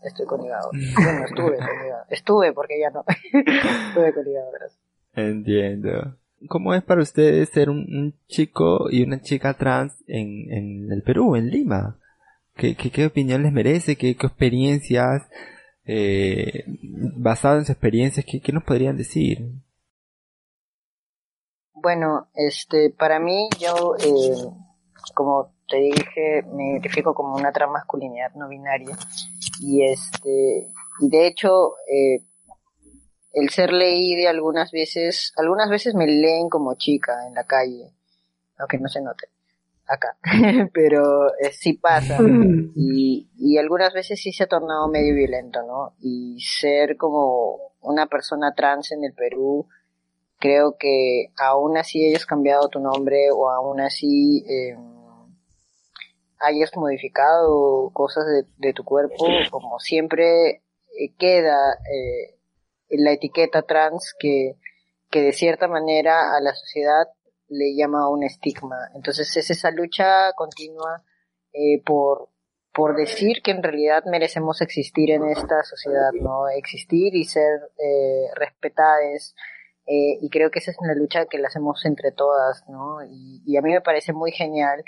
estoy 0.03 0.27
con 0.27 0.45
hígado. 0.45 0.71
Bueno, 0.73 1.25
estuve 1.25 1.57
con 1.57 1.87
hígado. 1.87 2.05
Estuve 2.11 2.53
porque 2.53 2.81
ya 2.81 2.91
no. 2.91 3.05
estuve 3.89 4.13
con 4.13 4.27
hígado, 4.27 4.51
Entiendo. 5.15 6.17
¿Cómo 6.49 6.75
es 6.75 6.83
para 6.83 7.03
ustedes 7.03 7.49
ser 7.51 7.71
un, 7.71 8.15
chico 8.27 8.91
y 8.91 9.03
una 9.03 9.21
chica 9.21 9.55
trans 9.55 9.95
en, 10.07 10.53
en 10.53 10.93
el 10.93 11.03
Perú, 11.03 11.37
en 11.37 11.49
Lima? 11.49 11.99
¿Qué, 12.57 12.77
qué, 12.77 13.07
opinión 13.07 13.43
les 13.43 13.53
merece? 13.53 13.97
¿Qué, 13.97 14.17
qué 14.17 14.27
experiencias? 14.27 15.23
Eh, 15.87 16.65
basado 17.17 17.57
en 17.59 17.63
sus 17.63 17.71
experiencias, 17.71 18.25
¿qué, 18.31 18.41
¿qué 18.41 18.53
nos 18.53 18.65
podrían 18.65 18.97
decir? 18.97 19.39
Bueno, 21.85 22.29
este, 22.35 22.89
para 22.89 23.21
mí, 23.21 23.51
yo, 23.59 23.95
eh, 23.99 24.49
como 25.13 25.53
te 25.69 25.77
dije, 25.77 26.43
me 26.55 26.71
identifico 26.71 27.13
como 27.13 27.35
una 27.35 27.53
transmasculinidad 27.53 28.33
no 28.37 28.49
binaria. 28.49 28.97
Y 29.61 29.85
este, 29.85 30.73
y 31.01 31.11
de 31.11 31.27
hecho, 31.27 31.75
eh, 31.87 32.25
el 33.35 33.51
ser 33.51 33.75
leída 33.75 34.31
algunas 34.31 34.73
veces, 34.73 35.35
algunas 35.37 35.69
veces 35.69 35.95
me 35.95 36.07
leen 36.07 36.49
como 36.49 36.75
chica 36.75 37.27
en 37.27 37.35
la 37.35 37.45
calle, 37.45 37.93
aunque 38.57 38.79
no 38.79 38.89
se 38.89 39.03
note 39.03 39.29
acá, 39.87 40.17
pero 40.73 41.35
eh, 41.35 41.53
sí 41.53 41.75
pasa 41.75 42.17
y, 42.75 43.29
y 43.37 43.59
algunas 43.59 43.93
veces 43.93 44.23
sí 44.23 44.33
se 44.33 44.45
ha 44.45 44.49
tornado 44.49 44.89
medio 44.89 45.15
violento, 45.15 45.61
¿no? 45.67 45.97
Y 46.01 46.41
ser 46.41 46.97
como 46.97 47.75
una 47.83 48.07
persona 48.07 48.55
trans 48.55 48.93
en 48.93 49.05
el 49.05 49.13
Perú, 49.13 49.69
creo 50.45 50.77
que 50.79 51.31
aún 51.39 51.79
así 51.79 52.07
hayas 52.07 52.27
cambiado 52.27 52.69
tu 52.69 52.79
nombre 52.79 53.31
o 53.33 53.49
aún 53.49 53.81
así 53.81 54.45
eh, 54.47 54.77
hayas 56.39 56.77
modificado 56.77 57.91
cosas 57.95 58.27
de, 58.27 58.45
de, 58.59 58.75
tu 58.75 58.85
cuerpo, 58.85 59.25
como 59.51 59.79
siempre 59.79 60.63
eh, 60.99 61.15
queda 61.19 61.57
eh, 61.91 62.37
la 62.91 63.13
etiqueta 63.13 63.63
trans 63.63 64.15
que, 64.19 64.59
que 65.11 65.23
de 65.23 65.33
cierta 65.33 65.67
manera 65.67 66.37
a 66.37 66.43
la 66.43 66.55
sociedad 66.55 67.07
le 67.49 67.75
llama 67.75 68.11
un 68.11 68.23
estigma. 68.23 68.91
Entonces 68.95 69.35
es 69.39 69.49
esa 69.49 69.71
lucha 69.71 70.31
continua 70.35 71.05
eh, 71.55 71.83
por, 71.83 72.29
por 72.75 72.97
decir 72.97 73.41
que 73.43 73.53
en 73.53 73.63
realidad 73.63 74.05
merecemos 74.05 74.61
existir 74.61 75.11
en 75.11 75.25
esta 75.25 75.63
sociedad, 75.63 76.13
¿no? 76.21 76.49
Existir 76.49 77.15
y 77.15 77.25
ser 77.25 77.61
eh, 77.79 78.27
respetadas. 78.35 79.35
Eh, 79.87 80.19
y 80.21 80.31
creo 80.31 80.51
que 80.51 80.61
esa 80.61 80.71
es 80.71 80.79
una 80.81 80.95
lucha 80.95 81.27
que 81.27 81.39
la 81.39 81.49
hacemos 81.49 81.85
entre 81.85 82.11
todas, 82.11 82.65
¿no? 82.69 83.05
Y, 83.05 83.43
y 83.45 83.57
a 83.57 83.63
mí 83.63 83.71
me 83.71 83.83
parece 83.83 84.13
muy 84.13 84.33
genial 84.33 84.83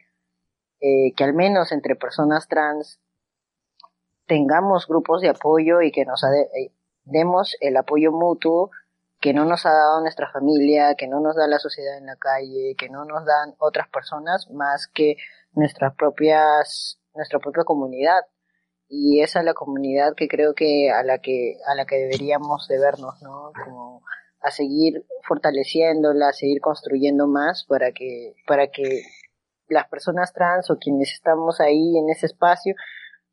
eh, 0.81 1.15
que 1.17 1.25
al 1.25 1.33
menos 1.33 1.73
entre 1.73 1.97
personas 1.97 2.49
trans 2.49 3.01
tengamos 4.27 4.87
grupos 4.87 5.23
de 5.23 5.31
apoyo 5.31 5.81
y 5.81 5.91
que 5.91 6.05
nos 6.05 6.23
eh, 6.25 6.73
demos 7.05 7.57
el 7.61 7.77
apoyo 7.77 8.13
mutuo 8.13 8.71
que 9.21 9.33
no 9.33 9.47
nos 9.47 9.65
ha 9.65 9.71
dado 9.71 10.01
nuestra 10.03 10.31
familia, 10.31 10.95
que 10.95 11.09
no 11.09 11.21
nos 11.21 11.37
da 11.37 11.47
la 11.47 11.59
sociedad 11.59 11.97
en 11.97 12.07
la 12.07 12.17
calle, 12.17 12.75
que 12.79 12.91
no 12.91 13.07
nos 13.07 13.25
dan 13.25 13.55
otras 13.59 13.89
personas 13.89 14.51
más 14.51 14.89
que 14.89 15.17
nuestras 15.53 15.95
propias, 15.95 17.01
nuestra 17.15 17.39
propia 17.39 17.65
comunidad. 17.65 18.21
Y 18.89 19.23
esa 19.23 19.41
es 19.41 19.47
la 19.47 19.55
comunidad 19.55 20.15
que 20.15 20.29
creo 20.29 20.55
que 20.55 20.91
a 20.91 21.03
la 21.03 21.19
que, 21.19 21.57
a 21.67 21.75
la 21.75 21.87
que 21.87 21.97
deberíamos 21.97 22.69
de 22.69 22.79
vernos, 22.79 23.21
¿no? 23.23 23.53
Como 23.65 24.03
a 24.41 24.51
seguir 24.51 25.05
fortaleciéndola, 25.27 26.29
a 26.29 26.33
seguir 26.33 26.61
construyendo 26.61 27.27
más 27.27 27.65
para 27.65 27.93
que, 27.93 28.35
para 28.47 28.69
que 28.69 29.03
las 29.69 29.89
personas 29.89 30.33
trans 30.33 30.71
o 30.71 30.79
quienes 30.79 31.13
estamos 31.13 31.61
ahí 31.61 31.99
en 31.99 32.11
ese 32.11 32.27
espacio, 32.27 32.75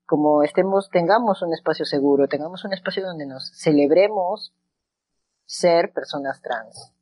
como 0.06 0.43
estemos, 0.43 0.89
tengamos 0.89 1.41
un 1.41 1.54
espacio 1.54 1.86
seguro, 1.86 2.28
tengamos 2.28 2.66
un 2.66 2.74
espacio 2.74 3.06
donde 3.06 3.26
nos 3.26 3.51
celebremos 3.58 4.54
ser 5.45 5.91
personas 5.93 6.41
trans. 6.41 6.93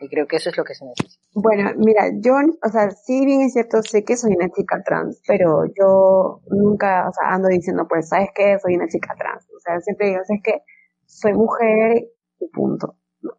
Y 0.00 0.08
creo 0.08 0.26
que 0.26 0.36
eso 0.36 0.50
es 0.50 0.56
lo 0.56 0.64
que 0.64 0.74
se 0.74 0.84
necesita. 0.84 1.26
Bueno, 1.34 1.72
mira, 1.76 2.10
yo, 2.20 2.34
o 2.34 2.68
sea, 2.68 2.90
sí 2.90 3.26
bien 3.26 3.42
es 3.42 3.52
cierto, 3.52 3.82
sé 3.82 4.04
que 4.04 4.16
soy 4.16 4.32
una 4.34 4.48
chica 4.48 4.82
trans, 4.84 5.20
pero 5.26 5.64
yo 5.66 6.40
nunca, 6.48 7.08
o 7.08 7.12
sea, 7.12 7.34
ando 7.34 7.48
diciendo, 7.48 7.86
pues, 7.88 8.08
¿sabes 8.08 8.30
qué? 8.34 8.58
Soy 8.58 8.76
una 8.76 8.88
chica 8.88 9.14
trans. 9.18 9.44
O 9.54 9.58
sea, 9.60 9.80
siempre 9.80 10.08
digo, 10.08 10.20
¿sabes 10.24 10.42
qué? 10.42 10.62
Soy 11.04 11.34
mujer 11.34 12.06
y 12.38 12.48
punto. 12.48 12.96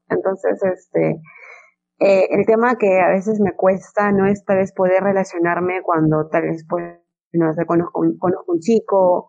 Entonces, 0.10 0.62
este, 0.64 1.22
eh, 2.00 2.28
el 2.30 2.46
tema 2.46 2.76
que 2.78 3.00
a 3.00 3.10
veces 3.10 3.40
me 3.40 3.56
cuesta 3.56 4.12
no 4.12 4.26
es 4.28 4.44
tal 4.46 4.58
vez 4.58 4.74
poder 4.74 5.04
relacionarme 5.04 5.82
cuando 5.84 6.28
tal 6.30 6.44
vez, 6.44 6.66
pues, 6.70 7.00
no 7.34 7.54
sé, 7.54 7.66
conozco, 7.66 8.02
conozco 8.20 8.52
un 8.52 8.60
chico 8.60 9.28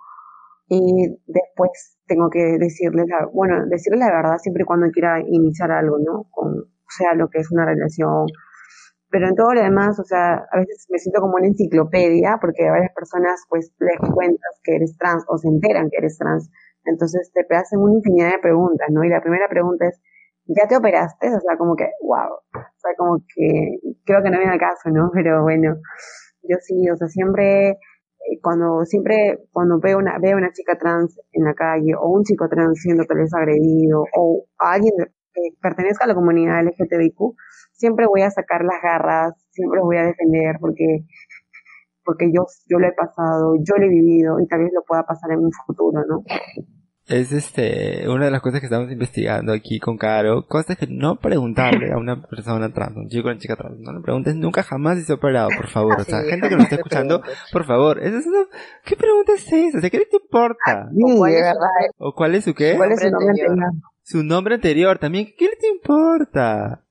y 0.69 1.19
después 1.27 1.99
tengo 2.07 2.31
que 2.31 2.59
decirles 2.59 3.07
la, 3.09 3.27
bueno, 3.33 3.67
decirles 3.67 4.01
la 4.01 4.15
verdad 4.15 4.39
siempre 4.39 4.63
y 4.63 4.67
cuando 4.67 4.91
quiera 4.91 5.21
iniciar 5.21 5.71
algo, 5.71 5.99
¿no? 5.99 6.25
Con, 6.31 6.73
sea, 6.97 7.15
lo 7.15 7.29
que 7.29 7.41
es 7.41 7.51
una 7.51 7.65
relación. 7.67 8.27
Pero 9.11 9.29
en 9.29 9.35
todo 9.35 9.53
lo 9.53 9.63
demás, 9.63 9.99
o 10.01 10.05
sea, 10.05 10.47
a 10.51 10.57
veces 10.57 10.87
me 10.91 10.99
siento 10.99 11.21
como 11.21 11.35
una 11.37 11.47
enciclopedia 11.47 12.39
porque 12.41 12.67
a 12.67 12.73
varias 12.73 12.93
personas 12.95 13.45
pues 13.49 13.73
les 13.79 13.99
cuentas 14.11 14.61
que 14.65 14.77
eres 14.77 14.97
trans 14.97 15.25
o 15.29 15.37
se 15.37 15.49
enteran 15.49 15.91
que 15.91 15.99
eres 15.99 16.17
trans. 16.17 16.51
Entonces 16.85 17.31
te 17.33 17.45
hacen 17.55 17.81
una 17.81 17.95
infinidad 17.95 18.33
de 18.33 18.39
preguntas, 18.39 18.89
¿no? 18.91 19.05
Y 19.05 19.11
la 19.11 19.21
primera 19.21 19.49
pregunta 19.49 19.87
es, 19.87 20.01
¿ya 20.57 20.67
te 20.69 20.77
operaste? 20.77 21.29
O 21.29 21.41
sea, 21.41 21.57
como 21.57 21.77
que, 21.77 21.87
wow. 22.03 22.35
O 22.55 22.79
sea, 22.79 22.93
como 22.97 23.19
que 23.35 23.79
creo 24.05 24.23
que 24.23 24.31
no 24.31 24.39
viene 24.39 24.53
al 24.53 24.59
caso, 24.59 24.91
¿no? 24.91 25.11
Pero 25.15 25.43
bueno, 25.43 25.77
yo 26.43 26.57
sí, 26.61 26.89
o 26.91 26.97
sea, 26.97 27.09
siempre 27.09 27.79
cuando 28.41 28.85
siempre 28.85 29.39
cuando 29.51 29.79
veo 29.81 29.99
una 29.99 30.19
veo 30.19 30.37
una 30.37 30.53
chica 30.53 30.79
trans 30.79 31.19
en 31.33 31.45
la 31.45 31.55
calle 31.55 31.95
o 31.99 32.09
un 32.09 32.23
chico 32.25 32.49
trans 32.49 32.81
siendo 32.81 33.05
tal 33.05 33.19
vez 33.19 33.35
agredido 33.35 34.05
o 34.17 34.47
alguien 34.59 34.93
que 35.35 35.41
pertenezca 35.61 36.05
a 36.05 36.09
la 36.09 36.15
comunidad 36.15 36.63
LGTBIQ 36.63 37.17
siempre 37.73 38.07
voy 38.07 38.23
a 38.23 38.31
sacar 38.31 38.65
las 38.65 38.81
garras 38.83 39.35
siempre 39.51 39.79
los 39.79 39.87
voy 39.87 39.97
a 39.97 40.05
defender 40.05 40.57
porque 40.61 41.05
porque 42.05 42.31
yo 42.33 42.47
yo 42.69 42.79
lo 42.79 42.87
he 42.87 42.93
pasado 42.93 43.55
yo 43.61 43.77
lo 43.77 43.87
he 43.87 43.89
vivido 43.89 44.41
y 44.41 44.47
tal 44.47 44.61
vez 44.61 44.73
lo 44.73 44.83
pueda 44.83 45.05
pasar 45.05 45.33
en 45.33 45.41
un 45.41 45.53
futuro 45.67 46.05
no 46.07 46.23
es 47.07 47.33
este 47.33 48.09
una 48.09 48.27
de 48.27 48.31
las 48.31 48.41
cosas 48.41 48.61
que 48.61 48.67
estamos 48.67 48.91
investigando 48.91 49.53
aquí 49.53 49.81
con 49.81 49.99
Caro, 49.99 50.47
cosas 50.47 50.77
que 50.77 50.87
no 50.87 51.17
preguntarle 51.17 51.93
a 51.93 51.99
una 51.99 52.23
persona 52.23 52.73
trans, 52.73 52.97
un 52.97 53.09
chico 53.09 53.29
o 53.29 53.31
una 53.31 53.41
chica 53.41 53.57
trans, 53.57 53.79
no 53.81 53.93
le 53.93 54.01
preguntes 54.01 54.37
nunca 54.37 54.63
jamás 54.63 54.99
si 54.99 55.05
se 55.05 55.13
ha 55.13 55.17
operado, 55.17 55.49
por 55.57 55.69
favor, 55.69 56.01
o 56.01 56.05
sea, 56.05 56.23
gente 56.23 56.49
que 56.49 56.55
nos 56.55 56.65
está 56.65 56.77
escuchando, 56.77 57.23
por 57.53 57.65
favor, 57.65 57.99
¿es 58.03 58.15
eso? 58.15 58.31
¿qué 58.85 58.97
pregunta 58.97 59.33
es 59.35 59.53
esa? 59.53 59.79
O 59.79 59.81
sea, 59.81 59.91
¿qué 59.91 59.99
te 59.99 60.17
importa? 60.17 60.91
¿O 60.93 61.17
cuál 61.17 61.35
es, 61.35 61.55
¿O 61.99 62.15
cuál 62.15 62.35
es 62.35 62.45
su 62.45 62.55
qué? 62.55 62.77
¿Cuál 62.77 62.93
es 62.93 63.01
su 63.01 63.11
nombre 63.11 63.29
anterior? 63.29 63.73
Su 64.05 64.23
nombre 64.23 64.55
anterior 64.57 64.99
también, 64.99 65.33
¿qué 65.37 65.47
le 65.47 65.57
te 65.57 65.69
importa? 65.69 66.82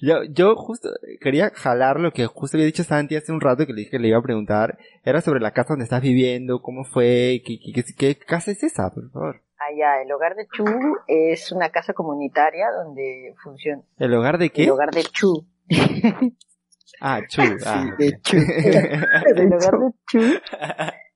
Yo, 0.00 0.24
yo 0.24 0.56
justo 0.56 0.88
quería 1.20 1.50
jalar 1.50 2.00
lo 2.00 2.12
que 2.12 2.26
justo 2.26 2.56
había 2.56 2.66
dicho 2.66 2.84
Santi 2.84 3.16
hace 3.16 3.32
un 3.32 3.40
rato 3.40 3.66
que 3.66 3.72
le 3.72 3.80
dije 3.80 3.92
que 3.92 3.98
le 3.98 4.08
iba 4.08 4.18
a 4.18 4.22
preguntar. 4.22 4.78
Era 5.04 5.20
sobre 5.20 5.40
la 5.40 5.52
casa 5.52 5.74
donde 5.74 5.84
estás 5.84 6.02
viviendo, 6.02 6.60
cómo 6.62 6.84
fue, 6.84 7.42
qué, 7.44 7.58
qué, 7.58 7.84
qué 7.96 8.16
casa 8.16 8.50
es 8.50 8.62
esa, 8.62 8.90
por 8.90 9.10
favor. 9.10 9.42
Ah, 9.58 9.72
ya, 9.76 10.02
el 10.02 10.10
hogar 10.10 10.34
de 10.34 10.46
Chu 10.48 10.64
es 11.06 11.52
una 11.52 11.70
casa 11.70 11.92
comunitaria 11.92 12.66
donde 12.70 13.34
funciona. 13.42 13.82
¿El 13.98 14.12
hogar 14.14 14.38
de 14.38 14.50
qué? 14.50 14.64
El 14.64 14.70
hogar 14.70 14.90
de 14.90 15.02
Chu. 15.04 15.46
ah, 17.00 17.20
Chu. 17.28 17.42
Ah. 17.64 17.94
Sí, 17.98 18.04
de 18.04 18.20
Chu. 18.20 18.36
el 19.36 19.52
hogar 19.52 19.78
de 19.78 19.92
Chu 20.06 20.20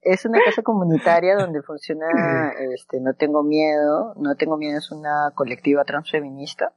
es 0.06 0.24
una 0.24 0.38
casa 0.44 0.62
comunitaria 0.62 1.34
donde 1.34 1.62
funciona, 1.62 2.06
este, 2.74 3.00
no 3.00 3.14
tengo 3.14 3.42
miedo, 3.42 4.14
no 4.16 4.36
tengo 4.36 4.56
miedo 4.56 4.78
es 4.78 4.92
una 4.92 5.32
colectiva 5.34 5.84
transfeminista 5.84 6.72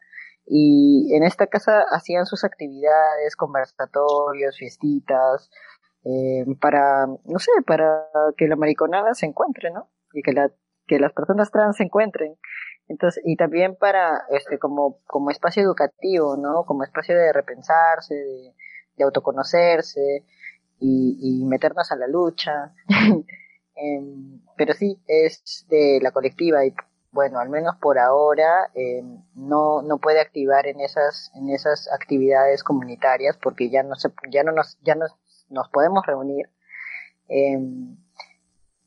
y 0.52 1.14
en 1.16 1.24
esta 1.24 1.46
casa 1.46 1.84
hacían 1.92 2.26
sus 2.26 2.44
actividades, 2.44 3.36
conversatorios, 3.36 4.58
fiestitas, 4.58 5.52
eh, 6.04 6.44
para, 6.60 7.06
no 7.06 7.38
sé, 7.38 7.52
para 7.68 8.08
que 8.36 8.48
la 8.48 8.56
mariconada 8.56 9.14
se 9.14 9.28
encuentre, 9.28 9.70
¿no? 9.70 9.92
Y 10.12 10.24
que 10.24 10.34
la, 10.34 10.52
que 10.88 11.00
las 11.00 11.14
personas 11.14 11.52
trans 11.52 11.78
se 11.78 11.84
encuentren. 11.84 12.36
Entonces, 12.88 13.22
y 13.28 13.36
también 13.36 13.76
para, 13.76 14.24
este, 14.32 14.58
como, 14.58 14.98
como 15.06 15.30
espacio 15.30 15.62
educativo, 15.62 16.36
¿no? 16.36 16.66
Como 16.66 16.84
espacio 16.84 17.16
de 17.16 17.32
repensarse, 17.32 18.16
de, 18.16 19.04
autoconocerse 19.04 20.26
y, 20.80 21.46
meternos 21.46 21.92
a 21.92 21.96
la 21.96 22.08
lucha. 22.08 22.74
eh, 23.76 24.02
pero 24.58 24.74
sí, 24.74 25.00
es 25.08 25.68
de 25.70 26.00
la 26.02 26.12
colectiva 26.12 26.66
y 26.66 26.74
bueno, 27.12 27.40
al 27.40 27.50
menos 27.50 27.76
por 27.78 27.98
ahora 28.00 28.70
eh, 28.76 29.04
no, 29.36 29.82
no 29.82 29.98
puede 29.98 30.22
activar 30.22 30.68
en 30.68 30.80
esas, 30.80 31.32
en 31.36 31.50
esas 31.50 31.92
actividades 31.92 32.64
comunitarias 32.64 33.38
porque 33.38 33.70
ya 33.70 33.84
no 33.84 33.96
se, 33.96 34.10
ya 34.30 34.44
no 34.44 34.52
nos, 34.52 34.78
ya 34.82 34.96
nos, 34.96 35.16
nos 35.50 35.70
podemos 35.70 36.06
reunir. 36.06 36.50
Eh, 37.28 37.58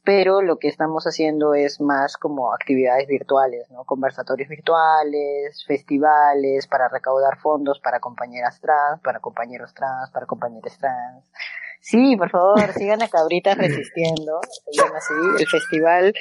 pero 0.04 0.42
lo 0.42 0.58
que 0.58 0.66
estamos 0.66 1.04
haciendo 1.04 1.54
es 1.54 1.80
más 1.80 2.16
como 2.16 2.52
actividades 2.52 3.06
virtuales, 3.06 3.70
¿no? 3.70 3.84
Conversatorios 3.84 4.48
virtuales, 4.48 5.64
festivales 5.64 6.66
para 6.66 6.88
recaudar 6.88 7.38
fondos 7.38 7.78
para 7.78 8.00
compañeras 8.00 8.60
trans, 8.60 9.00
para 9.00 9.20
compañeros 9.20 9.72
trans, 9.74 10.10
para 10.10 10.26
compañeros 10.26 10.76
trans. 10.78 11.24
Sí, 11.80 12.16
por 12.16 12.30
favor, 12.30 12.72
sigan 12.72 13.02
a 13.02 13.08
Cabritas 13.08 13.56
Resistiendo, 13.56 14.40
se 14.70 14.82
así, 14.82 15.14
el 15.38 15.46
festival 15.46 16.14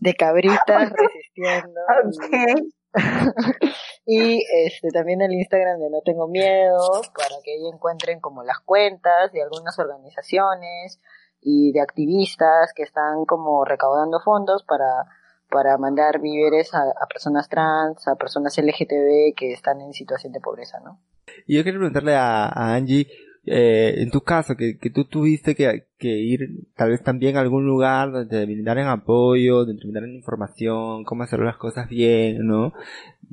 de 0.00 0.14
cabritas 0.14 0.92
resistiendo. 0.92 1.80
Okay. 2.18 2.54
y 4.06 4.42
este 4.64 4.88
también 4.90 5.20
el 5.20 5.32
Instagram 5.32 5.78
de 5.78 5.90
No 5.90 6.00
Tengo 6.04 6.28
Miedo, 6.28 7.02
para 7.14 7.36
que 7.44 7.52
ahí 7.52 7.68
encuentren 7.72 8.20
como 8.20 8.42
las 8.42 8.60
cuentas 8.60 9.32
de 9.32 9.42
algunas 9.42 9.78
organizaciones 9.78 11.00
y 11.42 11.72
de 11.72 11.80
activistas 11.80 12.72
que 12.74 12.82
están 12.82 13.24
como 13.26 13.64
recaudando 13.64 14.20
fondos 14.20 14.64
para, 14.64 15.04
para 15.50 15.76
mandar 15.76 16.20
víveres 16.20 16.74
a, 16.74 16.80
a 16.80 17.06
personas 17.06 17.48
trans, 17.48 18.08
a 18.08 18.16
personas 18.16 18.56
LGTB 18.56 19.34
que 19.36 19.52
están 19.52 19.80
en 19.80 19.92
situación 19.92 20.32
de 20.32 20.40
pobreza, 20.40 20.80
¿no? 20.80 20.98
Y 21.46 21.56
yo 21.56 21.64
quería 21.64 21.78
preguntarle 21.78 22.14
a, 22.14 22.46
a 22.46 22.74
Angie, 22.74 23.06
eh, 23.48 24.02
en 24.02 24.10
tu 24.10 24.22
caso, 24.22 24.56
que, 24.56 24.76
que 24.76 24.90
tú 24.90 25.04
tuviste 25.04 25.54
que, 25.54 25.86
que, 25.98 26.08
ir 26.08 26.66
tal 26.74 26.90
vez 26.90 27.00
también 27.02 27.36
a 27.36 27.40
algún 27.40 27.64
lugar 27.64 28.10
donde 28.10 28.28
te 28.28 28.44
brindaran 28.44 28.88
apoyo, 28.88 29.58
donde 29.58 29.74
te 29.74 29.84
brindaran 29.84 30.10
información, 30.10 31.04
cómo 31.04 31.22
hacer 31.22 31.38
las 31.38 31.56
cosas 31.56 31.88
bien, 31.88 32.44
¿no? 32.44 32.72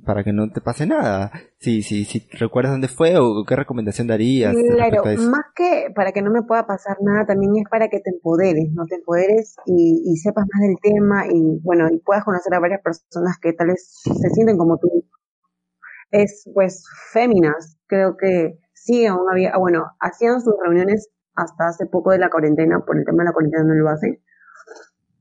Para 0.06 0.24
que 0.24 0.32
no 0.32 0.52
te 0.52 0.62
pase 0.62 0.86
nada. 0.86 1.32
Si, 1.58 1.82
si, 1.82 2.06
si 2.06 2.28
recuerdas 2.34 2.74
dónde 2.74 2.90
fue 2.90 3.18
o 3.18 3.44
qué 3.44 3.56
recomendación 3.56 4.06
darías. 4.06 4.56
Claro, 4.76 5.04
más 5.04 5.46
que 5.56 5.88
para 5.96 6.12
que 6.12 6.22
no 6.22 6.30
me 6.30 6.44
pueda 6.44 6.68
pasar 6.68 6.98
nada, 7.02 7.26
también 7.26 7.54
es 7.56 7.68
para 7.68 7.88
que 7.90 8.00
te 8.00 8.12
empoderes, 8.12 8.70
¿no? 8.72 8.86
Te 8.86 8.96
empoderes 8.96 9.56
y, 9.66 10.04
y 10.06 10.18
sepas 10.18 10.46
más 10.54 10.62
del 10.62 10.78
tema 10.80 11.26
y, 11.26 11.60
bueno, 11.64 11.88
y 11.92 11.98
puedas 11.98 12.24
conocer 12.24 12.54
a 12.54 12.60
varias 12.60 12.82
personas 12.82 13.40
que 13.42 13.54
tal 13.54 13.70
vez 13.70 14.02
se 14.04 14.30
sienten 14.30 14.58
como 14.58 14.78
tú. 14.78 15.06
Es, 16.12 16.48
pues, 16.54 16.86
féminas. 17.12 17.80
Creo 17.88 18.16
que 18.16 18.60
sí, 18.84 19.06
aún 19.06 19.30
había, 19.32 19.52
ah, 19.54 19.60
bueno, 19.60 19.86
hacían 20.00 20.42
sus 20.42 20.54
reuniones 20.62 21.10
hasta 21.36 21.68
hace 21.68 21.86
poco 21.86 22.12
de 22.12 22.20
la 22.20 22.30
cuarentena, 22.30 22.80
por 22.86 22.98
el 22.98 23.06
tema 23.06 23.24
de 23.24 23.30
la 23.30 23.34
cuarentena 23.34 23.64
no 23.64 23.74
lo 23.74 23.90
hacen. 23.90 24.20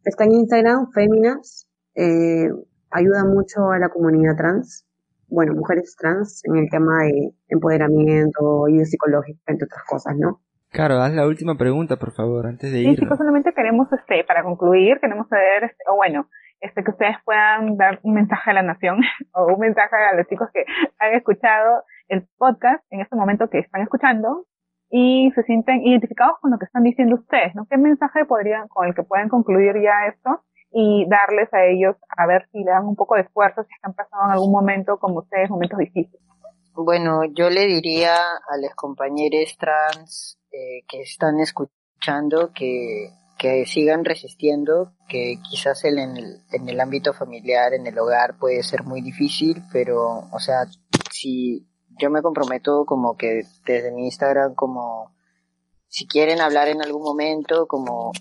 Está 0.05 0.25
en 0.25 0.33
Instagram, 0.33 0.91
Féminas, 0.93 1.69
eh, 1.95 2.49
ayuda 2.91 3.25
mucho 3.25 3.71
a 3.71 3.79
la 3.79 3.89
comunidad 3.89 4.37
trans, 4.37 4.87
bueno, 5.29 5.55
mujeres 5.55 5.97
trans, 5.97 6.43
en 6.45 6.57
el 6.57 6.69
tema 6.71 7.05
de 7.05 7.31
empoderamiento 7.49 8.69
y 8.69 8.85
psicológico, 8.85 9.41
entre 9.47 9.67
otras 9.67 9.85
cosas, 9.89 10.17
¿no? 10.19 10.41
Claro, 10.71 10.97
haz 11.01 11.13
la 11.15 11.27
última 11.27 11.57
pregunta, 11.57 11.97
por 11.97 12.13
favor, 12.13 12.47
antes 12.47 12.73
de 12.73 12.81
ir. 12.81 12.97
Sí, 12.97 13.03
chicos, 13.03 13.19
solamente 13.19 13.53
queremos, 13.55 13.91
este, 13.93 14.25
para 14.25 14.43
concluir, 14.43 14.99
queremos 15.01 15.29
saber, 15.29 15.65
este, 15.65 15.85
o 15.89 15.97
bueno, 15.97 16.27
este, 16.61 16.83
que 16.83 16.91
ustedes 16.91 17.17
puedan 17.25 17.77
dar 17.77 18.01
un 18.03 18.15
mensaje 18.15 18.51
a 18.51 18.55
la 18.55 18.63
nación, 18.63 19.01
o 19.35 19.55
un 19.55 19.61
mensaje 19.61 19.95
a 19.97 20.17
los 20.17 20.27
chicos 20.27 20.49
que 20.53 20.65
han 20.99 21.15
escuchado 21.15 21.85
el 22.13 22.29
podcast 22.37 22.85
en 22.91 23.01
este 23.01 23.17
momento 23.17 23.49
que 23.49 23.59
están 23.59 23.81
escuchando 23.81 24.45
y 24.91 25.33
se 25.35 25.43
sienten 25.45 25.81
identificados 25.87 26.37
con 26.41 26.51
lo 26.51 26.59
que 26.59 26.67
están 26.67 26.83
diciendo 26.83 27.17
ustedes, 27.17 27.55
¿no? 27.55 27.67
¿Qué 27.69 27.79
mensaje 27.79 28.27
podrían, 28.27 28.69
con 28.69 28.87
el 28.87 28.95
que 28.95 29.03
pueden 29.03 29.31
concluir 29.31 29.73
ya 29.83 30.07
esto 30.13 30.45
y 30.71 31.07
darles 31.09 31.53
a 31.55 31.65
ellos 31.65 31.97
a 32.15 32.27
ver 32.27 32.47
si 32.53 32.59
le 32.59 32.71
dan 32.71 32.85
un 32.85 32.97
poco 32.97 33.15
de 33.15 33.23
esfuerzo 33.23 33.65
si 33.65 33.75
están 33.75 33.95
pasando 33.95 34.27
en 34.27 34.33
algún 34.33 34.53
momento 34.53 34.99
como 34.99 35.21
ustedes, 35.21 35.49
momentos 35.49 35.79
difíciles? 35.79 36.21
Bueno, 36.75 37.25
yo 37.25 37.49
le 37.49 37.67
diría 37.67 38.15
a 38.15 38.57
los 38.61 38.75
compañeros 38.75 39.57
trans 39.59 40.39
eh, 40.53 40.85
que 40.87 41.01
están 41.01 41.41
escuchando 41.41 42.53
que, 42.55 43.09
que 43.39 43.65
sigan 43.65 44.05
resistiendo, 44.05 44.93
que 45.09 45.37
quizás 45.51 45.85
en 45.85 45.99
el, 45.99 46.43
en 46.53 46.69
el 46.69 46.81
ámbito 46.81 47.15
familiar, 47.15 47.73
en 47.73 47.87
el 47.87 47.99
hogar 47.99 48.37
puede 48.39 48.63
ser 48.63 48.85
muy 48.85 49.01
difícil, 49.01 49.63
pero, 49.73 50.25
o 50.31 50.39
sea, 50.39 50.65
si 51.11 51.72
yo 51.99 52.11
me 52.11 52.23
comprometo 52.23 52.85
como 52.85 53.17
que 53.17 53.43
desde 53.65 53.93
mi 53.93 54.07
Instagram 54.07 54.55
como 54.55 55.13
si 55.93 56.07
quieren 56.07 56.41
hablar 56.41 56.69
en 56.69 56.81
algún 56.81 57.03
momento, 57.03 57.67
como 57.67 58.13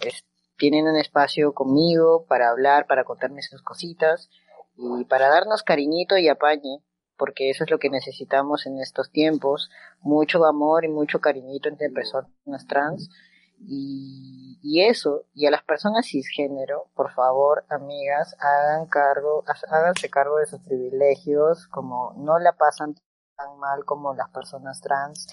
tienen 0.57 0.87
un 0.87 0.97
espacio 0.97 1.53
conmigo 1.53 2.25
para 2.27 2.49
hablar, 2.49 2.85
para 2.85 3.05
contarme 3.05 3.41
sus 3.41 3.61
cositas 3.61 4.29
y 4.75 5.05
para 5.05 5.29
darnos 5.29 5.63
cariñito 5.63 6.17
y 6.17 6.27
apañe, 6.27 6.83
porque 7.17 7.49
eso 7.49 7.63
es 7.63 7.71
lo 7.71 7.79
que 7.79 7.89
necesitamos 7.89 8.65
en 8.65 8.77
estos 8.79 9.09
tiempos, 9.09 9.69
mucho 10.01 10.43
amor 10.45 10.83
y 10.83 10.89
mucho 10.89 11.21
cariñito 11.21 11.69
entre 11.69 11.89
personas 11.89 12.67
trans. 12.67 13.09
Y, 13.57 14.59
y 14.61 14.81
eso, 14.81 15.23
y 15.33 15.45
a 15.45 15.51
las 15.51 15.63
personas 15.63 16.07
cisgénero, 16.07 16.87
por 16.93 17.13
favor, 17.13 17.63
amigas, 17.69 18.35
hagan 18.39 18.85
cargo, 18.87 19.45
háganse 19.69 20.09
cargo 20.09 20.37
de 20.37 20.47
sus 20.47 20.59
privilegios, 20.61 21.67
como 21.67 22.13
no 22.17 22.37
la 22.37 22.53
pasan 22.53 22.95
tan 23.41 23.57
mal 23.59 23.83
como 23.85 24.13
las 24.13 24.29
personas 24.29 24.81
trans. 24.81 25.27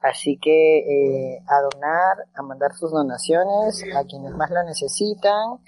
Así 0.00 0.38
que 0.38 0.78
eh, 0.78 1.42
a 1.46 1.60
donar, 1.62 2.26
a 2.34 2.42
mandar 2.42 2.72
sus 2.74 2.90
donaciones 2.90 3.84
a 3.96 4.04
quienes 4.04 4.32
más 4.32 4.50
la 4.50 4.64
necesitan. 4.64 5.58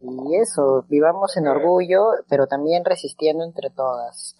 Y 0.00 0.36
eso, 0.36 0.84
vivamos 0.88 1.36
en 1.36 1.46
orgullo, 1.46 2.00
pero 2.28 2.46
también 2.46 2.84
resistiendo 2.84 3.44
entre 3.44 3.70
todas. 3.70 4.36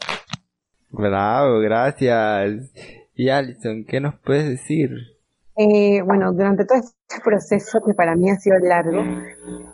Bravo, 0.88 1.60
gracias. 1.60 2.70
Y 3.14 3.28
Alison, 3.28 3.84
¿qué 3.84 4.00
nos 4.00 4.14
puedes 4.24 4.48
decir? 4.48 4.90
Eh, 5.56 6.00
bueno, 6.02 6.32
durante 6.32 6.64
todo 6.64 6.78
este 6.78 7.20
proceso 7.22 7.80
que 7.84 7.92
para 7.92 8.16
mí 8.16 8.30
ha 8.30 8.36
sido 8.36 8.58
largo, 8.58 9.02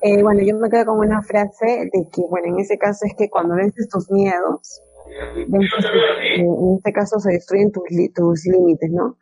eh, 0.03 0.21
bueno, 0.21 0.41
yo 0.43 0.57
me 0.57 0.69
quedo 0.69 0.87
con 0.87 0.99
una 0.99 1.23
frase 1.23 1.89
de 1.93 2.09
que, 2.13 2.23
bueno, 2.29 2.49
en 2.49 2.59
ese 2.59 2.77
caso 2.77 3.07
es 3.07 3.15
que 3.17 3.31
cuando 3.31 3.55
vences 3.55 3.89
tus 3.89 4.11
miedos, 4.11 4.83
en 5.17 6.77
este 6.77 6.93
caso 6.93 7.19
se 7.19 7.33
destruyen 7.33 7.73
tus, 7.73 7.85
tus 8.15 8.47
límites, 8.47 8.91
¿no? 8.91 9.17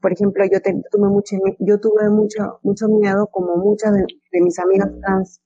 Por 0.00 0.12
ejemplo, 0.12 0.44
yo, 0.44 0.60
tuve 0.60 1.08
mucho, 1.08 1.36
yo 1.60 1.80
tuve 1.80 2.10
mucho, 2.10 2.60
mucho 2.62 2.88
miedo, 2.88 3.26
como 3.28 3.56
muchas 3.56 3.92
de, 3.94 4.04
mis 4.40 4.58
amigas 4.58 4.90
trans 5.00 5.40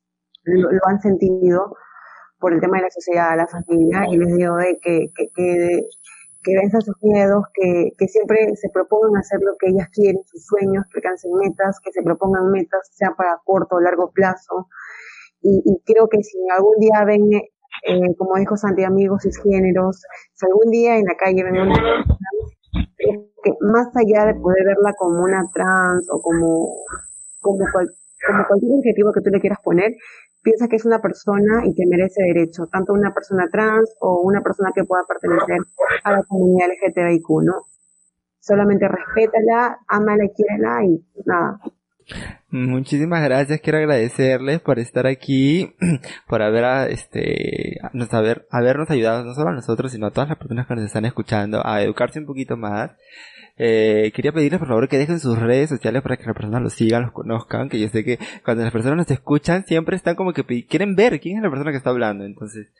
lo, 0.44 0.68
han 0.86 1.00
sentido, 1.00 1.76
por 2.40 2.52
el 2.52 2.60
tema 2.60 2.78
de 2.78 2.84
la 2.84 2.90
sociedad, 2.90 3.36
la 3.36 3.46
familia, 3.46 4.06
y 4.10 4.16
les 4.16 4.34
digo 4.36 4.56
de 4.56 4.78
que, 4.82 5.06
que, 5.14 5.28
que, 5.34 5.80
que 6.42 6.56
venzan 6.56 6.80
sus 6.80 6.96
miedos, 7.02 7.44
que, 7.54 7.90
que 7.96 8.08
siempre 8.08 8.56
se 8.56 8.68
propongan 8.70 9.16
hacer 9.16 9.38
lo 9.42 9.56
que 9.58 9.68
ellas 9.68 9.88
quieren, 9.92 10.22
sus 10.26 10.44
sueños, 10.46 10.84
que 10.92 10.98
alcancen 10.98 11.32
metas, 11.34 11.78
que 11.84 11.92
se 11.92 12.02
propongan 12.02 12.50
metas, 12.50 12.88
sea 12.94 13.10
para 13.16 13.38
corto 13.44 13.76
o 13.76 13.80
largo 13.80 14.10
plazo. 14.10 14.68
Y, 15.40 15.62
y 15.64 15.82
creo 15.84 16.08
que 16.08 16.22
si 16.24 16.36
algún 16.56 16.78
día 16.80 17.04
ven 17.04 17.30
eh, 17.84 18.14
como 18.16 18.36
dijo 18.36 18.56
Santi, 18.56 18.84
amigos 18.84 19.22
cisgéneros, 19.22 20.02
si 20.34 20.46
algún 20.46 20.70
día 20.70 20.96
en 20.96 21.04
la 21.04 21.16
calle 21.16 21.44
ven 21.44 21.58
una 21.58 22.04
que 23.42 23.52
más 23.60 23.88
allá 23.96 24.26
de 24.26 24.34
poder 24.40 24.64
verla 24.64 24.92
como 24.96 25.22
una 25.22 25.42
trans 25.54 26.08
o 26.10 26.20
como, 26.20 26.68
como, 27.40 27.58
como 28.26 28.46
cualquier 28.46 28.72
objetivo 28.72 29.12
que 29.12 29.20
tú 29.20 29.30
le 29.30 29.40
quieras 29.40 29.60
poner, 29.62 29.92
piensa 30.42 30.68
que 30.68 30.76
es 30.76 30.84
una 30.84 31.00
persona 31.00 31.62
y 31.64 31.74
que 31.74 31.86
merece 31.86 32.22
derecho, 32.22 32.66
tanto 32.66 32.92
una 32.92 33.12
persona 33.12 33.48
trans 33.50 33.94
o 34.00 34.22
una 34.22 34.42
persona 34.42 34.70
que 34.74 34.84
pueda 34.84 35.04
pertenecer 35.04 35.58
a 36.04 36.12
la 36.12 36.22
comunidad 36.24 36.68
LGTBIQ, 36.68 37.28
¿no? 37.42 37.66
Solamente 38.40 38.88
respétala, 38.88 39.78
ámala 39.88 40.24
y 40.24 40.30
quiérela 40.30 40.84
y 40.84 41.04
nada, 41.26 41.60
Muchísimas 42.50 43.22
gracias, 43.22 43.60
quiero 43.60 43.78
agradecerles 43.78 44.60
por 44.60 44.78
estar 44.78 45.06
aquí, 45.06 45.74
por 46.28 46.42
haber, 46.42 46.90
este, 46.90 47.78
nos 47.92 48.12
haber, 48.14 48.46
habernos 48.50 48.90
ayudado 48.90 49.24
no 49.24 49.34
solo 49.34 49.50
a 49.50 49.54
nosotros, 49.54 49.92
sino 49.92 50.06
a 50.06 50.10
todas 50.10 50.30
las 50.30 50.38
personas 50.38 50.66
que 50.66 50.74
nos 50.74 50.84
están 50.84 51.04
escuchando 51.04 51.64
a 51.66 51.82
educarse 51.82 52.18
un 52.18 52.26
poquito 52.26 52.56
más. 52.56 52.92
Eh, 53.58 54.12
quería 54.14 54.32
pedirles 54.32 54.60
por 54.60 54.68
favor 54.68 54.88
que 54.88 54.98
dejen 54.98 55.18
sus 55.18 55.38
redes 55.38 55.68
sociales 55.68 56.00
para 56.00 56.16
que 56.16 56.24
las 56.24 56.34
personas 56.34 56.62
los 56.62 56.74
sigan, 56.74 57.02
los 57.02 57.12
conozcan, 57.12 57.68
que 57.68 57.80
yo 57.80 57.88
sé 57.88 58.04
que 58.04 58.18
cuando 58.44 58.62
las 58.62 58.72
personas 58.72 58.98
nos 58.98 59.10
escuchan 59.10 59.66
siempre 59.66 59.96
están 59.96 60.14
como 60.14 60.32
que 60.32 60.44
quieren 60.64 60.94
ver 60.94 61.20
quién 61.20 61.36
es 61.36 61.42
la 61.42 61.50
persona 61.50 61.72
que 61.72 61.78
está 61.78 61.90
hablando, 61.90 62.24
entonces, 62.24 62.72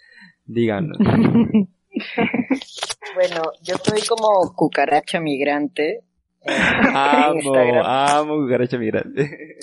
díganos. 0.46 0.96
bueno, 3.14 3.42
yo 3.62 3.76
soy 3.82 4.00
como 4.06 4.52
cucaracha 4.54 5.20
migrante 5.20 6.04
amo, 6.46 7.82
amo 7.84 8.36
cucaracha 8.36 8.78
migrante. 8.78 9.58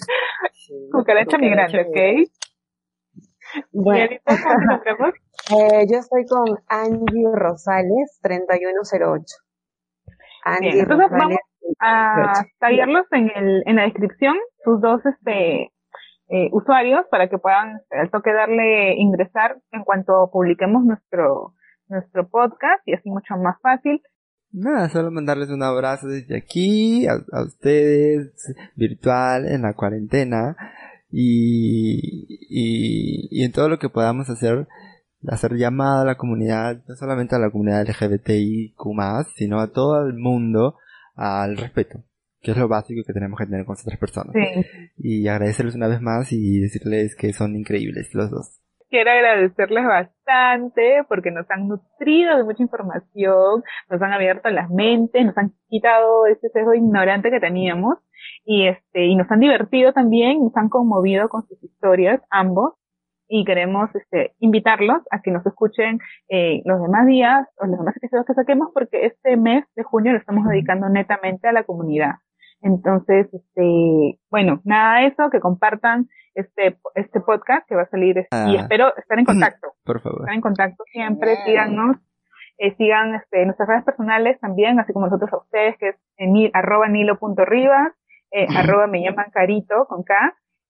cucaracha 0.91 1.37
migrante, 1.37 1.81
¿ok? 1.81 2.29
Bueno, 3.71 4.15
eh, 5.51 5.85
yo 5.89 5.99
estoy 5.99 6.25
con 6.25 6.57
Angie 6.67 7.29
Rosales, 7.33 8.19
3108. 8.21 9.23
Angie 10.43 10.71
Bien, 10.71 10.79
entonces 10.81 11.09
vamos 11.11 11.37
a 11.79 12.43
taguearlos 12.59 13.05
en, 13.11 13.31
el, 13.35 13.63
en 13.65 13.75
la 13.77 13.83
descripción, 13.83 14.35
sus 14.63 14.81
dos 14.81 15.05
este, 15.05 15.71
eh, 16.29 16.49
usuarios, 16.51 17.05
para 17.09 17.29
que 17.29 17.37
puedan 17.37 17.79
al 17.91 18.09
toque 18.11 18.33
darle 18.33 18.95
ingresar 18.95 19.57
en 19.71 19.83
cuanto 19.83 20.29
publiquemos 20.31 20.83
nuestro, 20.83 21.53
nuestro 21.87 22.27
podcast 22.27 22.81
y 22.87 22.93
así 22.93 23.09
mucho 23.09 23.35
más 23.37 23.59
fácil. 23.61 24.01
Nada, 24.51 24.89
solo 24.89 25.11
mandarles 25.11 25.49
un 25.49 25.63
abrazo 25.63 26.07
desde 26.07 26.37
aquí 26.37 27.07
a, 27.07 27.17
ustedes, 27.43 28.31
virtual, 28.75 29.47
en 29.47 29.63
la 29.63 29.73
cuarentena, 29.73 30.55
y, 31.11 32.25
y, 32.29 33.27
y, 33.31 33.43
en 33.43 33.51
todo 33.51 33.69
lo 33.69 33.79
que 33.79 33.89
podamos 33.89 34.29
hacer, 34.29 34.67
hacer 35.27 35.55
llamada 35.55 36.01
a 36.01 36.05
la 36.05 36.15
comunidad, 36.15 36.83
no 36.87 36.95
solamente 36.95 37.35
a 37.35 37.39
la 37.39 37.49
comunidad 37.49 37.87
LGBTIQ+, 37.87 38.75
sino 39.35 39.59
a 39.59 39.71
todo 39.71 40.05
el 40.05 40.13
mundo 40.13 40.77
al 41.15 41.57
respeto, 41.57 42.03
que 42.41 42.51
es 42.51 42.57
lo 42.57 42.67
básico 42.67 43.03
que 43.05 43.13
tenemos 43.13 43.37
que 43.37 43.45
tener 43.45 43.65
con 43.65 43.75
otras 43.79 43.99
personas. 43.99 44.35
Y 44.97 45.27
agradecerles 45.27 45.75
una 45.75 45.87
vez 45.87 46.01
más 46.01 46.31
y 46.31 46.59
decirles 46.59 47.15
que 47.15 47.33
son 47.33 47.55
increíbles 47.55 48.13
los 48.13 48.29
dos 48.29 48.59
quiero 48.95 49.11
agradecerles 49.11 49.85
bastante 49.85 51.03
porque 51.09 51.29
nos 51.29 51.45
han 51.51 51.67
nutrido 51.67 52.37
de 52.37 52.45
mucha 52.45 52.63
información, 52.63 53.61
nos 53.89 54.01
han 54.01 54.13
abierto 54.13 54.49
las 54.49 54.69
mentes, 54.69 55.25
nos 55.25 55.37
han 55.37 55.51
quitado 55.67 56.25
ese 56.27 56.47
sesgo 56.47 56.73
ignorante 56.73 57.29
que 57.29 57.41
teníamos 57.41 57.97
y 58.45 58.67
este 58.67 59.07
y 59.07 59.17
nos 59.17 59.29
han 59.29 59.41
divertido 59.41 59.91
también, 59.91 60.41
nos 60.41 60.55
han 60.55 60.69
conmovido 60.69 61.27
con 61.27 61.45
sus 61.45 61.61
historias 61.61 62.21
ambos 62.29 62.75
y 63.27 63.43
queremos 63.43 63.93
este 63.95 64.33
invitarlos 64.39 65.01
a 65.11 65.21
que 65.21 65.31
nos 65.31 65.45
escuchen 65.45 65.99
eh, 66.29 66.61
los 66.63 66.81
demás 66.81 67.05
días 67.05 67.45
o 67.57 67.65
los 67.65 67.77
demás 67.77 67.97
episodios 67.97 68.25
que 68.25 68.33
saquemos 68.33 68.69
porque 68.73 69.07
este 69.07 69.35
mes 69.35 69.65
de 69.75 69.83
junio 69.83 70.13
lo 70.13 70.19
estamos 70.19 70.47
dedicando 70.47 70.87
netamente 70.87 71.49
a 71.49 71.51
la 71.51 71.65
comunidad. 71.65 72.13
Entonces, 72.61 73.27
este, 73.33 74.19
bueno, 74.29 74.61
nada 74.63 75.01
de 75.01 75.07
eso, 75.07 75.29
que 75.31 75.39
compartan 75.39 76.07
este, 76.33 76.77
este 76.95 77.21
podcast 77.21 77.67
que 77.67 77.75
va 77.75 77.83
a 77.83 77.89
salir 77.89 78.17
y 78.17 78.25
Ah. 78.31 78.55
espero 78.59 78.95
estar 78.97 79.17
en 79.19 79.25
contacto. 79.25 79.67
Por 79.85 80.01
favor. 80.01 80.21
Estar 80.21 80.35
en 80.35 80.41
contacto 80.41 80.83
siempre, 80.91 81.35
síganos, 81.45 81.97
eh, 82.57 82.75
sigan 82.77 83.15
este, 83.15 83.45
nuestras 83.45 83.67
redes 83.69 83.83
personales 83.85 84.39
también, 84.39 84.79
así 84.79 84.91
como 84.93 85.05
nosotros 85.07 85.31
a 85.33 85.37
ustedes, 85.37 85.77
que 85.77 85.89
es 85.89 85.95
en 86.17 86.33
ni- 86.33 86.51
arroba 86.53 86.87
nilo.rivas, 86.89 87.93
eh, 88.31 88.47
arroba 88.57 88.87
me 88.87 89.01
llaman 89.03 89.27
carito 89.31 89.85
con 89.87 90.03
K, 90.03 90.13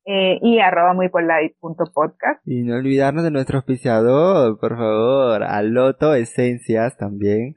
eh, 0.07 0.37
y 0.41 0.59
arroba 0.59 0.93
muy 0.93 1.09
podcast. 1.09 2.39
Y 2.45 2.61
no 2.63 2.75
olvidarnos 2.75 3.23
de 3.23 3.31
nuestro 3.31 3.57
auspiciador, 3.57 4.59
por 4.59 4.77
favor, 4.77 5.43
a 5.43 5.61
Loto 5.63 6.13
Esencias 6.13 6.95
también. 6.97 7.55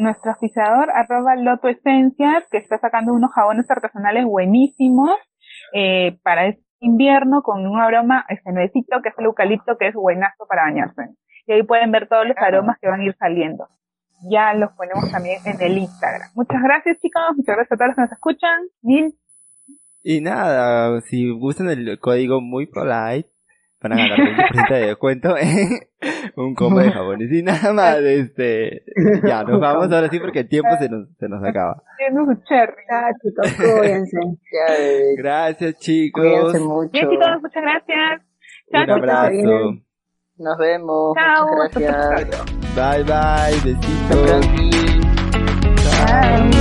Nuestro 0.00 0.32
oficiador, 0.32 0.90
arroba 0.90 1.36
Loto 1.36 1.68
Esencias, 1.68 2.44
que 2.50 2.56
está 2.56 2.78
sacando 2.78 3.12
unos 3.12 3.32
jabones 3.32 3.70
artesanales 3.70 4.24
buenísimos, 4.24 5.10
eh, 5.74 6.18
para 6.22 6.46
este 6.46 6.64
invierno 6.80 7.42
con 7.42 7.66
un 7.66 7.78
aroma 7.78 8.24
este 8.30 8.50
nuevecito 8.50 9.02
que 9.02 9.10
es 9.10 9.14
el 9.18 9.26
eucalipto 9.26 9.76
que 9.78 9.88
es 9.88 9.94
buenazo 9.94 10.46
para 10.48 10.62
bañarse. 10.62 11.02
Y 11.46 11.52
ahí 11.52 11.62
pueden 11.64 11.92
ver 11.92 12.08
todos 12.08 12.26
los 12.26 12.36
aromas 12.38 12.78
que 12.80 12.88
van 12.88 13.00
a 13.00 13.04
ir 13.04 13.14
saliendo. 13.18 13.68
Ya 14.30 14.54
los 14.54 14.72
ponemos 14.72 15.12
también 15.12 15.38
en 15.44 15.60
el 15.60 15.76
Instagram. 15.76 16.30
Muchas 16.34 16.62
gracias 16.62 16.98
chicos, 17.00 17.22
muchas 17.36 17.56
gracias 17.56 17.72
a 17.72 17.76
todos 17.76 17.88
los 17.88 17.96
que 17.96 18.02
nos 18.02 18.12
escuchan. 18.12 18.60
Mil, 18.80 19.14
Y 20.02 20.22
nada, 20.22 20.98
si 21.02 21.30
gustan 21.30 21.68
el 21.68 21.98
código 22.00 22.40
muy 22.40 22.66
polite, 22.66 23.28
van 23.82 23.92
a 23.92 23.96
ganar 23.96 24.18
20% 24.18 24.68
de 24.74 24.86
descuento 24.86 25.36
en 25.38 25.80
un 26.36 26.54
combo 26.54 26.80
de 26.80 26.90
jabones. 26.90 27.32
Y 27.32 27.42
nada 27.42 27.72
más, 27.72 27.98
este, 27.98 28.84
ya, 29.26 29.42
nos 29.44 29.60
vamos 29.60 29.90
ahora 29.92 30.08
sí 30.08 30.18
porque 30.18 30.40
el 30.40 30.48
tiempo 30.48 30.68
se 30.78 30.88
nos, 30.88 31.08
se 31.18 31.28
nos 31.28 31.42
acaba. 31.42 31.82
chicos, 33.22 33.52
cuídense. 33.56 34.18
Gracias 35.16 35.74
chicos. 35.78 36.22
Cuídense 36.22 36.60
mucho. 36.60 36.90
Bien 36.92 37.08
chicos, 37.08 37.28
muchas 37.42 37.62
gracias. 37.62 38.22
Chao 38.70 38.80
Un 38.80 38.86
chicos. 38.86 38.98
abrazo. 38.98 39.74
Nos 40.38 40.58
vemos. 40.58 41.16
Chao. 41.16 41.46
Muchas 41.56 42.08
gracias. 42.10 42.44
Bye 42.74 43.04
bye, 43.04 43.72
besitos. 43.72 44.40
Chao. 45.82 46.59